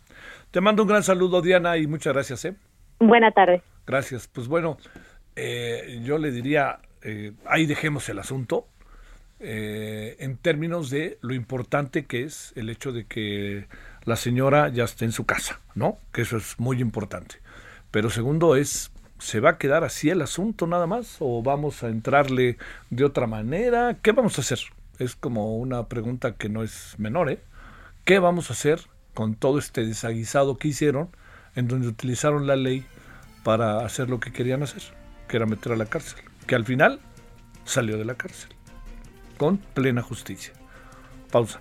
Te 0.50 0.60
mando 0.60 0.82
un 0.82 0.88
gran 0.88 1.02
saludo, 1.02 1.42
Diana, 1.42 1.76
y 1.76 1.86
muchas 1.86 2.12
gracias. 2.12 2.44
¿eh? 2.44 2.54
Buena 2.98 3.30
tarde. 3.32 3.62
Gracias. 3.86 4.28
Pues 4.28 4.48
bueno, 4.48 4.78
eh, 5.36 6.00
yo 6.02 6.18
le 6.18 6.30
diría, 6.30 6.78
eh, 7.02 7.32
ahí 7.46 7.66
dejemos 7.66 8.08
el 8.08 8.18
asunto. 8.18 8.66
Eh, 9.38 10.16
en 10.18 10.38
términos 10.38 10.88
de 10.88 11.18
lo 11.20 11.34
importante 11.34 12.06
que 12.06 12.22
es 12.22 12.54
el 12.56 12.70
hecho 12.70 12.92
de 12.92 13.04
que 13.04 13.66
la 14.06 14.16
señora 14.16 14.68
ya 14.68 14.84
esté 14.84 15.04
en 15.04 15.12
su 15.12 15.26
casa, 15.26 15.60
¿no? 15.74 15.98
Que 16.12 16.22
eso 16.22 16.38
es 16.38 16.58
muy 16.58 16.80
importante. 16.80 17.36
Pero 17.90 18.08
segundo 18.08 18.56
es, 18.56 18.90
¿se 19.18 19.40
va 19.40 19.50
a 19.50 19.58
quedar 19.58 19.84
así 19.84 20.08
el 20.08 20.22
asunto 20.22 20.66
nada 20.66 20.86
más? 20.86 21.16
¿O 21.18 21.42
vamos 21.42 21.82
a 21.82 21.88
entrarle 21.88 22.56
de 22.90 23.04
otra 23.04 23.26
manera? 23.26 23.98
¿Qué 24.00 24.12
vamos 24.12 24.38
a 24.38 24.42
hacer? 24.42 24.60
Es 24.98 25.16
como 25.16 25.56
una 25.56 25.88
pregunta 25.88 26.36
que 26.36 26.48
no 26.48 26.62
es 26.62 26.94
menor, 26.98 27.30
¿eh? 27.30 27.40
¿Qué 28.04 28.20
vamos 28.20 28.48
a 28.48 28.52
hacer 28.54 28.80
con 29.12 29.34
todo 29.34 29.58
este 29.58 29.84
desaguisado 29.84 30.56
que 30.56 30.68
hicieron, 30.68 31.10
en 31.56 31.66
donde 31.66 31.88
utilizaron 31.88 32.46
la 32.46 32.56
ley 32.56 32.86
para 33.42 33.84
hacer 33.84 34.08
lo 34.08 34.20
que 34.20 34.32
querían 34.32 34.62
hacer, 34.62 34.82
que 35.28 35.36
era 35.36 35.46
meter 35.46 35.72
a 35.72 35.76
la 35.76 35.86
cárcel? 35.86 36.20
Que 36.46 36.54
al 36.54 36.64
final 36.64 37.00
salió 37.64 37.98
de 37.98 38.04
la 38.04 38.14
cárcel 38.14 38.50
con 39.36 39.58
plena 39.58 40.00
justicia. 40.00 40.52
Pausa. 41.30 41.60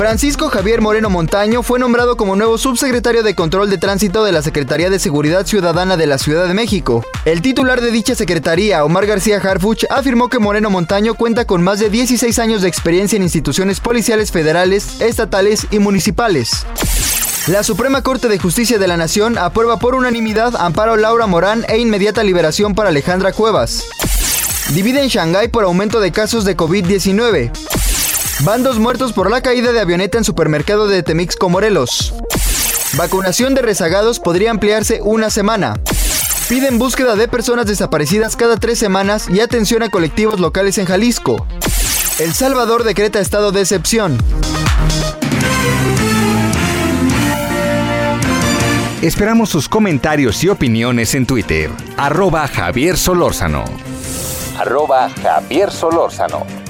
Francisco 0.00 0.48
Javier 0.48 0.80
Moreno 0.80 1.10
Montaño 1.10 1.62
fue 1.62 1.78
nombrado 1.78 2.16
como 2.16 2.34
nuevo 2.34 2.56
subsecretario 2.56 3.22
de 3.22 3.34
Control 3.34 3.68
de 3.68 3.76
Tránsito 3.76 4.24
de 4.24 4.32
la 4.32 4.40
Secretaría 4.40 4.88
de 4.88 4.98
Seguridad 4.98 5.44
Ciudadana 5.44 5.98
de 5.98 6.06
la 6.06 6.16
Ciudad 6.16 6.48
de 6.48 6.54
México. 6.54 7.04
El 7.26 7.42
titular 7.42 7.82
de 7.82 7.90
dicha 7.90 8.14
secretaría, 8.14 8.82
Omar 8.82 9.04
García 9.04 9.36
Harfuch, 9.36 9.84
afirmó 9.90 10.30
que 10.30 10.38
Moreno 10.38 10.70
Montaño 10.70 11.12
cuenta 11.12 11.44
con 11.44 11.62
más 11.62 11.80
de 11.80 11.90
16 11.90 12.38
años 12.38 12.62
de 12.62 12.68
experiencia 12.68 13.16
en 13.16 13.24
instituciones 13.24 13.80
policiales 13.80 14.32
federales, 14.32 15.02
estatales 15.02 15.66
y 15.70 15.80
municipales. 15.80 16.64
La 17.46 17.62
Suprema 17.62 18.00
Corte 18.00 18.28
de 18.28 18.38
Justicia 18.38 18.78
de 18.78 18.88
la 18.88 18.96
Nación 18.96 19.36
aprueba 19.36 19.78
por 19.78 19.94
unanimidad 19.94 20.56
amparo 20.56 20.96
Laura 20.96 21.26
Morán 21.26 21.66
e 21.68 21.76
inmediata 21.76 22.24
liberación 22.24 22.74
para 22.74 22.88
Alejandra 22.88 23.32
Cuevas. 23.32 23.84
Divide 24.70 25.02
en 25.02 25.08
Shanghái 25.08 25.48
por 25.48 25.64
aumento 25.64 26.00
de 26.00 26.10
casos 26.10 26.46
de 26.46 26.56
COVID-19. 26.56 27.50
Van 28.42 28.62
dos 28.62 28.78
muertos 28.78 29.12
por 29.12 29.30
la 29.30 29.42
caída 29.42 29.70
de 29.70 29.80
avioneta 29.80 30.16
en 30.16 30.24
supermercado 30.24 30.88
de 30.88 31.02
Temixco, 31.02 31.50
Morelos. 31.50 32.14
Vacunación 32.96 33.54
de 33.54 33.60
rezagados 33.60 34.18
podría 34.18 34.50
ampliarse 34.50 35.00
una 35.02 35.28
semana. 35.28 35.74
Piden 36.48 36.78
búsqueda 36.78 37.16
de 37.16 37.28
personas 37.28 37.66
desaparecidas 37.66 38.36
cada 38.36 38.56
tres 38.56 38.78
semanas 38.78 39.28
y 39.28 39.40
atención 39.40 39.82
a 39.82 39.90
colectivos 39.90 40.40
locales 40.40 40.78
en 40.78 40.86
Jalisco. 40.86 41.46
El 42.18 42.32
Salvador 42.32 42.82
decreta 42.82 43.20
estado 43.20 43.52
de 43.52 43.60
excepción. 43.60 44.16
Esperamos 49.02 49.50
sus 49.50 49.68
comentarios 49.68 50.42
y 50.44 50.48
opiniones 50.48 51.14
en 51.14 51.26
Twitter. 51.26 51.70
Arroba 51.98 52.48
Javier 52.48 52.96
Solórzano. 52.96 53.64
Arroba 54.58 55.10
Javier 55.22 55.70
Solórzano. 55.70 56.69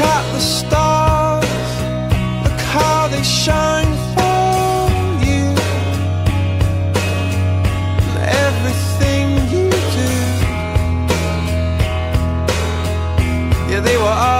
At 0.00 0.32
the 0.32 0.40
stars, 0.40 1.44
look 2.44 2.60
how 2.74 3.08
they 3.08 3.22
shine 3.22 3.92
for 4.14 4.88
you. 5.26 5.44
And 8.08 8.18
everything 8.46 9.26
you 9.54 9.70
do, 9.98 10.10
yeah, 13.70 13.80
they 13.80 13.96
were 13.96 14.16
all 14.26 14.37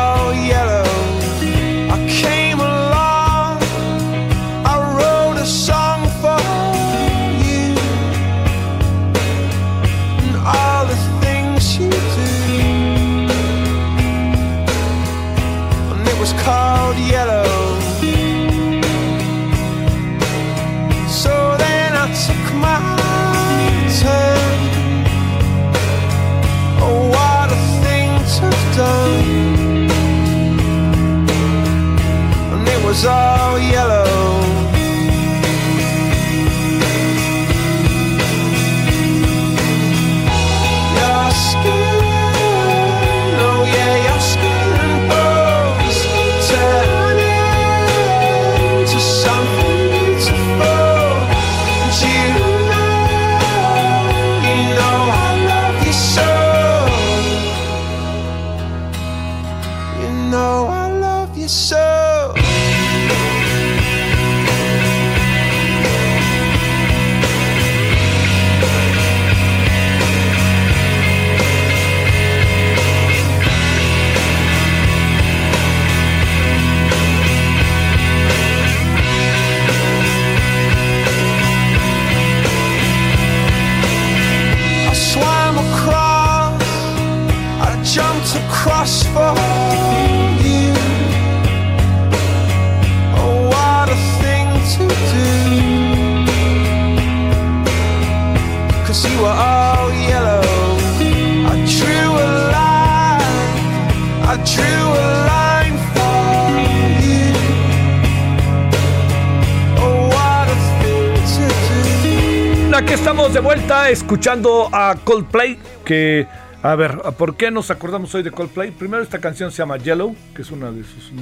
que 112.88 112.94
estamos 112.94 113.34
de 113.34 113.40
vuelta 113.40 113.90
escuchando 113.90 114.70
a 114.72 114.96
Coldplay, 115.04 115.58
que, 115.84 116.26
a 116.62 116.74
ver, 116.74 116.96
¿por 117.18 117.36
qué 117.36 117.50
nos 117.50 117.70
acordamos 117.70 118.14
hoy 118.14 118.22
de 118.22 118.30
Coldplay? 118.30 118.70
Primero 118.70 119.02
esta 119.02 119.18
canción 119.18 119.50
se 119.50 119.58
llama 119.58 119.76
Yellow, 119.76 120.16
que 120.34 120.40
es 120.40 120.50
una 120.50 120.70
de 120.70 120.84
sus 120.84 121.12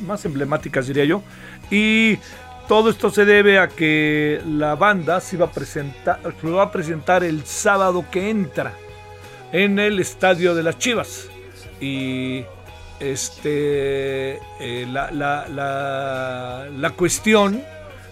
más 0.00 0.24
emblemáticas, 0.24 0.86
diría 0.86 1.04
yo, 1.04 1.22
y 1.68 2.18
todo 2.68 2.90
esto 2.90 3.10
se 3.10 3.24
debe 3.24 3.58
a 3.58 3.68
que 3.68 4.40
la 4.46 4.74
banda 4.74 5.20
se 5.20 5.36
iba 5.36 5.46
a 5.46 5.50
presentar, 5.50 6.20
se 6.40 6.48
va 6.50 6.64
a 6.64 6.72
presentar 6.72 7.24
el 7.24 7.44
sábado 7.44 8.04
que 8.10 8.30
entra 8.30 8.72
en 9.52 9.78
el 9.78 10.00
estadio 10.00 10.54
de 10.54 10.62
las 10.62 10.78
Chivas. 10.78 11.28
Y 11.80 12.44
este 13.00 14.36
eh, 14.60 14.86
la, 14.90 15.10
la- 15.10 15.46
la- 15.48 16.90
cuestión 16.90 17.62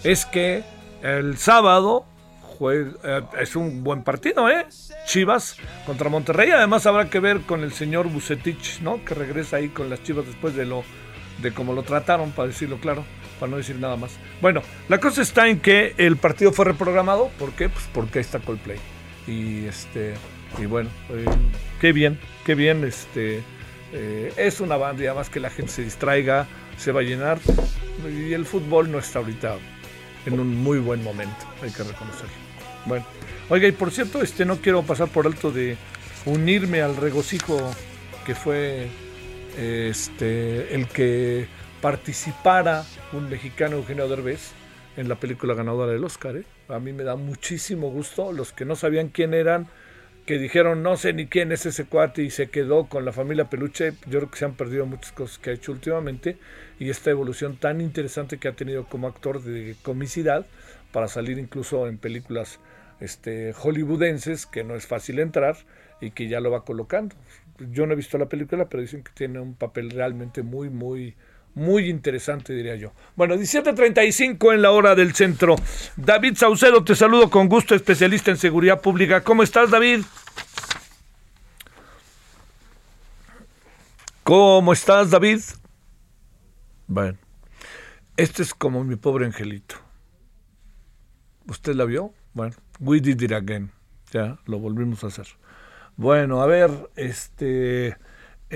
es 0.03 0.27
que 0.27 0.63
el 1.03 1.37
sábado 1.39 2.05
eh, 2.71 2.93
es 3.41 3.57
un 3.57 3.83
buen 3.83 4.03
partido, 4.03 4.49
¿eh? 4.49 4.67
Chivas 5.07 5.57
contra 5.87 6.09
Monterrey. 6.09 6.51
Además 6.51 6.87
habrá 6.87 7.09
que 7.11 7.21
ver 7.21 7.41
con 7.43 7.63
el 7.63 7.73
señor 7.73 8.09
Bucetich, 8.09 8.81
¿no? 8.81 9.05
Que 9.05 9.15
regresa 9.15 9.57
ahí 9.57 9.69
con 9.69 9.91
las 9.91 10.03
Chivas 10.03 10.27
después 10.27 10.55
de 10.55 10.65
lo 10.67 10.85
de 11.43 11.53
cómo 11.53 11.73
lo 11.73 11.83
trataron, 11.83 12.31
para 12.31 12.49
decirlo 12.49 12.79
claro, 12.79 13.05
para 13.39 13.51
no 13.51 13.57
decir 13.57 13.77
nada 13.77 13.97
más. 13.97 14.13
Bueno, 14.41 14.63
la 14.89 14.99
cosa 14.99 15.23
está 15.23 15.49
en 15.49 15.61
que 15.61 15.95
el 15.99 16.17
partido 16.17 16.53
fue 16.53 16.65
reprogramado. 16.65 17.29
¿Por 17.39 17.53
qué? 17.53 17.69
Pues 17.69 17.85
porque 17.93 18.21
está 18.21 18.39
Coldplay. 18.39 18.79
Y 19.27 19.67
este 19.67 20.15
y 20.59 20.67
bueno, 20.67 20.91
eh, 21.11 21.25
qué 21.81 21.93
bien, 21.93 22.19
qué 22.45 22.55
bien, 22.55 22.85
este 22.85 23.43
eh, 23.93 24.33
es 24.37 24.61
una 24.61 24.77
banda 24.77 25.03
y 25.03 25.07
además 25.07 25.31
que 25.31 25.41
la 25.41 25.51
gente 25.51 25.73
se 25.73 25.83
distraiga, 25.83 26.47
se 26.77 26.93
va 26.93 27.01
a 27.01 27.03
llenar 27.03 27.39
y 28.09 28.33
el 28.33 28.45
fútbol 28.45 28.91
no 28.91 28.99
está 28.99 29.19
ahorita 29.19 29.57
en 30.27 30.41
un 30.41 30.57
muy 30.57 30.79
buen 30.79 31.03
momento, 31.03 31.47
hay 31.63 31.71
que 31.71 31.83
reconocerlo. 31.83 32.35
Bueno, 32.87 33.05
oiga, 33.49 33.67
y 33.67 33.73
por 33.73 33.91
cierto, 33.91 34.23
este 34.23 34.45
no 34.45 34.57
quiero 34.57 34.83
pasar 34.83 35.09
por 35.09 35.27
alto 35.27 35.51
de 35.51 35.77
unirme 36.25 36.83
al 36.83 36.97
regocijo 36.97 37.59
que 38.25 38.35
fue 38.35 38.89
este 39.59 40.75
el 40.75 40.89
que 40.89 41.47
participara 41.85 42.83
un 43.13 43.29
mexicano 43.29 43.77
Eugenio 43.77 44.09
Derbez 44.09 44.53
en 44.97 45.07
la 45.07 45.17
película 45.17 45.53
ganadora 45.53 45.93
del 45.93 46.03
Oscar. 46.03 46.39
¿eh? 46.39 46.45
A 46.69 46.79
mí 46.79 46.95
me 46.95 47.05
da 47.05 47.15
muchísimo 47.15 47.91
gusto. 47.91 48.33
Los 48.33 48.55
que 48.55 48.65
no 48.65 48.75
sabían 48.75 49.11
quién 49.11 49.35
eran, 49.35 49.67
que 50.25 50.39
dijeron 50.39 50.83
no 50.83 50.97
sé 50.97 51.13
ni 51.13 51.27
quién 51.27 51.53
es 51.53 51.67
ese 51.67 51.85
cuate 51.85 52.23
y 52.23 52.31
se 52.31 52.49
quedó 52.49 52.87
con 52.87 53.05
la 53.05 53.13
familia 53.13 53.51
Peluche, 53.51 53.93
yo 54.07 54.21
creo 54.21 54.31
que 54.31 54.39
se 54.39 54.47
han 54.47 54.55
perdido 54.55 54.87
muchas 54.87 55.13
cosas 55.13 55.37
que 55.37 55.51
ha 55.51 55.53
hecho 55.53 55.73
últimamente 55.73 56.39
y 56.81 56.89
esta 56.89 57.11
evolución 57.11 57.59
tan 57.59 57.83
interesante 57.83 58.39
que 58.39 58.49
ha 58.49 58.53
tenido 58.53 58.87
como 58.87 59.07
actor 59.07 59.43
de 59.43 59.77
comicidad 59.83 60.47
para 60.91 61.07
salir 61.07 61.39
incluso 61.39 61.87
en 61.87 61.99
películas 61.99 62.61
este, 63.01 63.53
hollywoodenses, 63.53 64.47
que 64.47 64.65
no 64.65 64.75
es 64.75 64.87
fácil 64.87 65.19
entrar 65.19 65.59
y 66.01 66.13
que 66.13 66.29
ya 66.29 66.41
lo 66.41 66.51
va 66.51 66.65
colocando. 66.65 67.15
Yo 67.59 67.85
no 67.85 67.93
he 67.93 67.97
visto 67.97 68.17
la 68.17 68.31
película, 68.31 68.71
pero 68.71 68.81
dicen 68.81 69.05
que 69.05 69.13
tiene 69.13 69.39
un 69.39 69.53
papel 69.53 69.91
realmente 69.91 70.43
muy, 70.43 70.71
muy, 70.71 71.15
muy 71.55 71.89
interesante, 71.89 72.53
diría 72.53 72.77
yo. 72.77 72.93
Bueno, 73.17 73.37
17.35 73.37 74.55
en 74.55 74.63
la 74.63 74.71
hora 74.71 74.95
del 74.95 75.15
centro. 75.15 75.57
David 75.97 76.37
Saucedo, 76.37 76.85
te 76.85 76.97
saludo 76.97 77.31
con 77.31 77.49
gusto, 77.49 77.75
especialista 77.75 78.31
en 78.31 78.37
seguridad 78.37 78.81
pública. 78.81 79.23
¿Cómo 79.23 79.43
estás, 79.43 79.71
David? 79.71 80.01
¿Cómo 84.25 84.73
estás, 84.73 85.11
David? 85.11 85.41
Bueno, 86.87 87.19
este 88.17 88.43
es 88.43 88.55
como 88.55 88.83
mi 88.83 88.97
pobre 88.97 89.27
angelito. 89.27 89.77
¿Usted 91.47 91.75
la 91.75 91.85
vio? 91.85 92.13
Bueno, 92.33 92.57
we 92.81 93.01
did 93.01 93.21
it 93.21 93.33
again. 93.33 93.71
Ya, 94.13 94.39
lo 94.47 94.59
volvimos 94.59 95.05
a 95.05 95.09
hacer. 95.09 95.27
Bueno, 95.97 96.43
a 96.43 96.47
ver, 96.47 96.71
este... 96.97 97.97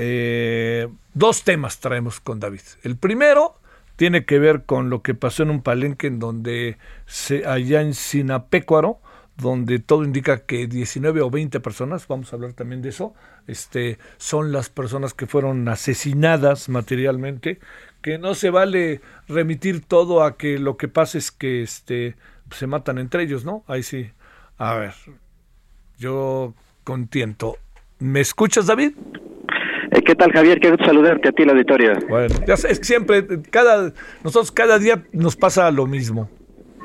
eh, 0.01 0.87
dos 1.13 1.43
temas 1.43 1.81
traemos 1.81 2.21
con 2.21 2.39
David. 2.39 2.61
El 2.85 2.97
primero 2.97 3.57
tiene 3.97 4.25
que 4.25 4.39
ver 4.39 4.63
con 4.63 4.91
lo 4.91 5.03
que 5.03 5.15
pasó 5.15 5.43
en 5.43 5.51
un 5.51 5.61
palenque 5.61 6.07
en 6.07 6.21
donde, 6.21 6.79
se, 7.07 7.45
allá 7.45 7.81
en 7.81 7.95
Sinapecuaro, 7.95 9.01
donde 9.37 9.81
todo 9.81 10.05
indica 10.05 10.45
que 10.45 10.69
19 10.69 11.21
o 11.21 11.31
20 11.31 11.59
personas, 11.59 12.07
vamos 12.07 12.33
a 12.33 12.37
hablar 12.37 12.53
también 12.53 12.81
de 12.81 12.91
eso, 12.91 13.13
este, 13.49 13.99
son 14.19 14.53
las 14.53 14.69
personas 14.69 15.15
que 15.15 15.27
fueron 15.27 15.69
asesinadas 15.69 16.69
materialmente, 16.69 17.59
que 18.01 18.19
no 18.19 18.37
se 18.37 18.51
vale 18.51 19.01
remitir 19.27 19.85
todo 19.85 20.23
a 20.23 20.37
que 20.37 20.61
lo 20.61 20.77
que 20.77 20.87
pasa 20.87 21.19
es 21.19 21.33
que 21.33 21.63
este, 21.63 22.15
se 22.53 22.69
matan 22.69 22.99
entre 22.99 23.25
ellos, 23.25 23.45
¿no? 23.45 23.65
Ahí 23.67 23.83
sí. 23.83 24.13
A 24.59 24.75
ver, 24.75 24.95
yo 25.99 26.55
contiento. 26.85 27.57
¿Me 27.99 28.21
escuchas, 28.21 28.67
David? 28.67 28.93
Eh, 29.91 30.03
¿Qué 30.03 30.15
tal, 30.15 30.33
Javier? 30.33 30.61
Qué 30.61 30.71
gusto 30.71 30.85
saludarte 30.85 31.29
a 31.29 31.33
ti, 31.33 31.45
la 31.45 31.53
auditorio. 31.53 31.93
Bueno, 32.09 32.35
ya 32.47 32.57
sé, 32.57 32.71
es 32.71 32.79
que 32.79 32.85
siempre, 32.85 33.25
cada, 33.51 33.93
nosotros 34.23 34.53
cada 34.53 34.79
día 34.79 35.03
nos 35.13 35.37
pasa 35.37 35.71
lo 35.71 35.87
mismo. 35.87 36.29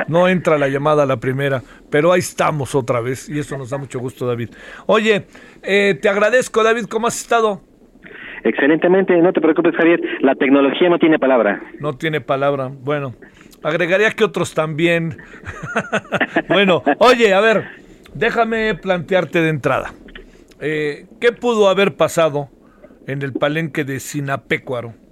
No 0.08 0.28
entra 0.28 0.58
la 0.58 0.70
llamada 0.70 1.04
a 1.04 1.06
la 1.06 1.18
primera, 1.18 1.62
pero 1.90 2.12
ahí 2.12 2.20
estamos 2.20 2.76
otra 2.76 3.00
vez 3.00 3.30
y 3.30 3.40
eso 3.40 3.58
nos 3.58 3.70
da 3.70 3.78
mucho 3.78 4.00
gusto, 4.00 4.26
David. 4.26 4.50
Oye, 4.88 5.26
eh, 5.62 5.98
te 6.02 6.10
agradezco, 6.10 6.64
David, 6.64 6.86
¿cómo 6.86 7.08
has 7.08 7.20
estado? 7.20 7.62
Excelentemente, 8.44 9.16
no 9.22 9.32
te 9.32 9.40
preocupes, 9.40 9.76
Javier. 9.76 10.02
La 10.22 10.36
tecnología 10.36 10.90
no 10.90 10.98
tiene 11.00 11.20
palabra. 11.20 11.62
No 11.80 11.94
tiene 11.94 12.22
palabra. 12.22 12.70
Bueno, 12.74 13.16
agregaría 13.62 14.12
que 14.12 14.24
otros 14.24 14.54
también. 14.54 15.18
bueno, 16.50 16.84
oye, 16.98 17.34
a 17.34 17.40
ver, 17.40 17.66
déjame 18.14 18.76
plantearte 18.76 19.42
de 19.42 19.50
entrada. 19.50 19.94
Eh, 20.60 21.06
¿Qué 21.22 21.32
pudo 21.32 21.70
haber 21.70 21.96
pasado 21.96 22.50
en 23.08 23.22
el 23.22 23.34
palenque 23.34 23.84
de 23.84 24.00
Sinapecuaro? 24.00 25.03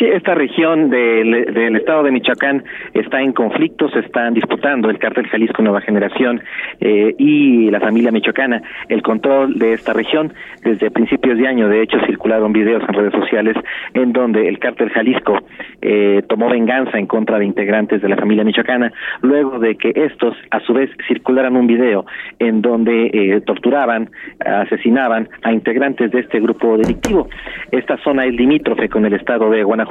Sí, 0.00 0.06
esta 0.06 0.34
región 0.34 0.88
del, 0.88 1.76
estado 1.76 2.04
de 2.04 2.10
Michoacán 2.10 2.64
está 2.94 3.20
en 3.20 3.34
conflicto, 3.34 3.90
se 3.90 3.98
están 3.98 4.32
disputando 4.32 4.88
el 4.88 4.98
cártel 4.98 5.26
Jalisco 5.26 5.60
Nueva 5.60 5.82
Generación 5.82 6.42
eh, 6.80 7.14
y 7.18 7.70
la 7.70 7.80
familia 7.80 8.10
michoacana 8.10 8.62
el 8.88 9.02
control 9.02 9.58
de 9.58 9.74
esta 9.74 9.92
región. 9.92 10.32
Desde 10.64 10.90
principios 10.90 11.36
de 11.36 11.46
año, 11.46 11.68
de 11.68 11.82
hecho, 11.82 11.98
circularon 12.06 12.50
videos 12.50 12.82
en 12.88 12.94
redes 12.94 13.12
sociales 13.12 13.56
en 13.92 14.14
donde 14.14 14.48
el 14.48 14.58
cártel 14.58 14.88
Jalisco 14.88 15.38
eh, 15.82 16.22
tomó 16.30 16.48
venganza 16.48 16.98
en 16.98 17.06
contra 17.06 17.38
de 17.38 17.44
integrantes 17.44 18.00
de 18.00 18.08
la 18.08 18.16
familia 18.16 18.42
michoacana, 18.42 18.90
luego 19.20 19.58
de 19.58 19.76
que 19.76 19.92
estos, 19.94 20.34
a 20.50 20.60
su 20.60 20.72
vez, 20.72 20.88
circularan 21.08 21.56
un 21.56 21.66
video 21.66 22.06
en 22.38 22.62
donde 22.62 23.10
eh, 23.12 23.42
torturaban, 23.42 24.08
asesinaban 24.46 25.28
a 25.42 25.52
integrantes 25.52 26.10
de 26.10 26.20
este 26.20 26.40
grupo 26.40 26.78
delictivo. 26.78 27.28
Esta 27.70 27.98
zona 27.98 28.24
es 28.24 28.32
limítrofe 28.32 28.88
con 28.88 29.04
el 29.04 29.12
estado 29.12 29.50
de 29.50 29.62
Guanajuato, 29.62 29.89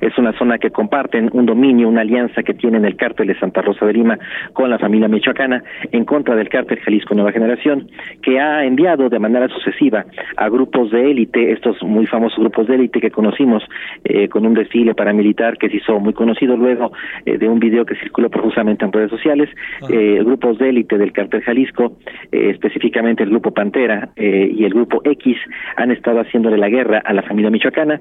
es 0.00 0.16
una 0.18 0.32
zona 0.38 0.58
que 0.58 0.70
comparten 0.70 1.30
un 1.32 1.46
dominio, 1.46 1.88
una 1.88 2.02
alianza 2.02 2.42
que 2.42 2.54
tienen 2.54 2.84
el 2.84 2.96
cártel 2.96 3.28
de 3.28 3.38
Santa 3.38 3.62
Rosa 3.62 3.86
de 3.86 3.92
Lima 3.92 4.18
con 4.52 4.70
la 4.70 4.78
familia 4.78 5.08
michoacana 5.08 5.62
en 5.92 6.04
contra 6.04 6.34
del 6.34 6.48
cártel 6.48 6.80
Jalisco 6.80 7.14
Nueva 7.14 7.32
Generación, 7.32 7.88
que 8.22 8.40
ha 8.40 8.64
enviado 8.64 9.08
de 9.08 9.18
manera 9.18 9.48
sucesiva 9.48 10.04
a 10.36 10.48
grupos 10.48 10.90
de 10.90 11.10
élite, 11.10 11.52
estos 11.52 11.82
muy 11.82 12.06
famosos 12.06 12.38
grupos 12.38 12.66
de 12.66 12.74
élite 12.74 13.00
que 13.00 13.10
conocimos 13.10 13.62
eh, 14.04 14.28
con 14.28 14.46
un 14.46 14.54
desfile 14.54 14.94
paramilitar 14.94 15.56
que 15.58 15.68
se 15.68 15.76
hizo 15.76 15.98
muy 16.00 16.12
conocido 16.12 16.56
luego 16.56 16.92
eh, 17.24 17.38
de 17.38 17.48
un 17.48 17.58
video 17.58 17.84
que 17.84 17.94
circuló 17.96 18.28
profusamente 18.30 18.84
en 18.84 18.92
redes 18.92 19.10
sociales, 19.10 19.48
eh, 19.90 20.20
grupos 20.24 20.58
de 20.58 20.70
élite 20.70 20.98
del 20.98 21.12
cártel 21.12 21.42
Jalisco, 21.42 21.96
específicamente 22.32 23.22
el 23.22 23.30
grupo 23.30 23.52
Pantera 23.52 24.10
y 24.16 24.64
el 24.64 24.72
grupo 24.74 25.00
X 25.04 25.36
han 25.76 25.90
estado 25.90 26.20
haciéndole 26.20 26.56
la 26.56 26.68
guerra 26.68 27.02
a 27.04 27.12
la 27.12 27.22
familia 27.22 27.50
michoacana. 27.50 28.00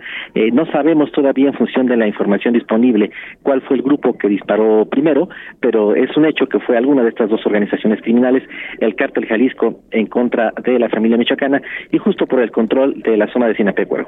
No 0.54 0.66
sabemos 0.68 1.12
todavía 1.12 1.27
en 1.36 1.54
función 1.54 1.88
de 1.88 1.98
la 1.98 2.08
información 2.08 2.54
disponible 2.54 3.12
cuál 3.44 3.62
fue 3.62 3.78
el 3.78 3.84
grupo 3.84 4.18
que 4.18 4.28
disparó 4.28 4.86
primero, 4.86 5.30
pero 5.60 5.96
es 5.96 6.16
un 6.16 6.26
hecho 6.26 6.48
que 6.48 6.60
fue 6.60 6.78
alguna 6.78 7.04
de 7.04 7.10
estas 7.10 7.30
dos 7.30 7.46
organizaciones 7.46 8.02
criminales, 8.02 8.44
el 8.80 8.96
cártel 8.96 9.26
Jalisco 9.26 9.82
en 9.92 10.08
contra 10.08 10.54
de 10.64 10.80
la 10.80 10.90
familia 10.90 11.18
michoacana 11.18 11.62
y 11.92 11.98
justo 11.98 12.26
por 12.26 12.42
el 12.42 12.52
control 12.52 13.02
de 13.02 13.18
la 13.18 13.32
zona 13.32 13.48
de 13.48 13.56
Sinapecuaro. 13.56 14.08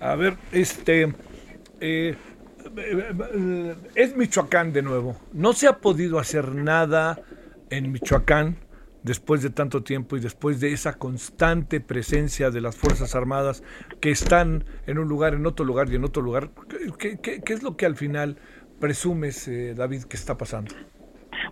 A 0.00 0.16
ver, 0.16 0.34
este. 0.52 1.08
eh, 1.80 2.14
eh, 2.76 3.74
es 3.94 4.16
Michoacán 4.16 4.72
de 4.72 4.82
nuevo. 4.82 5.16
No 5.32 5.52
se 5.52 5.68
ha 5.68 5.78
podido 5.78 6.18
hacer 6.18 6.54
nada 6.54 7.18
en 7.70 7.92
Michoacán 7.92 8.56
después 9.02 9.42
de 9.42 9.50
tanto 9.50 9.82
tiempo 9.82 10.16
y 10.16 10.20
después 10.20 10.60
de 10.60 10.72
esa 10.72 10.94
constante 10.98 11.80
presencia 11.80 12.50
de 12.50 12.60
las 12.60 12.76
Fuerzas 12.76 13.14
Armadas 13.14 13.62
que 14.00 14.10
están 14.10 14.64
en 14.86 14.98
un 14.98 15.08
lugar, 15.08 15.34
en 15.34 15.46
otro 15.46 15.64
lugar 15.64 15.90
y 15.90 15.96
en 15.96 16.04
otro 16.04 16.22
lugar. 16.22 16.50
¿Qué, 16.98 17.18
qué- 17.20 17.40
qué 17.42 17.52
es 17.52 17.62
lo 17.62 17.76
que 17.76 17.86
al 17.86 17.96
final 17.96 18.36
presumes, 18.78 19.48
eh, 19.48 19.74
David, 19.76 20.04
que 20.04 20.16
está 20.16 20.36
pasando? 20.36 20.74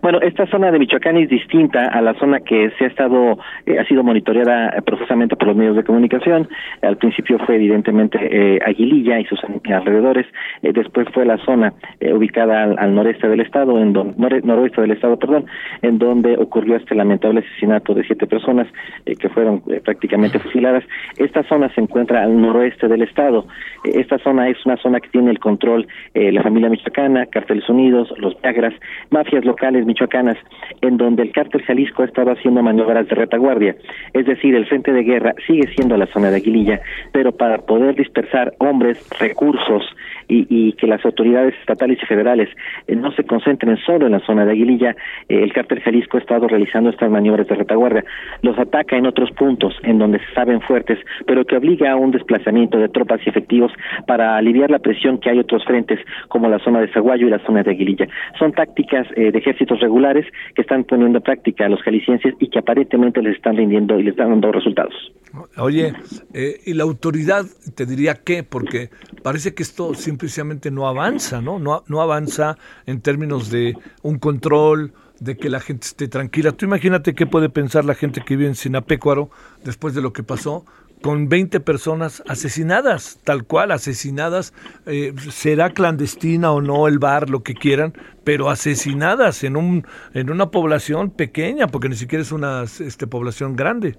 Bueno, 0.01 0.21
esta 0.21 0.47
zona 0.47 0.71
de 0.71 0.79
Michoacán 0.79 1.17
es 1.17 1.29
distinta 1.29 1.87
a 1.87 2.01
la 2.01 2.13
zona 2.13 2.39
que 2.39 2.71
se 2.77 2.85
ha 2.85 2.87
estado, 2.87 3.37
eh, 3.65 3.79
ha 3.79 3.85
sido 3.85 4.01
monitoreada 4.01 4.69
eh, 4.69 4.81
profusamente 4.81 5.35
por 5.35 5.49
los 5.49 5.57
medios 5.57 5.75
de 5.75 5.83
comunicación. 5.83 6.47
Al 6.81 6.97
principio 6.97 7.37
fue 7.39 7.55
evidentemente 7.55 8.17
eh, 8.21 8.59
Aguililla 8.65 9.19
y 9.19 9.25
sus 9.25 9.39
alrededores, 9.65 10.25
después 10.61 11.07
fue 11.13 11.25
la 11.25 11.37
zona 11.39 11.73
ubicada 12.13 12.63
al, 12.63 12.95
noreste 12.95 13.27
del 13.27 13.41
estado, 13.41 13.77
en 13.79 13.91
donde, 13.91 14.41
noroeste 14.41 14.81
del 14.81 14.91
estado, 14.91 15.17
perdón, 15.17 15.45
en 15.81 15.99
donde 15.99 16.37
ocurrió 16.37 16.77
este 16.77 16.95
lamentable 16.95 17.41
asesinato 17.41 17.93
de 17.93 18.03
siete 18.03 18.25
personas 18.25 18.67
que 19.05 19.29
fueron 19.29 19.61
prácticamente 19.83 20.39
fusiladas. 20.39 20.83
Esta 21.17 21.43
zona 21.43 21.69
se 21.73 21.81
encuentra 21.81 22.23
al 22.23 22.39
noroeste 22.39 22.87
del 22.87 23.01
estado. 23.01 23.45
esta 23.83 24.17
zona 24.19 24.47
es 24.49 24.57
una 24.65 24.77
zona 24.77 24.99
que 24.99 25.09
tiene 25.09 25.31
el 25.31 25.39
control 25.39 25.87
la 26.13 26.41
familia 26.43 26.69
michoacana, 26.69 27.25
Carteles 27.25 27.67
Unidos, 27.69 28.13
los 28.17 28.39
Viagras, 28.41 28.73
mafias 29.09 29.45
locales 29.45 29.85
michoacanas, 29.89 30.37
en 30.81 30.97
donde 30.97 31.23
el 31.23 31.31
cártel 31.31 31.63
Jalisco 31.63 32.03
ha 32.03 32.05
estado 32.05 32.31
haciendo 32.31 32.61
maniobras 32.61 33.07
de 33.07 33.15
retaguardia. 33.15 33.75
Es 34.13 34.25
decir, 34.25 34.55
el 34.55 34.67
frente 34.67 34.93
de 34.93 35.03
guerra 35.03 35.33
sigue 35.45 35.67
siendo 35.75 35.97
la 35.97 36.05
zona 36.07 36.29
de 36.29 36.37
Aguililla, 36.37 36.79
pero 37.11 37.31
para 37.31 37.57
poder 37.57 37.95
dispersar 37.95 38.53
hombres, 38.59 38.97
recursos 39.19 39.83
y, 40.29 40.73
que 40.73 40.87
las 40.87 41.03
autoridades 41.03 41.55
estatales 41.59 41.97
y 42.01 42.05
federales 42.05 42.49
eh, 42.87 42.95
no 42.95 43.11
se 43.11 43.23
concentren 43.23 43.77
solo 43.77 44.05
en 44.05 44.13
la 44.13 44.19
zona 44.19 44.45
de 44.45 44.51
Aguililla, 44.51 44.95
eh, 45.27 45.43
el 45.43 45.51
cártel 45.51 45.81
Jalisco 45.81 46.17
ha 46.17 46.21
estado 46.21 46.47
realizando 46.47 46.89
estas 46.89 47.09
maniobras 47.09 47.47
de 47.47 47.55
retaguardia. 47.55 48.05
Los 48.41 48.57
ataca 48.57 48.95
en 48.95 49.07
otros 49.07 49.31
puntos 49.31 49.75
en 49.83 49.97
donde 49.97 50.19
se 50.19 50.33
saben 50.33 50.61
fuertes, 50.61 50.99
pero 51.25 51.45
que 51.45 51.57
obliga 51.57 51.91
a 51.91 51.95
un 51.95 52.11
desplazamiento 52.11 52.77
de 52.77 52.89
tropas 52.89 53.19
y 53.25 53.29
efectivos 53.29 53.71
para 54.07 54.37
aliviar 54.37 54.69
la 54.69 54.79
presión 54.79 55.19
que 55.19 55.29
hay 55.29 55.39
otros 55.39 55.65
frentes, 55.65 55.99
como 56.27 56.47
la 56.47 56.59
zona 56.59 56.81
de 56.81 56.87
Zaguayo 56.89 57.27
y 57.27 57.31
la 57.31 57.39
zona 57.39 57.63
de 57.63 57.71
Aguililla. 57.71 58.07
Son 58.37 58.51
tácticas 58.51 59.07
eh, 59.15 59.31
de 59.31 59.39
ejércitos 59.39 59.79
regulares 59.79 60.25
que 60.55 60.61
están 60.61 60.83
poniendo 60.83 61.17
en 61.17 61.23
práctica 61.23 61.65
a 61.65 61.69
los 61.69 61.81
jaliscienses 61.81 62.35
y 62.39 62.49
que 62.49 62.59
aparentemente 62.59 63.21
les 63.21 63.35
están 63.35 63.57
rindiendo 63.57 63.99
y 63.99 64.03
les 64.03 64.11
están 64.11 64.29
dando 64.29 64.51
resultados. 64.51 64.93
Oye, 65.57 65.93
¿y 66.65 66.73
la 66.73 66.83
autoridad 66.83 67.45
te 67.75 67.85
diría 67.85 68.15
qué? 68.15 68.43
Porque 68.43 68.89
parece 69.23 69.53
que 69.53 69.63
esto 69.63 69.93
simplemente 69.93 70.71
no 70.71 70.87
avanza, 70.87 71.41
¿no? 71.41 71.59
¿no? 71.59 71.83
No 71.87 72.01
avanza 72.01 72.57
en 72.85 73.01
términos 73.01 73.49
de 73.49 73.77
un 74.01 74.19
control, 74.19 74.93
de 75.19 75.37
que 75.37 75.49
la 75.49 75.59
gente 75.59 75.85
esté 75.85 76.07
tranquila. 76.07 76.51
Tú 76.51 76.65
imagínate 76.65 77.13
qué 77.13 77.25
puede 77.25 77.49
pensar 77.49 77.85
la 77.85 77.95
gente 77.95 78.21
que 78.25 78.35
vive 78.35 78.47
en 78.47 78.55
Sinapecuaro 78.55 79.29
después 79.63 79.93
de 79.93 80.01
lo 80.01 80.13
que 80.13 80.23
pasó 80.23 80.65
con 81.01 81.29
20 81.29 81.61
personas 81.61 82.21
asesinadas, 82.27 83.19
tal 83.23 83.45
cual, 83.45 83.71
asesinadas, 83.71 84.53
eh, 84.85 85.13
será 85.31 85.69
clandestina 85.69 86.51
o 86.51 86.61
no 86.61 86.87
el 86.87 86.99
bar, 86.99 87.29
lo 87.29 87.41
que 87.41 87.53
quieran, 87.53 87.93
pero 88.25 88.49
asesinadas 88.49 89.43
en, 89.45 89.55
un, 89.55 89.87
en 90.13 90.29
una 90.29 90.51
población 90.51 91.09
pequeña, 91.09 91.67
porque 91.67 91.87
ni 91.87 91.95
siquiera 91.95 92.21
es 92.21 92.33
una 92.33 92.63
este, 92.63 93.07
población 93.07 93.55
grande. 93.55 93.97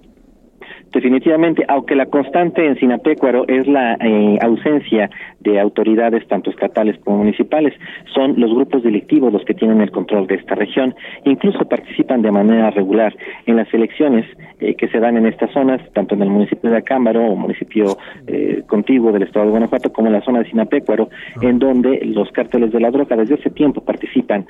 Definitivamente, 0.91 1.63
aunque 1.69 1.95
la 1.95 2.05
constante 2.07 2.65
en 2.65 2.77
Sinapecuaro 2.77 3.47
es 3.47 3.65
la 3.67 3.93
eh, 4.01 4.37
ausencia 4.41 5.09
de 5.39 5.59
autoridades 5.59 6.27
tanto 6.27 6.49
estatales 6.49 6.97
como 7.03 7.19
municipales, 7.19 7.73
son 8.13 8.33
los 8.37 8.53
grupos 8.53 8.83
delictivos 8.83 9.31
los 9.31 9.45
que 9.45 9.53
tienen 9.53 9.79
el 9.79 9.91
control 9.91 10.27
de 10.27 10.35
esta 10.35 10.55
región. 10.55 10.93
Incluso 11.23 11.59
participan 11.67 12.21
de 12.21 12.31
manera 12.31 12.71
regular 12.71 13.15
en 13.45 13.55
las 13.55 13.73
elecciones 13.73 14.25
eh, 14.61 14.75
que 14.75 14.87
se 14.87 14.99
dan 14.99 15.17
en 15.17 15.25
estas 15.25 15.51
zonas, 15.51 15.81
tanto 15.93 16.15
en 16.15 16.21
el 16.21 16.29
municipio 16.29 16.69
de 16.69 16.77
Acámbaro 16.77 17.25
o 17.25 17.35
municipio 17.35 17.97
eh, 18.27 18.63
contiguo 18.67 19.11
del 19.11 19.23
estado 19.23 19.45
de 19.45 19.51
Guanajuato 19.51 19.91
como 19.91 20.07
en 20.07 20.13
la 20.13 20.21
zona 20.21 20.39
de 20.39 20.49
Sinapecuaro, 20.49 21.09
en 21.41 21.59
donde 21.59 22.01
los 22.05 22.31
cárteles 22.31 22.71
de 22.71 22.79
la 22.79 22.91
droga 22.91 23.15
desde 23.15 23.35
hace 23.35 23.49
tiempo 23.49 23.81
participan 23.81 24.45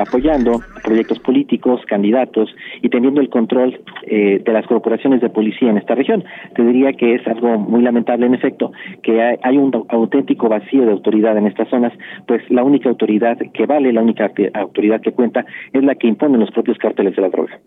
apoyando 0.00 0.60
proyectos 0.82 1.18
políticos, 1.18 1.80
candidatos 1.86 2.54
y 2.82 2.88
teniendo 2.88 3.20
el 3.20 3.28
control 3.28 3.80
de 4.06 4.52
las 4.52 4.66
corporaciones 4.66 5.20
de 5.20 5.28
policía 5.28 5.70
en 5.70 5.78
esta 5.78 5.94
región. 5.94 6.24
Te 6.54 6.62
diría 6.62 6.92
que 6.92 7.14
es 7.14 7.26
algo 7.26 7.58
muy 7.58 7.82
lamentable, 7.82 8.26
en 8.26 8.34
efecto, 8.34 8.72
que 9.02 9.20
hay, 9.20 9.56
un 9.58 9.72
auténtico 9.88 10.48
vacío 10.48 10.84
de 10.84 10.92
autoridad 10.92 11.36
en 11.36 11.46
estas 11.46 11.68
zonas, 11.68 11.92
pues 12.26 12.42
la 12.50 12.62
única 12.62 12.88
autoridad 12.88 13.38
que 13.52 13.66
vale, 13.66 13.92
la 13.92 14.02
única 14.02 14.30
autoridad 14.54 15.00
que 15.00 15.12
cuenta, 15.12 15.44
es 15.72 15.82
la 15.82 15.94
que 15.94 16.06
imponen 16.06 16.40
los 16.40 16.50
propios 16.50 16.78
cárteles 16.78 17.16
de 17.16 17.22
la 17.22 17.28
droga. 17.28 17.58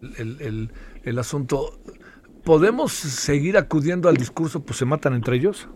El, 0.00 0.70
el, 1.04 1.18
asunto, 1.18 1.80
¿podemos 2.44 2.92
seguir 2.92 3.56
acudiendo 3.56 4.08
al 4.08 4.16
discurso, 4.16 4.64
pues 4.64 4.78
se 4.78 4.84
matan 4.84 5.14
entre 5.14 5.36
ellos? 5.36 5.68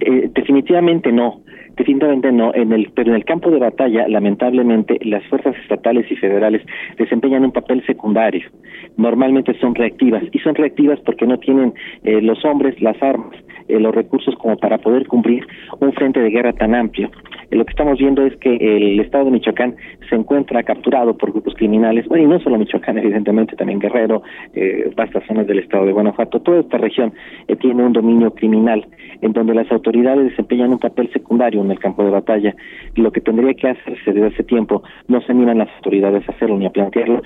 Eh, 0.00 0.30
definitivamente 0.34 1.12
no. 1.12 1.42
Definitivamente 1.78 2.32
no, 2.32 2.52
en 2.54 2.72
el, 2.72 2.90
pero 2.92 3.10
en 3.10 3.16
el 3.16 3.24
campo 3.24 3.50
de 3.50 3.58
batalla, 3.58 4.08
lamentablemente, 4.08 4.98
las 5.02 5.24
fuerzas 5.28 5.54
estatales 5.62 6.10
y 6.10 6.16
federales 6.16 6.60
desempeñan 6.98 7.44
un 7.44 7.52
papel 7.52 7.86
secundario. 7.86 8.48
Normalmente 8.96 9.56
son 9.60 9.76
reactivas, 9.76 10.24
y 10.32 10.38
son 10.40 10.56
reactivas 10.56 10.98
porque 11.00 11.26
no 11.26 11.38
tienen 11.38 11.72
eh, 12.02 12.20
los 12.20 12.44
hombres 12.44 12.80
las 12.82 13.00
armas, 13.00 13.36
eh, 13.68 13.78
los 13.78 13.94
recursos 13.94 14.34
como 14.36 14.56
para 14.56 14.78
poder 14.78 15.06
cumplir 15.06 15.46
un 15.78 15.92
frente 15.92 16.20
de 16.20 16.30
guerra 16.30 16.52
tan 16.52 16.74
amplio. 16.74 17.10
Eh, 17.50 17.56
lo 17.56 17.64
que 17.64 17.70
estamos 17.70 17.98
viendo 17.98 18.26
es 18.26 18.36
que 18.36 18.56
el 18.56 19.00
estado 19.00 19.26
de 19.26 19.30
Michoacán 19.30 19.76
se 20.08 20.14
encuentra 20.14 20.62
capturado 20.62 21.16
por 21.16 21.32
grupos 21.32 21.54
criminales, 21.54 22.06
bueno, 22.08 22.24
y 22.24 22.26
no 22.26 22.40
solo 22.40 22.58
Michoacán, 22.58 22.98
evidentemente, 22.98 23.56
también 23.56 23.78
Guerrero, 23.78 24.22
eh, 24.54 24.90
vastas 24.96 25.24
zonas 25.26 25.46
del 25.46 25.60
estado 25.60 25.86
de 25.86 25.92
Guanajuato, 25.92 26.40
toda 26.40 26.60
esta 26.60 26.78
región 26.78 27.12
eh, 27.46 27.56
tiene 27.56 27.84
un 27.84 27.92
dominio 27.92 28.32
criminal 28.32 28.86
en 29.20 29.32
donde 29.32 29.54
las 29.54 29.70
autoridades 29.70 30.30
desempeñan 30.30 30.70
un 30.70 30.78
papel 30.78 31.10
secundario 31.12 31.60
en 31.68 31.72
el 31.72 31.78
campo 31.78 32.04
de 32.04 32.10
batalla. 32.10 32.54
Lo 32.94 33.12
que 33.12 33.20
tendría 33.20 33.54
que 33.54 33.68
hacerse 33.68 34.12
desde 34.12 34.26
hace 34.26 34.42
tiempo, 34.42 34.82
no 35.06 35.20
se 35.20 35.32
animan 35.32 35.58
las 35.58 35.68
autoridades 35.76 36.28
a 36.28 36.32
hacerlo 36.32 36.58
ni 36.58 36.66
a 36.66 36.70
plantearlo, 36.70 37.22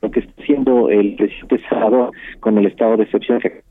lo 0.00 0.10
que 0.10 0.20
está 0.20 0.42
haciendo 0.42 0.90
el 0.90 1.16
presidente 1.16 1.60
Salvador 1.68 2.12
con 2.40 2.56
el 2.58 2.66
estado 2.66 2.96
de 2.96 3.04
excepción 3.04 3.40
que 3.40 3.62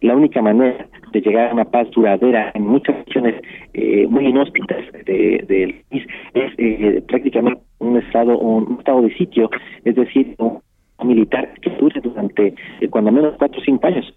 la 0.00 0.14
única 0.14 0.42
manera 0.42 0.86
de 1.12 1.20
llegar 1.20 1.50
a 1.50 1.54
una 1.54 1.64
paz 1.64 1.90
duradera 1.90 2.52
en 2.54 2.66
muchas 2.66 2.96
regiones 3.04 3.42
eh, 3.74 4.06
muy 4.08 4.26
inhóspitas 4.26 4.84
del 5.04 5.82
país 5.90 6.06
es 6.34 6.52
eh, 6.58 7.02
prácticamente 7.06 7.60
un 7.78 7.96
estado 7.96 8.38
un, 8.38 8.78
estado 8.78 9.02
de 9.02 9.14
sitio, 9.14 9.50
es 9.84 9.94
decir, 9.94 10.34
un 10.38 10.60
militar 11.04 11.48
que 11.60 11.70
dure 11.70 12.00
durante 12.00 12.54
eh, 12.80 12.88
cuando 12.88 13.12
menos 13.12 13.34
cuatro 13.38 13.60
o 13.60 13.64
cinco 13.64 13.86
años 13.86 14.14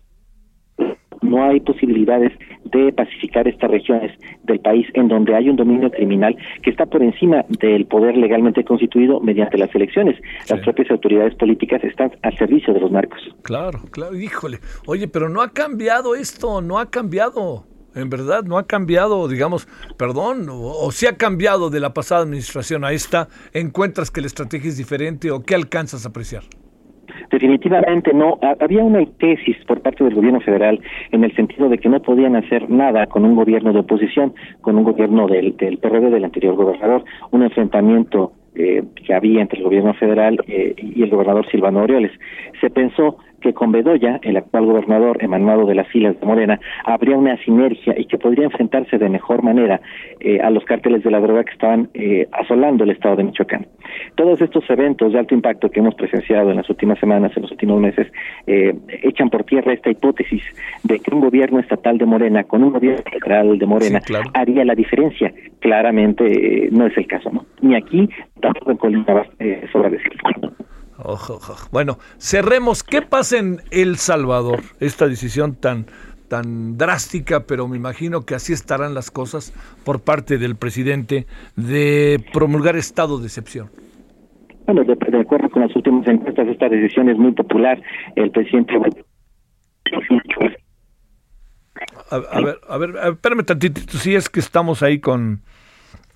no 1.30 1.44
hay 1.44 1.60
posibilidades 1.60 2.32
de 2.66 2.92
pacificar 2.94 3.48
estas 3.48 3.72
regiones 3.72 4.12
del 4.44 4.60
país 4.60 4.88
en 4.94 5.08
donde 5.08 5.36
hay 5.36 5.50
un 5.50 5.56
dominio 5.56 5.90
criminal 5.92 6.36
que 6.62 6.70
está 6.70 6.86
por 6.86 7.02
encima 7.02 7.46
del 7.62 7.86
poder 7.86 8.18
legalmente 8.18 8.64
constituido 8.64 9.20
mediante 9.20 9.58
las 9.58 9.74
elecciones. 9.74 10.20
Las 10.50 10.60
propias 10.62 10.92
autoridades 10.92 11.36
políticas 11.36 11.84
están 11.84 12.12
al 12.22 12.38
servicio 12.38 12.74
de 12.74 12.82
los 12.82 12.92
narcos. 12.92 13.20
Claro, 13.44 13.80
claro, 13.92 14.16
híjole. 14.16 14.60
Oye, 14.86 15.08
pero 15.08 15.30
no 15.30 15.42
ha 15.42 15.50
cambiado 15.50 16.16
esto, 16.16 16.62
no 16.62 16.80
ha 16.80 16.90
cambiado. 16.90 17.66
En 17.96 18.10
verdad, 18.10 18.44
no 18.44 18.58
ha 18.58 18.68
cambiado, 18.68 19.28
digamos, 19.28 19.68
perdón, 19.98 20.48
o, 20.50 20.62
o 20.62 20.92
si 20.92 21.08
ha 21.08 21.18
cambiado 21.18 21.70
de 21.70 21.80
la 21.80 21.94
pasada 21.94 22.22
administración 22.22 22.84
a 22.86 22.92
esta, 22.92 23.30
¿encuentras 23.52 24.12
que 24.12 24.22
la 24.22 24.28
estrategia 24.28 24.70
es 24.70 24.78
diferente 24.78 25.32
o 25.32 25.44
qué 25.44 25.56
alcanzas 25.56 26.06
a 26.06 26.10
apreciar? 26.10 26.44
Definitivamente 27.30 28.14
no. 28.14 28.40
Había 28.60 28.84
una 28.84 29.06
tesis 29.18 29.58
por 29.66 29.82
parte 29.82 30.04
del 30.04 30.16
gobierno 30.16 30.42
federal 30.42 30.80
en 31.12 31.24
el 31.24 31.36
sentido 31.36 31.70
de 31.70 31.78
que 31.78 31.90
no 31.90 32.02
podían 32.02 32.36
hacer 32.36 32.70
nada 32.70 33.08
con 33.08 33.26
un 33.26 33.36
gobierno 33.36 33.74
de 33.74 33.80
oposición, 33.80 34.34
con 34.62 34.78
un 34.78 34.84
gobierno 34.84 35.28
del, 35.28 35.56
del 35.58 35.80
del 35.80 36.24
anterior 36.24 36.56
gobernador, 36.56 37.04
un 37.32 37.44
enfrentamiento 37.44 38.34
eh, 38.56 38.84
que 39.06 39.14
había 39.14 39.42
entre 39.42 39.60
el 39.60 39.64
gobierno 39.64 39.94
federal 39.94 40.40
eh, 40.48 40.76
y 40.78 41.04
el 41.04 41.10
gobernador 41.10 41.50
Silvano 41.50 41.82
Aureoles. 41.82 42.12
Se 42.60 42.70
pensó 42.70 43.18
que 43.40 43.54
con 43.54 43.72
Bedoya, 43.72 44.20
el 44.24 44.38
actual 44.38 44.66
gobernador 44.66 45.18
emanado 45.24 45.66
de 45.66 45.76
las 45.76 45.88
filas 45.88 46.20
de 46.20 46.26
Morena, 46.26 46.60
habría 46.86 47.18
una 47.18 47.38
sinergia 47.44 47.96
y 47.98 48.06
que 48.06 48.18
podría 48.18 48.46
enfrentarse 48.46 48.98
de 48.98 49.10
mejor 49.10 49.44
manera 49.44 49.82
eh, 50.20 50.40
a 50.42 50.50
los 50.50 50.64
cárteles 50.66 51.04
de 51.04 51.12
la 51.12 51.20
droga 51.20 51.44
que 51.44 51.52
estaban 51.52 51.90
eh, 51.94 52.28
asolando 52.32 52.84
el 52.84 52.92
estado 52.92 53.16
de 53.18 53.24
Michoacán. 53.24 53.68
Todos 54.16 54.42
estos 54.42 54.70
eventos 54.70 55.14
de 55.14 55.20
alto 55.20 55.34
impacto 55.34 55.70
que 55.70 55.80
hemos 55.80 55.96
presenciado 55.96 56.52
en 56.52 56.58
las 56.58 56.70
últimas 56.70 57.00
semanas, 57.00 57.32
en 57.36 57.44
los 57.44 57.52
últimos 57.52 57.80
meses, 57.80 58.08
eh, 58.48 58.74
echan 59.04 59.30
por 59.30 59.44
tierra 59.44 59.74
esta 59.74 59.90
hipótesis 59.90 60.44
de 60.84 61.00
que 61.00 61.14
un 61.14 61.22
gobierno 61.22 61.60
estatal 61.60 61.98
de 61.98 62.06
Morena 62.06 62.44
con 62.44 62.64
un 62.64 62.72
gobierno 62.72 63.04
federal 63.10 63.58
de 63.58 63.66
Morena 63.66 64.00
haría 64.34 64.66
la 64.66 64.76
diferencia. 64.76 65.34
Claramente 65.60 66.70
no 66.72 66.86
es 66.86 66.98
el 66.98 67.08
caso, 67.08 67.30
¿no? 67.32 67.46
Ni 67.62 67.76
aquí, 67.76 68.10
tampoco 68.42 68.72
en 68.72 68.78
Colima 68.78 69.26
sobra 69.72 69.90
decirlo. 69.90 70.52
Bueno, 71.72 71.98
cerremos. 72.18 72.84
¿Qué 72.84 73.02
pasa 73.02 73.38
en 73.38 73.62
El 73.72 73.98
Salvador? 73.98 74.60
Esta 74.80 75.08
decisión 75.08 75.56
tan, 75.56 75.86
tan 76.28 76.78
drástica, 76.78 77.46
pero 77.46 77.68
me 77.68 77.78
imagino 77.78 78.26
que 78.26 78.36
así 78.36 78.54
estarán 78.54 78.94
las 78.94 79.12
cosas 79.12 79.54
por 79.84 80.02
parte 80.02 80.38
del 80.38 80.56
presidente 80.56 81.26
de 81.56 82.24
promulgar 82.34 82.76
estado 82.76 83.18
de 83.20 83.28
excepción. 83.28 83.70
Bueno, 84.66 84.84
de, 84.84 84.94
acuerdo 85.20 85.50
con 85.50 85.64
las 85.64 85.76
últimas 85.76 86.08
encuestas, 86.08 86.48
esta 86.48 86.70
decisión 86.70 87.10
es 87.10 87.18
muy 87.18 87.32
popular. 87.32 87.82
El 88.16 88.30
presidente. 88.32 88.74
A, 92.12 92.42
ver, 92.42 92.60
a 92.68 92.78
ver, 92.78 92.96
espérame 93.12 93.44
tantito, 93.44 93.82
si 93.98 94.16
es 94.16 94.30
que 94.30 94.40
estamos 94.40 94.84
ahí 94.84 95.00
con 95.00 95.42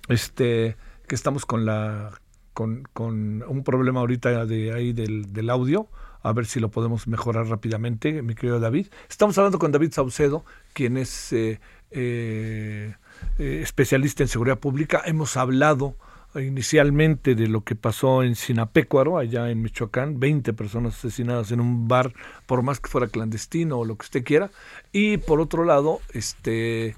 este 0.08 0.76
que 1.08 1.14
estamos 1.14 1.46
con 1.46 1.64
la 1.66 2.10
con, 2.54 2.84
con 2.92 3.42
un 3.46 3.64
problema 3.64 4.00
ahorita 4.00 4.46
de 4.46 4.72
ahí 4.72 4.92
del, 4.92 5.32
del 5.32 5.50
audio 5.50 5.88
a 6.24 6.32
ver 6.32 6.46
si 6.46 6.58
lo 6.58 6.70
podemos 6.70 7.06
mejorar 7.06 7.46
rápidamente, 7.48 8.22
mi 8.22 8.34
querido 8.34 8.58
David. 8.58 8.86
Estamos 9.10 9.36
hablando 9.36 9.58
con 9.58 9.72
David 9.72 9.92
Saucedo, 9.92 10.42
quien 10.72 10.96
es 10.96 11.34
eh, 11.34 11.60
eh, 11.90 12.94
eh, 13.38 13.60
especialista 13.62 14.22
en 14.22 14.28
seguridad 14.28 14.58
pública. 14.58 15.02
Hemos 15.04 15.36
hablado 15.36 15.96
inicialmente 16.34 17.34
de 17.34 17.46
lo 17.46 17.62
que 17.62 17.74
pasó 17.74 18.22
en 18.22 18.36
Sinapecuaro, 18.36 19.18
allá 19.18 19.50
en 19.50 19.60
Michoacán, 19.60 20.18
20 20.18 20.54
personas 20.54 20.96
asesinadas 20.96 21.52
en 21.52 21.60
un 21.60 21.88
bar, 21.88 22.14
por 22.46 22.62
más 22.62 22.80
que 22.80 22.88
fuera 22.88 23.06
clandestino 23.06 23.78
o 23.78 23.84
lo 23.84 23.96
que 23.98 24.04
usted 24.04 24.24
quiera. 24.24 24.50
Y 24.92 25.18
por 25.18 25.42
otro 25.42 25.64
lado, 25.64 26.00
este, 26.14 26.96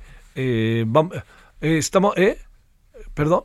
vamos, 0.87 1.17
estamos, 1.61 2.17
¿eh? 2.17 2.39
Perdón, 3.13 3.43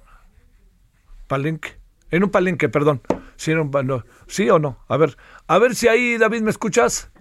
Palenque, 1.27 1.80
en 2.11 2.23
un 2.23 2.29
palenque, 2.29 2.69
perdón. 2.69 3.01
¿Sí, 3.35 3.53
¿Sí 4.27 4.49
o 4.49 4.59
no? 4.59 4.77
A 4.87 4.97
ver, 4.97 5.17
a 5.47 5.57
ver 5.57 5.73
si 5.75 5.87
ahí, 5.87 6.17
David, 6.17 6.41
¿me 6.41 6.51
escuchas? 6.51 7.11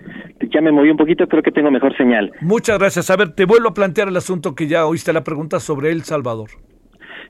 Ya 0.53 0.61
me 0.61 0.73
moví 0.73 0.91
un 0.91 0.97
poquito, 0.97 1.27
creo 1.27 1.43
que 1.43 1.53
tengo 1.53 1.71
mejor 1.71 1.97
señal. 1.97 2.33
Muchas 2.41 2.79
gracias. 2.79 3.09
A 3.11 3.17
ver, 3.17 3.31
te 3.35 3.45
vuelvo 3.45 3.69
a 3.69 3.75
plantear 3.75 4.09
el 4.09 4.17
asunto 4.17 4.55
que 4.55 4.67
ya 4.67 4.85
oíste 4.87 5.13
la 5.13 5.25
pregunta 5.25 5.61
sobre 5.61 5.93
El 5.93 6.03
Salvador. 6.03 6.51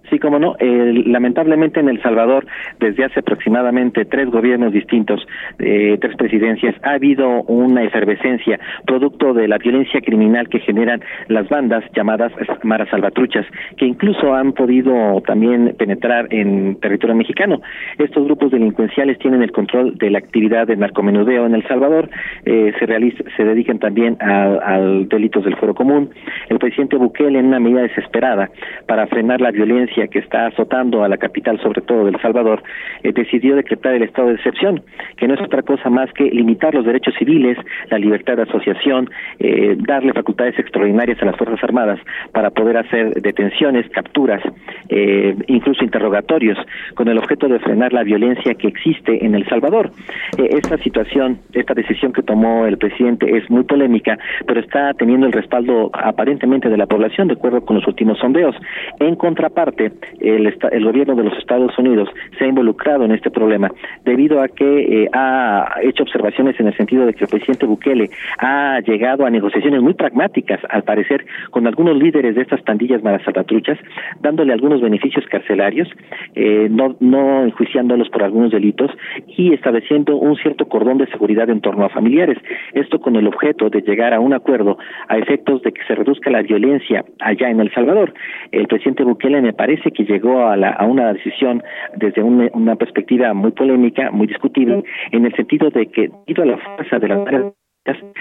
Sí, 0.09 0.18
como 0.18 0.38
no. 0.38 0.57
lamentablemente 0.61 1.78
en 1.78 1.88
El 1.88 2.03
Salvador, 2.03 2.46
desde 2.80 3.05
hace 3.05 3.20
aproximadamente 3.20 4.05
tres 4.05 4.28
gobiernos 4.28 4.72
distintos, 4.72 5.24
eh, 5.59 5.98
tres 6.01 6.16
presidencias, 6.16 6.74
ha 6.82 6.92
habido 6.92 7.42
una 7.42 7.84
efervescencia 7.84 8.59
producto 8.86 9.34
de 9.34 9.46
la 9.46 9.59
violencia 9.59 10.01
criminal 10.01 10.48
que 10.48 10.61
generan 10.61 11.01
las 11.28 11.48
bandas 11.48 11.84
llamadas 11.94 12.32
maras 12.64 12.88
salvatruchas, 12.88 13.46
que 13.76 13.86
incluso 13.86 14.34
han 14.34 14.53
podido 14.53 15.20
también 15.26 15.74
penetrar 15.78 16.26
en 16.30 16.76
territorio 16.80 17.14
mexicano. 17.14 17.61
Estos 17.98 18.24
grupos 18.24 18.51
delincuenciales 18.51 19.18
tienen 19.18 19.42
el 19.42 19.53
control 19.53 19.96
de 19.98 20.11
la 20.11 20.18
actividad 20.18 20.66
de 20.66 20.76
narcomenudeo 20.76 21.46
en 21.46 21.55
El 21.55 21.66
Salvador, 21.68 22.11
eh, 22.44 22.72
se, 22.78 22.86
realiza, 22.86 23.22
se 23.36 23.44
dedican 23.44 23.78
también 23.78 24.16
a, 24.20 24.74
a 24.74 24.80
delitos 24.80 25.44
del 25.44 25.57
foro 25.57 25.74
común. 25.74 26.11
El 26.48 26.59
presidente 26.59 26.96
Bukele, 26.96 27.38
en 27.38 27.46
una 27.46 27.61
medida 27.61 27.82
desesperada 27.82 28.51
para 28.86 29.07
frenar 29.07 29.40
la 29.40 29.51
violencia 29.51 29.89
que 30.11 30.18
está 30.20 30.47
azotando 30.47 31.03
a 31.05 31.09
la 31.09 31.16
capital, 31.18 31.61
sobre 31.61 31.80
todo 31.82 32.05
del 32.05 32.20
Salvador, 32.20 32.62
eh, 33.03 33.12
decidió 33.12 33.57
decretar 33.57 33.95
el 33.95 34.03
estado 34.03 34.28
de 34.28 34.34
excepción, 34.34 34.82
que 35.16 35.26
no 35.26 35.34
es 35.34 35.41
otra 35.41 35.62
cosa 35.62 35.91
más 35.91 36.12
que 36.12 36.24
limitar 36.24 36.74
los 36.74 36.84
derechos 36.84 37.14
civiles, 37.18 37.59
la 37.91 37.99
libertad 37.99 38.36
de 38.36 38.43
asociación, 38.43 39.11
eh, 39.38 39.76
darle 39.78 40.12
facultades 40.12 40.59
extraordinarias 40.59 41.20
a 41.22 41.26
las 41.26 41.36
Fuerzas 41.36 41.62
Armadas 41.62 41.99
para 42.32 42.51
poder 42.51 42.76
hacer 42.76 43.14
detenciones, 43.20 43.88
capturas, 43.91 44.43
eh, 44.88 45.34
incluso 45.49 45.84
interrogatorios, 45.84 46.59
con 46.95 47.09
el 47.09 47.18
objeto 47.18 47.49
de 47.49 47.59
frenar 47.59 47.93
la 47.93 48.03
violencia 48.05 48.55
que 48.55 48.68
existe 48.68 49.24
en 49.24 49.34
El 49.34 49.47
Salvador. 49.49 49.91
esta 50.36 50.78
situación, 50.78 51.38
esta 51.53 51.74
decisión 51.74 52.12
que 52.12 52.22
tomó 52.22 52.66
el 52.66 52.78
presidente 52.78 53.36
es 53.36 53.49
muy 53.51 53.64
polémica, 53.64 54.18
pero 54.47 54.61
está 54.61 54.95
teniendo 54.95 55.26
el 55.26 55.32
respaldo 55.32 55.91
aparentemente 55.93 56.68
de 56.68 56.76
la 56.76 56.86
población, 56.86 57.28
de 57.28 57.34
acuerdo 57.34 57.64
con 57.64 57.76
los 57.76 57.86
últimos 57.86 58.18
sondeos. 58.18 58.55
En 58.99 59.16
contraparte, 59.16 59.80
el, 60.20 60.47
el 60.47 60.85
gobierno 60.85 61.14
de 61.14 61.24
los 61.24 61.39
Estados 61.39 61.76
Unidos 61.78 62.09
se 62.39 62.45
ha 62.45 62.49
involucrado 62.49 63.05
en 63.05 63.12
este 63.12 63.31
problema 63.31 63.70
debido 64.05 64.41
a 64.41 64.49
que 64.49 65.05
eh, 65.05 65.09
ha 65.12 65.76
hecho 65.83 66.03
observaciones 66.03 66.59
en 66.59 66.66
el 66.66 66.76
sentido 66.76 67.07
de 67.07 67.14
que 67.14 67.24
el 67.24 67.31
presidente 67.31 67.66
Bukele 67.66 68.11
ha 68.39 68.81
llegado 68.81 69.24
a 69.24 69.31
negociaciones 69.31 69.81
muy 69.81 69.95
pragmáticas, 69.95 70.61
al 70.68 70.83
parecer, 70.83 71.24
con 71.51 71.66
algunos 71.66 71.97
líderes 71.97 72.35
de 72.35 72.43
estas 72.43 72.62
pandillas 72.62 73.03
salvatruchas, 73.24 73.78
dándole 74.20 74.53
algunos 74.53 74.81
beneficios 74.81 75.24
carcelarios, 75.26 75.89
eh, 76.35 76.68
no, 76.70 76.97
no 77.01 77.45
enjuiciándolos 77.45 78.09
por 78.09 78.22
algunos 78.22 78.51
delitos 78.51 78.91
y 79.26 79.53
estableciendo 79.53 80.16
un 80.16 80.37
cierto 80.37 80.66
cordón 80.66 80.99
de 80.99 81.07
seguridad 81.07 81.49
en 81.51 81.61
torno 81.61 81.85
a 81.85 81.89
familiares. 81.89 82.39
Esto 82.72 83.01
con 83.01 83.16
el 83.16 83.26
objeto 83.26 83.70
de 83.70 83.83
llegar 83.83 84.14
a 84.14 84.20
un 84.20 84.33
acuerdo 84.33 84.78
a 85.09 85.18
efectos 85.18 85.62
de 85.62 85.72
que 85.72 85.83
se 85.85 85.95
reduzca 85.95 86.31
la 86.31 86.43
violencia 86.43 87.05
allá 87.20 87.51
en 87.51 87.61
El 87.61 87.72
Salvador. 87.72 88.12
El 88.53 88.66
presidente 88.66 89.05
Bukele 89.05 89.41
me 89.41 89.53
parece 89.53 89.69
parece 89.70 89.92
que 89.92 90.04
llegó 90.04 90.46
a, 90.46 90.56
la, 90.56 90.70
a 90.70 90.84
una 90.84 91.12
decisión 91.12 91.62
desde 91.96 92.22
una, 92.22 92.76
perspectiva 92.76 93.32
muy 93.34 93.52
polémica, 93.52 94.10
muy 94.10 94.26
discutible, 94.26 94.82
en 95.12 95.26
el 95.26 95.34
sentido 95.36 95.70
de 95.70 95.86
que, 95.86 96.08
debido 96.26 96.42
a 96.42 96.46
la 96.46 96.58
fuerza 96.58 96.98
de 96.98 97.08
las 97.08 97.52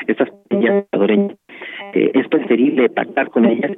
estas 0.08 0.30
pandillas 0.48 0.86
eh, 1.94 2.12
es 2.14 2.28
preferible 2.28 2.90
pactar 2.90 3.30
con 3.30 3.46
ellas. 3.46 3.72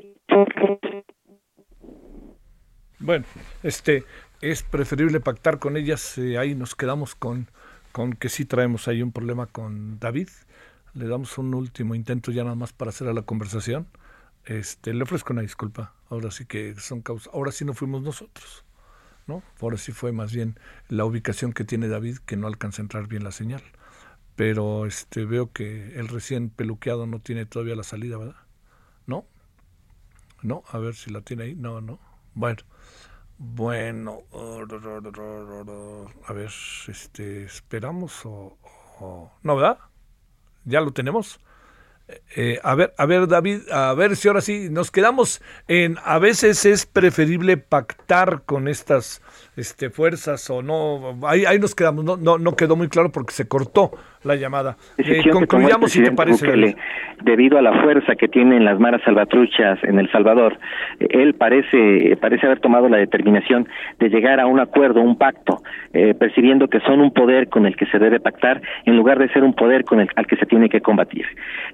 Bueno, 2.99 3.25
este 3.63 4.03
es 4.41 4.63
preferible 4.63 5.19
pactar 5.19 5.57
con 5.57 5.75
ellas. 5.77 6.17
Eh, 6.17 6.37
ahí 6.37 6.55
nos 6.55 6.75
quedamos 6.75 7.15
con, 7.15 7.47
con 7.91 8.13
que 8.13 8.29
sí 8.29 8.45
traemos 8.45 8.87
ahí 8.87 9.01
un 9.01 9.11
problema 9.11 9.47
con 9.47 9.99
David. 9.99 10.27
Le 10.93 11.07
damos 11.07 11.37
un 11.37 11.53
último 11.53 11.95
intento 11.95 12.31
ya 12.31 12.43
nada 12.43 12.55
más 12.55 12.73
para 12.73 12.89
hacer 12.89 13.07
a 13.07 13.13
la 13.13 13.23
conversación. 13.23 13.87
Este, 14.45 14.93
le 14.93 15.03
ofrezco 15.03 15.33
una 15.33 15.41
disculpa. 15.41 15.93
Ahora 16.09 16.31
sí 16.31 16.45
que 16.45 16.75
son 16.75 17.01
causas. 17.01 17.33
Ahora 17.33 17.51
sí 17.51 17.65
no 17.65 17.73
fuimos 17.73 18.01
nosotros. 18.01 18.65
¿no? 19.27 19.43
Ahora 19.61 19.77
sí 19.77 19.91
fue 19.91 20.11
más 20.11 20.33
bien 20.33 20.59
la 20.89 21.05
ubicación 21.05 21.53
que 21.53 21.63
tiene 21.63 21.87
David 21.87 22.17
que 22.25 22.37
no 22.37 22.47
alcanza 22.47 22.81
a 22.81 22.83
entrar 22.83 23.07
bien 23.07 23.23
la 23.23 23.31
señal. 23.31 23.61
Pero 24.35 24.85
este 24.85 25.25
veo 25.25 25.51
que 25.51 25.99
el 25.99 26.07
recién 26.07 26.49
peluqueado 26.49 27.05
no 27.05 27.19
tiene 27.19 27.45
todavía 27.45 27.75
la 27.75 27.83
salida, 27.83 28.17
¿verdad? 28.17 28.35
¿No? 29.05 29.25
No, 30.41 30.63
a 30.69 30.79
ver 30.79 30.95
si 30.95 31.11
la 31.11 31.21
tiene 31.21 31.43
ahí. 31.43 31.55
No, 31.55 31.81
no. 31.81 31.99
Bueno. 32.33 32.63
Bueno, 33.43 34.21
a 36.27 36.33
ver, 36.33 36.51
este, 36.87 37.43
esperamos 37.43 38.23
o, 38.23 38.59
o 38.99 39.31
no, 39.41 39.55
¿verdad? 39.55 39.79
¿Ya 40.63 40.79
lo 40.79 40.91
tenemos? 40.93 41.39
Eh, 42.35 42.59
a 42.63 42.75
ver, 42.75 42.93
a 42.97 43.05
ver, 43.05 43.27
David, 43.27 43.69
a 43.71 43.93
ver 43.93 44.15
si 44.15 44.27
ahora 44.27 44.41
sí 44.41 44.67
nos 44.69 44.91
quedamos 44.91 45.41
en. 45.67 45.97
A 46.03 46.19
veces 46.19 46.65
es 46.65 46.85
preferible 46.85 47.57
pactar 47.57 48.43
con 48.45 48.67
estas 48.67 49.21
este, 49.55 49.89
fuerzas 49.89 50.49
o 50.49 50.61
no. 50.61 51.19
Ahí, 51.23 51.45
ahí 51.45 51.59
nos 51.59 51.75
quedamos. 51.75 52.03
No, 52.05 52.17
no, 52.17 52.37
no 52.37 52.55
quedó 52.55 52.75
muy 52.75 52.89
claro 52.89 53.11
porque 53.11 53.33
se 53.33 53.47
cortó 53.47 53.91
la 54.23 54.35
llamada. 54.35 54.77
Eh, 54.97 55.29
concluyamos 55.31 55.91
si 55.91 56.03
te 56.03 56.11
parece. 56.11 56.75
debido 57.23 57.57
a 57.57 57.61
la 57.61 57.81
fuerza 57.81 58.15
que 58.15 58.27
tienen 58.27 58.65
las 58.65 58.79
maras 58.79 59.01
salvatruchas 59.03 59.83
en 59.83 59.99
El 59.99 60.11
Salvador, 60.11 60.57
él 60.99 61.33
parece 61.33 62.17
parece 62.21 62.45
haber 62.45 62.59
tomado 62.59 62.87
la 62.89 62.97
determinación 62.97 63.67
de 63.99 64.09
llegar 64.09 64.39
a 64.39 64.47
un 64.47 64.59
acuerdo, 64.59 65.01
un 65.01 65.17
pacto, 65.17 65.61
eh, 65.93 66.13
percibiendo 66.13 66.67
que 66.67 66.79
son 66.81 67.01
un 67.01 67.11
poder 67.11 67.49
con 67.49 67.65
el 67.65 67.75
que 67.75 67.85
se 67.87 67.99
debe 67.99 68.19
pactar 68.19 68.61
en 68.85 68.95
lugar 68.95 69.19
de 69.19 69.27
ser 69.29 69.43
un 69.43 69.53
poder 69.53 69.83
con 69.83 69.99
el 69.99 70.09
al 70.15 70.27
que 70.27 70.35
se 70.37 70.45
tiene 70.45 70.69
que 70.69 70.81
combatir. 70.81 71.25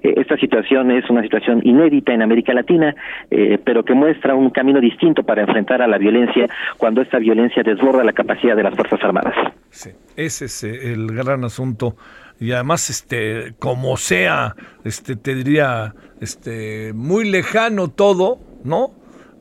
Eh, 0.02 0.14
esta 0.16 0.36
situación 0.36 0.90
es 0.90 1.08
una 1.10 1.22
situación 1.22 1.60
inédita 1.64 2.12
en 2.12 2.22
América 2.22 2.52
Latina, 2.52 2.94
eh, 3.30 3.58
pero 3.62 3.84
que 3.84 3.94
muestra 3.94 4.34
un 4.34 4.50
camino 4.50 4.80
distinto 4.80 5.22
para 5.22 5.42
enfrentar 5.42 5.82
a 5.82 5.86
la 5.86 5.98
violencia 5.98 6.46
cuando 6.76 7.02
esta 7.02 7.18
violencia 7.18 7.62
desborda 7.62 8.04
la 8.04 8.12
capacidad 8.12 8.56
de 8.56 8.62
las 8.62 8.74
fuerzas 8.74 9.00
armadas. 9.02 9.34
Sí, 9.70 9.90
ese 10.16 10.46
es 10.46 10.64
el 10.64 11.08
gran 11.08 11.44
asunto 11.44 11.94
y 12.40 12.52
además 12.52 12.90
este 12.90 13.54
como 13.58 13.96
sea 13.96 14.54
este 14.84 15.16
te 15.16 15.34
diría 15.34 15.94
este 16.20 16.92
muy 16.94 17.28
lejano 17.28 17.88
todo 17.88 18.38
no 18.64 18.90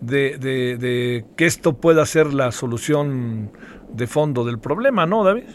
de, 0.02 0.38
de, 0.38 0.78
de 0.78 1.26
que 1.36 1.46
esto 1.46 1.80
pueda 1.80 2.06
ser 2.06 2.34
la 2.34 2.52
solución 2.52 3.52
de 3.94 4.08
fondo 4.08 4.46
del 4.46 4.60
problema 4.60 5.06
no 5.06 5.24
David 5.24 5.46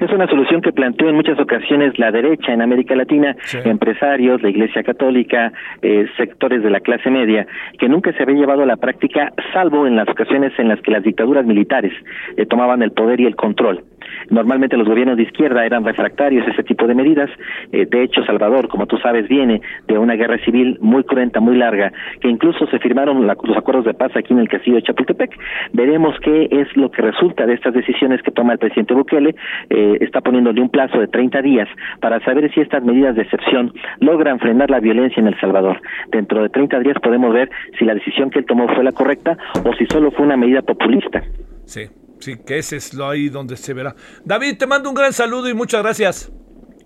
es 0.00 0.12
una 0.12 0.28
solución 0.28 0.60
que 0.60 0.72
planteó 0.72 1.08
en 1.08 1.16
muchas 1.16 1.38
ocasiones 1.40 1.98
la 1.98 2.10
derecha 2.10 2.52
en 2.52 2.62
América 2.62 2.94
Latina, 2.94 3.36
empresarios, 3.64 4.40
la 4.42 4.50
Iglesia 4.50 4.82
Católica, 4.82 5.52
eh, 5.82 6.06
sectores 6.16 6.62
de 6.62 6.70
la 6.70 6.80
clase 6.80 7.10
media, 7.10 7.46
que 7.78 7.88
nunca 7.88 8.12
se 8.12 8.22
había 8.22 8.36
llevado 8.36 8.62
a 8.62 8.66
la 8.66 8.76
práctica, 8.76 9.32
salvo 9.52 9.86
en 9.86 9.96
las 9.96 10.08
ocasiones 10.08 10.52
en 10.58 10.68
las 10.68 10.80
que 10.82 10.92
las 10.92 11.02
dictaduras 11.02 11.44
militares 11.44 11.92
eh, 12.36 12.46
tomaban 12.46 12.82
el 12.82 12.92
poder 12.92 13.20
y 13.20 13.26
el 13.26 13.36
control. 13.36 13.84
Normalmente 14.30 14.76
los 14.76 14.88
gobiernos 14.88 15.16
de 15.16 15.24
izquierda 15.24 15.64
eran 15.64 15.84
refractarios 15.84 16.46
a 16.46 16.50
ese 16.50 16.62
tipo 16.62 16.86
de 16.86 16.94
medidas. 16.94 17.30
Eh, 17.72 17.86
de 17.86 18.02
hecho, 18.02 18.24
Salvador, 18.24 18.68
como 18.68 18.86
tú 18.86 18.96
sabes, 18.98 19.28
viene 19.28 19.60
de 19.86 19.98
una 19.98 20.14
guerra 20.14 20.38
civil 20.44 20.78
muy 20.80 21.04
cruenta, 21.04 21.40
muy 21.40 21.56
larga, 21.56 21.92
que 22.20 22.28
incluso 22.28 22.66
se 22.66 22.78
firmaron 22.78 23.26
los 23.26 23.56
acuerdos 23.56 23.84
de 23.84 23.94
paz 23.94 24.12
aquí 24.16 24.32
en 24.32 24.40
el 24.40 24.48
castillo 24.48 24.76
de 24.76 24.82
Chapultepec. 24.82 25.30
Veremos 25.72 26.14
qué 26.22 26.48
es 26.50 26.68
lo 26.76 26.90
que 26.90 27.02
resulta 27.02 27.46
de 27.46 27.54
estas 27.54 27.74
decisiones 27.74 28.22
que 28.22 28.30
toma 28.30 28.52
el 28.52 28.58
presidente 28.58 28.94
Bukele. 28.94 29.34
Eh, 29.70 29.98
está 30.00 30.20
poniéndole 30.20 30.60
un 30.60 30.70
plazo 30.70 30.98
de 30.98 31.08
30 31.08 31.42
días 31.42 31.68
para 32.00 32.20
saber 32.20 32.52
si 32.52 32.60
estas 32.60 32.82
medidas 32.84 33.16
de 33.16 33.22
excepción 33.22 33.72
logran 34.00 34.38
frenar 34.38 34.70
la 34.70 34.80
violencia 34.80 35.20
en 35.20 35.28
El 35.28 35.40
Salvador. 35.40 35.80
Dentro 36.10 36.42
de 36.42 36.48
30 36.48 36.80
días 36.80 36.96
podemos 37.02 37.32
ver 37.32 37.50
si 37.78 37.84
la 37.84 37.94
decisión 37.94 38.30
que 38.30 38.40
él 38.40 38.46
tomó 38.46 38.68
fue 38.68 38.84
la 38.84 38.92
correcta 38.92 39.36
o 39.64 39.72
si 39.74 39.86
solo 39.86 40.10
fue 40.10 40.26
una 40.26 40.36
medida 40.36 40.62
populista. 40.62 41.22
Sí. 41.64 41.82
Sí, 42.20 42.36
que 42.44 42.58
ese 42.58 42.76
es 42.76 42.94
lo 42.94 43.08
ahí 43.08 43.28
donde 43.28 43.56
se 43.56 43.74
verá. 43.74 43.94
David, 44.24 44.58
te 44.58 44.66
mando 44.66 44.88
un 44.88 44.94
gran 44.94 45.12
saludo 45.12 45.48
y 45.48 45.54
muchas 45.54 45.82
gracias. 45.82 46.32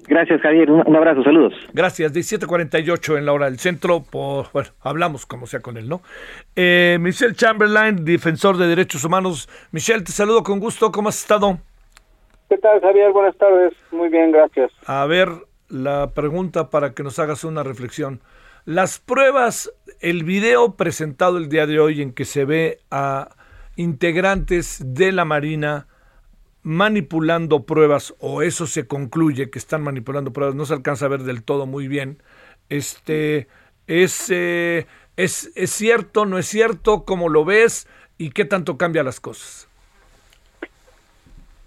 Gracias, 0.09 0.41
Javier. 0.41 0.71
Un, 0.71 0.97
abrazo, 0.97 1.23
saludos. 1.23 1.55
Gracias. 1.73 2.13
17:48 2.13 3.19
en 3.19 3.27
la 3.27 3.33
hora 3.33 3.47
del 3.47 3.59
centro. 3.59 4.03
Por, 4.03 4.47
bueno, 4.53 4.71
hablamos 4.81 5.27
como 5.27 5.47
sea 5.47 5.61
con 5.61 5.77
él, 5.77 5.89
¿no? 5.89 6.03
Eh, 6.57 6.99
Michelle 7.01 7.35
Chamberlain, 7.35 8.05
defensor 8.05 8.57
de 8.57 8.67
derechos 8.67 9.05
humanos. 9.05 9.49
Michelle, 9.71 10.03
te 10.03 10.13
saludo 10.13 10.43
con 10.43 10.59
gusto. 10.59 10.91
¿Cómo 10.91 11.09
has 11.09 11.21
estado? 11.21 11.59
¿Qué 12.51 12.59
tal, 12.59 12.81
Javier? 12.81 13.13
Buenas 13.13 13.37
tardes. 13.39 13.73
Muy 13.91 14.09
bien, 14.09 14.33
gracias. 14.33 14.71
A 14.87 15.07
ver, 15.07 15.29
la 15.69 16.11
pregunta 16.11 16.69
para 16.69 16.93
que 16.93 17.03
nos 17.03 17.19
hagas 17.19 17.45
una 17.45 17.63
reflexión. 17.63 18.21
Las 18.65 18.99
pruebas, 18.99 19.73
el 20.01 20.25
video 20.25 20.77
presentado 20.77 21.39
el 21.39 21.49
día 21.49 21.67
de 21.67 21.81
hoy 21.81 22.03
en 22.03 22.13
que 22.13 22.25
se 22.25 22.45
ve 22.45 22.81
a 22.91 23.31
integrantes 23.77 24.83
de 24.85 25.13
la 25.13 25.25
Marina 25.25 25.87
manipulando 26.63 27.65
pruebas, 27.65 28.15
o 28.21 28.43
eso 28.43 28.67
se 28.67 28.87
concluye 28.87 29.51
que 29.51 29.59
están 29.59 29.83
manipulando 29.83 30.33
pruebas, 30.33 30.55
no 30.55 30.65
se 30.65 30.75
alcanza 30.75 31.07
a 31.07 31.09
ver 31.09 31.21
del 31.21 31.43
todo 31.43 31.67
muy 31.67 31.89
bien. 31.89 32.23
Este, 32.69 33.49
es, 33.87 34.31
eh, 34.31 34.87
es, 35.17 35.51
es 35.57 35.71
cierto, 35.71 36.25
no 36.25 36.39
es 36.39 36.47
cierto, 36.47 37.05
cómo 37.05 37.29
lo 37.29 37.45
ves 37.45 37.89
y 38.17 38.31
qué 38.31 38.45
tanto 38.45 38.79
cambia 38.79 39.03
las 39.03 39.21
cosas. 39.21 39.69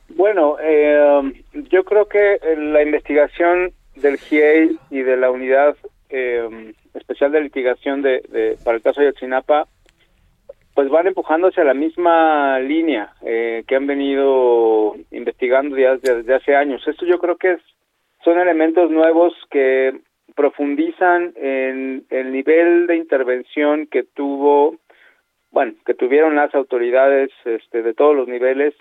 Bueno, 0.09 0.55
eh, 0.61 1.43
yo 1.69 1.83
creo 1.83 2.07
que 2.07 2.39
la 2.57 2.81
investigación 2.81 3.73
del 3.95 4.17
GIEI 4.17 4.79
y 4.89 5.01
de 5.01 5.17
la 5.17 5.29
unidad 5.29 5.75
eh, 6.09 6.73
especial 6.93 7.33
de 7.33 7.41
litigación 7.41 8.01
de, 8.01 8.57
para 8.63 8.77
el 8.77 8.83
caso 8.83 9.01
de 9.01 9.07
Ayotzinapa 9.07 9.67
pues 10.76 10.89
van 10.89 11.07
empujando 11.07 11.47
hacia 11.47 11.63
la 11.63 11.73
misma 11.73 12.59
línea 12.59 13.13
eh, 13.21 13.63
que 13.65 13.78
han 13.78 13.88
venido 13.88 14.93
investigando 15.09 15.78
ya 15.78 15.95
desde, 15.95 16.36
hace 16.36 16.53
años. 16.53 16.86
Esto 16.86 17.05
yo 17.05 17.17
creo 17.17 17.38
que 17.38 17.53
es, 17.53 17.61
son 18.26 18.38
elementos 18.38 18.91
nuevos 18.91 19.34
que 19.49 19.97
profundizan 20.36 21.32
en 21.38 22.05
el 22.09 22.34
nivel 22.34 22.88
de 22.88 22.97
intervención 22.97 23.88
que 23.88 24.03
tuvo, 24.03 24.76
bueno, 25.49 25.76
que 25.86 25.93
tuvieron 25.93 26.36
las 26.36 26.53
autoridades 26.53 27.32
este, 27.45 27.82
de 27.82 27.93
todos 27.93 28.13
los 28.13 28.28
niveles 28.28 28.73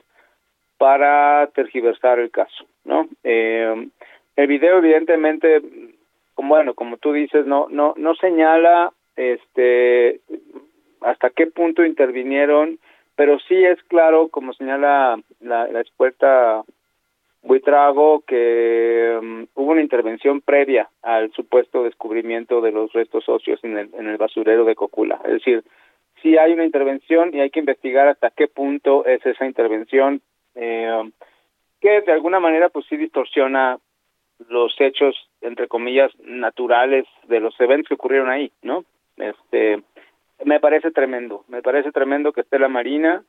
para 0.77 1.49
tergiversar 1.55 2.19
el 2.19 2.33
caso, 2.33 2.67
¿no? 2.85 3.09
Eh, 3.23 3.89
el 4.35 4.47
video 4.49 4.79
evidentemente, 4.79 5.63
como 6.35 6.57
bueno, 6.57 6.75
como 6.75 6.97
tú 6.97 7.13
dices, 7.13 7.47
no 7.47 7.69
no 7.71 7.95
no 7.97 8.17
señala 8.17 8.93
este 9.15 10.21
hasta 11.05 11.31
qué 11.31 11.47
punto 11.47 11.85
intervinieron, 11.85 12.79
pero 13.17 13.39
sí 13.41 13.55
es 13.65 13.83
claro, 13.85 14.29
como 14.29 14.53
señala 14.55 15.21
la, 15.41 15.69
la 15.69 15.81
experta 15.81 16.65
Buitrago, 17.43 18.23
que 18.27 19.19
um, 19.21 19.47
hubo 19.55 19.73
una 19.73 19.83
intervención 19.83 20.41
previa 20.41 20.89
al 21.03 21.31
supuesto 21.33 21.85
descubrimiento 21.85 22.61
de 22.63 22.73
los 22.73 22.93
restos 22.93 23.29
óseos 23.29 23.63
en 23.63 23.77
el, 23.77 23.91
en 23.95 24.09
el 24.09 24.17
basurero 24.17 24.65
de 24.65 24.75
Cocula. 24.75 25.21
Es 25.27 25.33
decir, 25.33 25.63
sí 26.23 26.39
hay 26.39 26.55
una 26.55 26.65
intervención 26.65 27.35
y 27.35 27.41
hay 27.41 27.51
que 27.51 27.61
investigar 27.61 28.09
hasta 28.09 28.31
qué 28.31 28.49
punto 28.49 29.05
es 29.05 29.25
esa 29.27 29.45
intervención, 29.45 30.23
eh, 30.55 31.11
que 31.83 32.01
de 32.01 32.13
alguna 32.13 32.41
manera 32.41 32.71
pues 32.71 32.87
sí 32.89 32.97
distorsiona 32.97 33.79
los 34.49 34.75
hechos, 34.81 35.15
entre 35.43 35.69
comillas, 35.69 36.11
naturales 36.21 37.05
de 37.29 37.41
los 37.41 37.55
eventos 37.61 37.89
que 37.89 37.95
ocurrieron 37.95 38.31
ahí, 38.31 38.51
¿no? 38.63 38.85
Este, 39.19 39.83
me 40.43 40.61
parece 40.61 40.91
tremendo, 40.91 41.45
me 41.49 41.63
parece 41.63 41.93
tremendo 41.93 42.33
que 42.33 42.41
esté 42.41 42.59
la 42.59 42.69
Marina. 42.69 43.23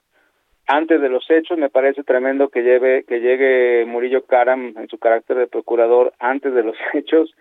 Antes 0.67 0.99
de 0.99 1.09
los 1.09 1.29
hechos, 1.29 1.59
me 1.59 1.69
parece 1.69 2.03
tremendo 2.03 2.49
que 2.49 2.63
lleve 2.63 3.03
que 3.03 3.19
llegue 3.19 3.85
Murillo 3.85 4.25
Karam 4.25 4.73
en 4.77 4.87
su 4.87 4.97
carácter 4.97 5.37
de 5.37 5.47
procurador 5.47 6.13
antes 6.19 6.53
de 6.53 6.63
los 6.63 6.75
hechos, 6.93 7.35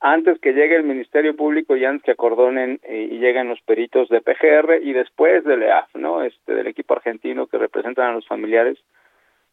antes 0.00 0.38
que 0.38 0.52
llegue 0.52 0.76
el 0.76 0.84
Ministerio 0.84 1.34
Público 1.34 1.76
y 1.76 1.84
antes 1.84 2.04
que 2.04 2.12
acordonen 2.12 2.80
y, 2.88 2.94
y 2.94 3.18
lleguen 3.18 3.48
los 3.48 3.60
peritos 3.62 4.08
de 4.08 4.20
PGR 4.20 4.80
y 4.80 4.92
después 4.92 5.42
del 5.42 5.64
EAF, 5.64 5.92
¿no? 5.96 6.22
Este 6.22 6.54
del 6.54 6.68
equipo 6.68 6.94
argentino 6.94 7.48
que 7.48 7.58
representan 7.58 8.10
a 8.10 8.12
los 8.12 8.26
familiares. 8.26 8.78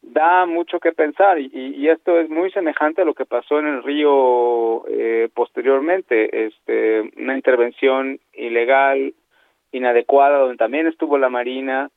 Da 0.03 0.45
mucho 0.45 0.79
que 0.79 0.91
pensar 0.91 1.39
y, 1.39 1.49
y, 1.51 1.89
esto 1.89 2.19
es 2.19 2.29
muy 2.29 2.51
semejante 2.51 3.01
a 3.01 3.05
lo 3.05 3.15
que 3.15 3.25
pasó 3.25 3.57
en 3.57 3.65
el 3.65 3.81
río 3.81 4.85
eh, 4.87 5.29
posteriormente, 5.33 6.45
este 6.45 7.11
una 7.17 7.35
intervención 7.35 8.19
ilegal 8.33 9.15
inadecuada 9.75 10.37
donde 10.37 10.57
también 10.57 10.87
estuvo 10.87 11.17
la 11.17 11.29
marina 11.29 11.89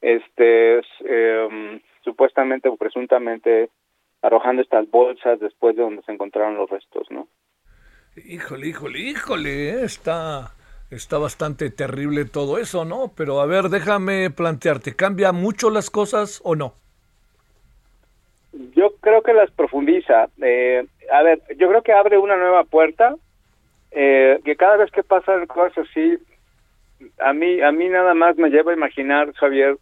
este 0.00 0.80
eh, 1.04 1.80
supuestamente 2.02 2.68
o 2.68 2.76
presuntamente 2.76 3.70
arrojando 4.20 4.62
estas 4.62 4.90
bolsas 4.90 5.40
después 5.40 5.74
de 5.76 5.82
donde 5.82 6.02
se 6.02 6.12
encontraron 6.12 6.56
los 6.56 6.68
restos 6.68 7.10
no 7.10 7.26
híjole 8.16 8.68
híjole 8.68 8.98
híjole 8.98 9.70
eh, 9.70 9.84
está 9.84 10.52
está 10.90 11.18
bastante 11.18 11.70
terrible 11.70 12.26
todo 12.26 12.58
eso 12.58 12.84
no 12.84 13.12
pero 13.16 13.40
a 13.40 13.46
ver 13.46 13.64
déjame 13.64 14.30
plantearte 14.30 14.94
cambia 14.94 15.32
mucho 15.32 15.70
las 15.70 15.88
cosas 15.90 16.42
o 16.44 16.54
no 16.54 16.74
yo 18.76 18.94
creo 19.00 19.22
que 19.22 19.32
las 19.32 19.50
profundiza 19.50 20.28
eh, 20.42 20.86
a 21.10 21.22
ver 21.22 21.40
yo 21.56 21.68
creo 21.68 21.82
que 21.82 21.92
abre 21.92 22.18
una 22.18 22.36
nueva 22.36 22.64
puerta 22.64 23.16
eh, 23.92 24.40
que 24.44 24.56
cada 24.56 24.76
vez 24.76 24.90
que 24.90 25.02
pasan 25.02 25.46
cosas 25.46 25.86
así 25.88 26.18
a 27.18 27.32
mí 27.32 27.60
a 27.60 27.72
mí 27.72 27.88
nada 27.88 28.14
más 28.14 28.36
me 28.36 28.50
lleva 28.50 28.72
a 28.72 28.76
imaginar 28.76 29.32
Javier 29.34 29.76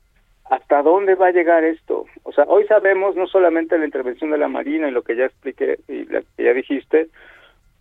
hasta 0.51 0.83
dónde 0.83 1.15
va 1.15 1.29
a 1.29 1.33
llegar 1.33 1.65
esto. 1.65 2.07
O 2.25 2.33
sea 2.33 2.45
hoy 2.47 2.67
sabemos 2.67 3.17
no 3.17 3.27
solamente 3.27 3.79
la 3.79 3.85
intervención 3.85 4.31
de 4.31 4.39
la 4.39 4.49
marina 4.49 4.89
y 4.89 4.93
lo 4.93 5.03
que 5.03 5.17
ya 5.17 5.27
expliqué 5.27 5.79
y 5.89 6.05
lo 6.05 6.21
que 6.37 6.45
ya 6.45 6.53
dijiste 6.53 7.09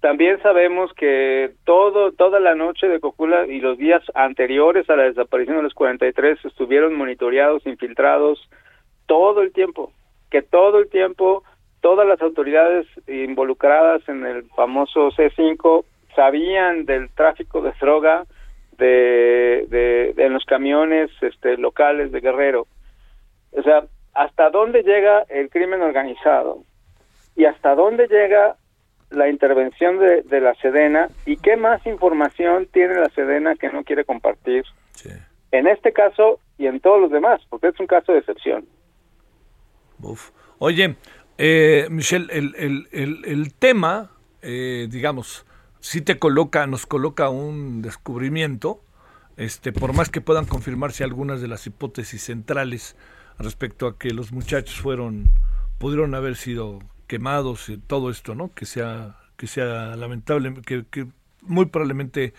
también 0.02 0.42
sabemos 0.42 0.92
que 0.94 1.52
todo 1.64 2.12
toda 2.12 2.40
la 2.40 2.56
noche 2.56 2.88
de 2.88 3.00
Cocula 3.00 3.46
y 3.46 3.60
los 3.60 3.78
días 3.78 4.02
anteriores 4.16 4.90
a 4.90 4.96
la 4.96 5.04
desaparición 5.04 5.58
de 5.58 5.64
los 5.64 5.76
43 5.76 6.44
estuvieron 6.44 6.96
monitoreados 6.96 7.66
infiltrados 7.68 8.50
todo 9.06 9.42
el 9.42 9.54
tiempo 9.54 9.94
que 10.32 10.42
todo 10.42 10.80
el 10.80 10.90
tiempo 10.90 11.44
todas 11.82 12.08
las 12.08 12.22
autoridades 12.22 12.88
involucradas 13.08 14.02
en 14.10 14.26
el 14.26 14.44
famoso 14.56 15.12
C5 15.12 15.86
sabían 16.16 16.86
del 16.86 17.10
tráfico 17.10 17.62
de 17.62 17.72
droga 17.80 18.26
de, 18.82 19.68
de, 19.70 20.14
de, 20.16 20.26
en 20.26 20.34
los 20.34 20.44
camiones 20.46 21.10
este, 21.22 21.58
locales 21.58 22.12
de 22.12 22.20
Guerrero. 22.20 22.68
O 23.52 23.62
sea, 23.62 23.86
¿hasta 24.14 24.50
dónde 24.50 24.84
llega 24.84 25.24
el 25.30 25.50
crimen 25.50 25.82
organizado? 25.82 26.64
¿Y 27.36 27.46
hasta 27.46 27.76
dónde 27.76 28.08
llega 28.08 28.58
la 29.10 29.30
intervención 29.30 30.00
de, 30.00 30.24
de 30.24 30.42
la 30.42 30.54
Sedena? 30.56 31.10
¿Y 31.26 31.38
qué 31.38 31.56
más 31.56 31.86
información 31.86 32.68
tiene 32.74 32.96
la 32.96 33.10
Sedena 33.10 33.56
que 33.56 33.70
no 33.70 33.84
quiere 33.84 34.04
compartir? 34.04 34.64
Sí. 34.92 35.10
En 35.52 35.68
este 35.68 35.92
caso 35.92 36.40
y 36.58 36.68
en 36.68 36.80
todos 36.80 37.02
los 37.02 37.12
demás, 37.12 37.42
porque 37.50 37.68
es 37.68 37.80
un 37.80 37.88
caso 37.88 38.14
de 38.14 38.20
excepción. 38.20 38.66
Uf. 40.02 40.32
Oye, 40.60 40.96
eh, 41.38 41.88
Michelle, 41.90 42.28
el, 42.32 42.54
el, 42.58 42.88
el, 42.92 43.26
el 43.26 43.54
tema, 43.54 44.12
eh, 44.42 44.88
digamos, 44.90 45.46
sí 45.82 46.02
te 46.02 46.20
coloca, 46.20 46.66
nos 46.68 46.86
coloca 46.86 47.30
un 47.30 47.82
descubrimiento, 47.82 48.82
este, 49.36 49.74
por 49.74 49.94
más 49.94 50.10
que 50.10 50.22
puedan 50.22 50.46
confirmarse 50.46 51.04
algunas 51.04 51.42
de 51.42 51.48
las 51.48 51.66
hipótesis 51.68 52.24
centrales 52.24 52.96
respecto 53.38 53.88
a 53.88 53.98
que 53.98 54.12
los 54.12 54.32
muchachos 54.32 54.80
fueron, 54.80 55.32
pudieron 55.80 56.14
haber 56.16 56.36
sido 56.36 56.80
quemados 57.08 57.68
y 57.70 57.78
todo 57.78 58.10
esto, 58.12 58.36
¿no? 58.36 58.54
Que 58.54 58.66
sea, 58.66 59.18
que 59.36 59.48
sea 59.48 59.96
lamentable, 59.96 60.54
que, 60.62 61.08
muy 61.42 61.66
probablemente 61.66 62.34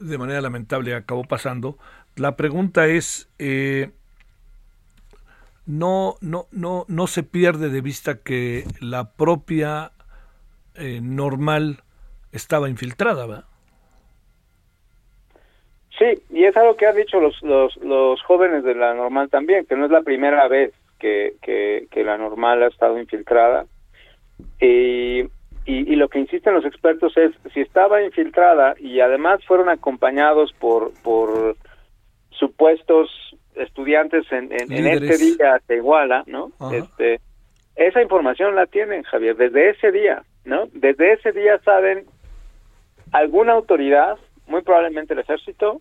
de 0.00 0.18
manera 0.18 0.40
lamentable 0.40 0.94
acabó 0.94 1.24
pasando. 1.24 1.78
La 2.16 2.34
pregunta 2.36 2.86
es, 2.86 3.28
eh, 3.38 3.90
no, 5.66 6.16
no, 6.22 6.46
no, 6.50 6.86
no 6.88 7.06
se 7.06 7.22
pierde 7.22 7.68
de 7.68 7.82
vista 7.82 8.20
que 8.20 8.66
la 8.80 9.12
propia 9.12 9.92
eh, 10.74 11.00
normal 11.02 11.82
estaba 12.32 12.68
infiltrada, 12.68 13.26
¿verdad? 13.26 13.44
Sí, 15.98 16.22
y 16.30 16.44
es 16.44 16.56
algo 16.56 16.76
que 16.76 16.86
han 16.86 16.96
dicho 16.96 17.20
los, 17.20 17.42
los, 17.42 17.76
los 17.78 18.22
jóvenes 18.22 18.62
de 18.62 18.74
la 18.74 18.94
normal 18.94 19.30
también, 19.30 19.66
que 19.66 19.74
no 19.74 19.84
es 19.84 19.90
la 19.90 20.02
primera 20.02 20.46
vez 20.46 20.72
que, 20.98 21.34
que, 21.42 21.88
que 21.90 22.04
la 22.04 22.16
normal 22.16 22.62
ha 22.62 22.68
estado 22.68 22.98
infiltrada. 22.98 23.66
Y, 24.60 25.22
y, 25.22 25.28
y, 25.66 25.96
lo 25.96 26.08
que 26.08 26.20
insisten 26.20 26.54
los 26.54 26.64
expertos 26.64 27.16
es, 27.16 27.32
si 27.52 27.60
estaba 27.60 28.02
infiltrada 28.02 28.74
y 28.78 29.00
además 29.00 29.44
fueron 29.44 29.68
acompañados 29.68 30.52
por, 30.52 30.92
por 31.02 31.56
supuestos 32.30 33.10
estudiantes 33.56 34.30
en, 34.30 34.52
en, 34.52 34.72
en 34.72 34.86
este 34.86 35.18
día 35.18 35.60
de 35.66 35.76
Iguala, 35.76 36.22
¿no? 36.26 36.52
Ajá. 36.60 36.76
Este, 36.76 37.20
esa 37.74 38.00
información 38.00 38.54
la 38.54 38.66
tienen, 38.66 39.02
Javier, 39.02 39.36
desde 39.36 39.70
ese 39.70 39.90
día, 39.90 40.22
¿no? 40.44 40.66
Desde 40.72 41.14
ese 41.14 41.32
día 41.32 41.58
saben 41.64 42.06
alguna 43.12 43.52
autoridad, 43.52 44.18
muy 44.46 44.62
probablemente 44.62 45.14
el 45.14 45.20
ejército 45.20 45.80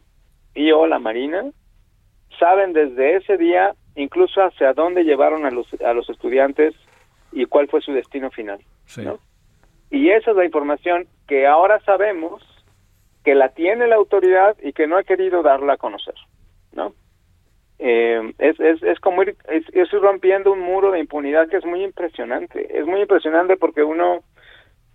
y 0.54 0.72
o 0.72 0.88
la 0.88 1.00
marina, 1.00 1.46
saben 2.40 2.74
desde 2.74 3.18
ese 3.18 3.38
día 3.38 3.74
incluso 3.96 4.42
hacia 4.42 4.74
dónde 4.74 5.04
llevaron 5.04 5.46
a 5.46 5.52
los, 5.52 5.68
a 5.84 5.94
los 5.94 6.10
estudiantes 6.10 6.76
y 7.32 7.46
cuál 7.46 7.68
fue 7.68 7.82
su 7.82 7.92
destino 7.94 8.30
final. 8.32 8.60
Sí. 8.86 9.04
¿no? 9.04 9.20
Y 9.90 10.10
esa 10.10 10.32
es 10.32 10.38
la 10.38 10.46
información 10.46 11.08
que 11.28 11.48
ahora 11.48 11.80
sabemos 11.82 12.44
que 13.24 13.36
la 13.36 13.50
tiene 13.50 13.88
la 13.88 13.96
autoridad 13.96 14.56
y 14.62 14.74
que 14.74 14.88
no 14.88 14.98
ha 14.98 15.04
querido 15.04 15.44
darla 15.44 15.74
a 15.74 15.78
conocer, 15.78 16.16
¿no? 16.72 16.94
Eh, 17.80 18.34
es, 18.40 18.60
es, 18.60 18.82
es 18.82 19.00
como 19.00 19.22
ir, 19.22 19.36
es, 19.50 19.64
es 19.74 19.92
rompiendo 19.92 20.52
un 20.52 20.62
muro 20.62 20.92
de 20.92 21.00
impunidad 21.00 21.48
que 21.48 21.58
es 21.58 21.66
muy 21.66 21.84
impresionante. 21.84 22.80
Es 22.80 22.86
muy 22.86 23.02
impresionante 23.02 23.56
porque 23.58 23.84
uno, 23.84 24.24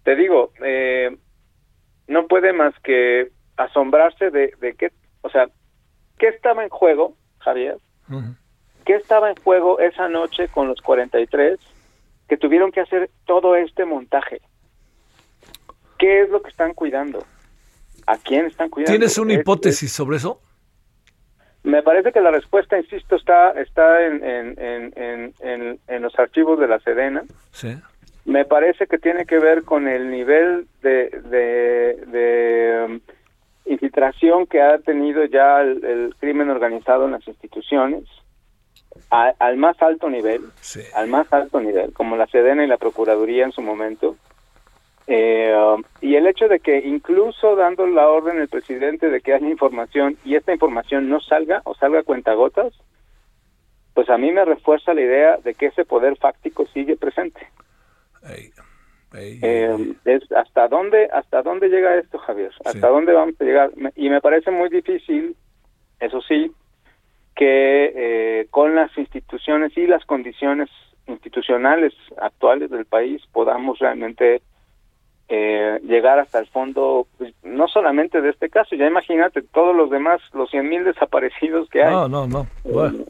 te 0.02 0.16
digo, 0.16 0.50
eh, 0.64 1.16
no 2.12 2.26
puede 2.28 2.52
más 2.52 2.74
que 2.84 3.30
asombrarse 3.56 4.30
de, 4.30 4.54
de 4.60 4.74
qué, 4.74 4.92
o 5.22 5.30
sea, 5.30 5.46
qué 6.18 6.28
estaba 6.28 6.62
en 6.62 6.68
juego, 6.70 7.16
Javier, 7.38 7.78
qué 8.84 8.94
estaba 8.94 9.30
en 9.30 9.36
juego 9.36 9.80
esa 9.80 10.08
noche 10.08 10.48
con 10.48 10.68
los 10.68 10.80
43 10.80 11.58
que 12.28 12.36
tuvieron 12.36 12.70
que 12.72 12.80
hacer 12.80 13.10
todo 13.26 13.56
este 13.56 13.84
montaje. 13.84 14.40
¿Qué 15.98 16.22
es 16.22 16.30
lo 16.30 16.42
que 16.42 16.50
están 16.50 16.74
cuidando? 16.74 17.24
¿A 18.06 18.16
quién 18.18 18.46
están 18.46 18.68
cuidando? 18.70 18.92
¿Tienes 18.92 19.16
una 19.18 19.34
Es- 19.34 19.40
hipótesis 19.40 19.92
sobre 19.92 20.16
eso? 20.16 20.40
Me 21.64 21.80
parece 21.84 22.10
que 22.10 22.20
la 22.20 22.32
respuesta, 22.32 22.76
insisto, 22.76 23.14
está 23.14 23.50
está 23.52 24.04
en, 24.04 24.24
en, 24.24 24.58
en, 24.60 24.92
en, 24.96 25.34
en- 25.40 25.80
en 25.86 26.02
los 26.02 26.18
archivos 26.18 26.58
de 26.58 26.66
la 26.66 26.80
Sedena. 26.80 27.22
Sí. 27.52 27.76
Me 28.24 28.44
parece 28.44 28.86
que 28.86 28.98
tiene 28.98 29.26
que 29.26 29.38
ver 29.38 29.64
con 29.64 29.88
el 29.88 30.10
nivel 30.10 30.66
de, 30.82 31.10
de, 31.10 31.94
de, 32.06 32.84
um, 32.86 33.00
infiltración 33.66 34.46
que 34.46 34.60
ha 34.62 34.78
tenido 34.78 35.24
ya 35.24 35.60
el, 35.60 35.84
el 35.84 36.14
crimen 36.18 36.48
organizado 36.50 37.06
en 37.06 37.12
las 37.12 37.26
instituciones 37.26 38.04
a- 39.10 39.34
al 39.38 39.56
más 39.56 39.80
alto 39.82 40.08
nivel, 40.08 40.42
al 40.94 41.08
más 41.08 41.32
alto 41.32 41.60
nivel, 41.60 41.92
como 41.92 42.16
la 42.16 42.26
Sedena 42.28 42.64
y 42.64 42.68
la 42.68 42.76
Procuraduría 42.76 43.44
en 43.44 43.52
su 43.52 43.60
momento. 43.62 44.16
Eh, 45.08 45.52
um, 45.56 45.82
y 46.00 46.14
el 46.14 46.28
hecho 46.28 46.46
de 46.46 46.60
que 46.60 46.78
incluso 46.78 47.56
dando 47.56 47.86
la 47.88 48.08
orden 48.08 48.38
el 48.38 48.48
presidente 48.48 49.10
de 49.10 49.20
que 49.20 49.34
haya 49.34 49.48
información 49.48 50.16
y 50.24 50.36
esta 50.36 50.52
información 50.52 51.08
no 51.08 51.20
salga 51.20 51.60
o 51.64 51.74
salga 51.74 52.00
a 52.00 52.04
cuentagotas, 52.04 52.72
pues 53.94 54.08
a 54.10 54.16
mí 54.16 54.30
me 54.30 54.44
refuerza 54.44 54.94
la 54.94 55.00
idea 55.00 55.36
de 55.38 55.54
que 55.54 55.66
ese 55.66 55.84
poder 55.84 56.16
fáctico 56.18 56.66
sigue 56.66 56.96
presente. 56.96 57.48
Eh, 59.14 59.94
es 60.06 60.32
hasta 60.32 60.68
dónde 60.68 61.08
hasta 61.12 61.42
dónde 61.42 61.68
llega 61.68 61.96
esto 61.96 62.18
Javier 62.18 62.50
hasta 62.64 62.88
dónde 62.88 63.12
vamos 63.12 63.34
a 63.38 63.44
llegar 63.44 63.70
y 63.94 64.08
me 64.08 64.22
parece 64.22 64.50
muy 64.50 64.70
difícil 64.70 65.36
eso 66.00 66.22
sí 66.22 66.50
que 67.36 67.92
eh, 67.94 68.46
con 68.50 68.74
las 68.74 68.96
instituciones 68.96 69.76
y 69.76 69.86
las 69.86 70.04
condiciones 70.06 70.70
institucionales 71.06 71.92
actuales 72.22 72.70
del 72.70 72.86
país 72.86 73.22
podamos 73.32 73.78
realmente 73.80 74.40
eh, 75.28 75.78
llegar 75.82 76.18
hasta 76.18 76.38
el 76.38 76.46
fondo 76.46 77.06
pues, 77.18 77.34
no 77.42 77.68
solamente 77.68 78.22
de 78.22 78.30
este 78.30 78.48
caso 78.48 78.76
ya 78.76 78.86
imagínate 78.86 79.42
todos 79.42 79.76
los 79.76 79.90
demás 79.90 80.22
los 80.32 80.50
cien 80.50 80.70
mil 80.70 80.84
desaparecidos 80.84 81.68
que 81.68 81.82
hay. 81.82 81.92
No, 81.92 82.08
no, 82.08 82.26
no. 82.26 82.46
Bueno, 82.64 83.04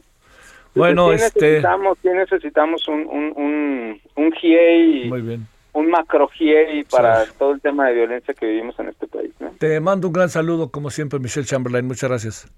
bueno 0.75 1.09
¿Qué 1.09 1.15
este... 1.15 1.39
necesitamos, 1.41 1.97
¿qué 2.01 2.09
necesitamos 2.13 2.87
un, 2.87 3.07
un, 3.07 3.33
un, 3.35 4.01
un 4.15 4.31
GIEI, 4.31 5.09
Muy 5.09 5.21
bien. 5.21 5.47
un 5.73 5.89
macro 5.89 6.27
GIEI 6.27 6.83
para 6.85 7.25
todo 7.37 7.51
el 7.53 7.61
tema 7.61 7.87
de 7.87 7.93
violencia 7.95 8.33
que 8.33 8.45
vivimos 8.45 8.77
en 8.79 8.89
este 8.89 9.07
país? 9.07 9.31
¿no? 9.39 9.51
Te 9.59 9.79
mando 9.79 10.07
un 10.07 10.13
gran 10.13 10.29
saludo, 10.29 10.69
como 10.71 10.89
siempre, 10.89 11.19
Michelle 11.19 11.45
Chamberlain. 11.45 11.85
Muchas 11.87 12.09
gracias. 12.09 12.51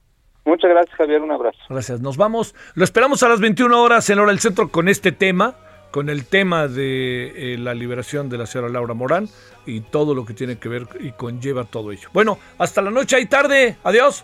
Muchas 0.46 0.70
gracias, 0.70 0.96
Javier. 0.96 1.22
Un 1.22 1.32
abrazo. 1.32 1.58
Gracias. 1.70 2.02
Nos 2.02 2.18
vamos. 2.18 2.54
Lo 2.76 2.84
esperamos 2.84 3.24
a 3.24 3.30
las 3.30 3.40
21 3.40 3.82
horas 3.82 4.10
en 4.10 4.20
Hora 4.20 4.30
del 4.32 4.40
Centro 4.40 4.70
con 4.70 4.88
este 4.88 5.12
tema, 5.12 5.56
con 5.92 6.08
el 6.10 6.26
tema 6.28 6.68
de 6.68 7.54
eh, 7.54 7.58
la 7.58 7.74
liberación 7.74 8.30
de 8.30 8.38
la 8.38 8.46
señora 8.46 8.70
Laura 8.72 8.94
Morán 8.94 9.28
y 9.66 9.82
todo 9.82 10.14
lo 10.14 10.24
que 10.26 10.34
tiene 10.36 10.58
que 10.60 10.70
ver 10.70 10.84
y 11.00 11.12
conlleva 11.14 11.64
todo 11.64 11.92
ello. 11.92 12.10
Bueno, 12.14 12.38
hasta 12.60 12.82
la 12.84 12.92
noche 12.92 13.20
y 13.20 13.26
tarde. 13.26 13.78
Adiós. 13.84 14.24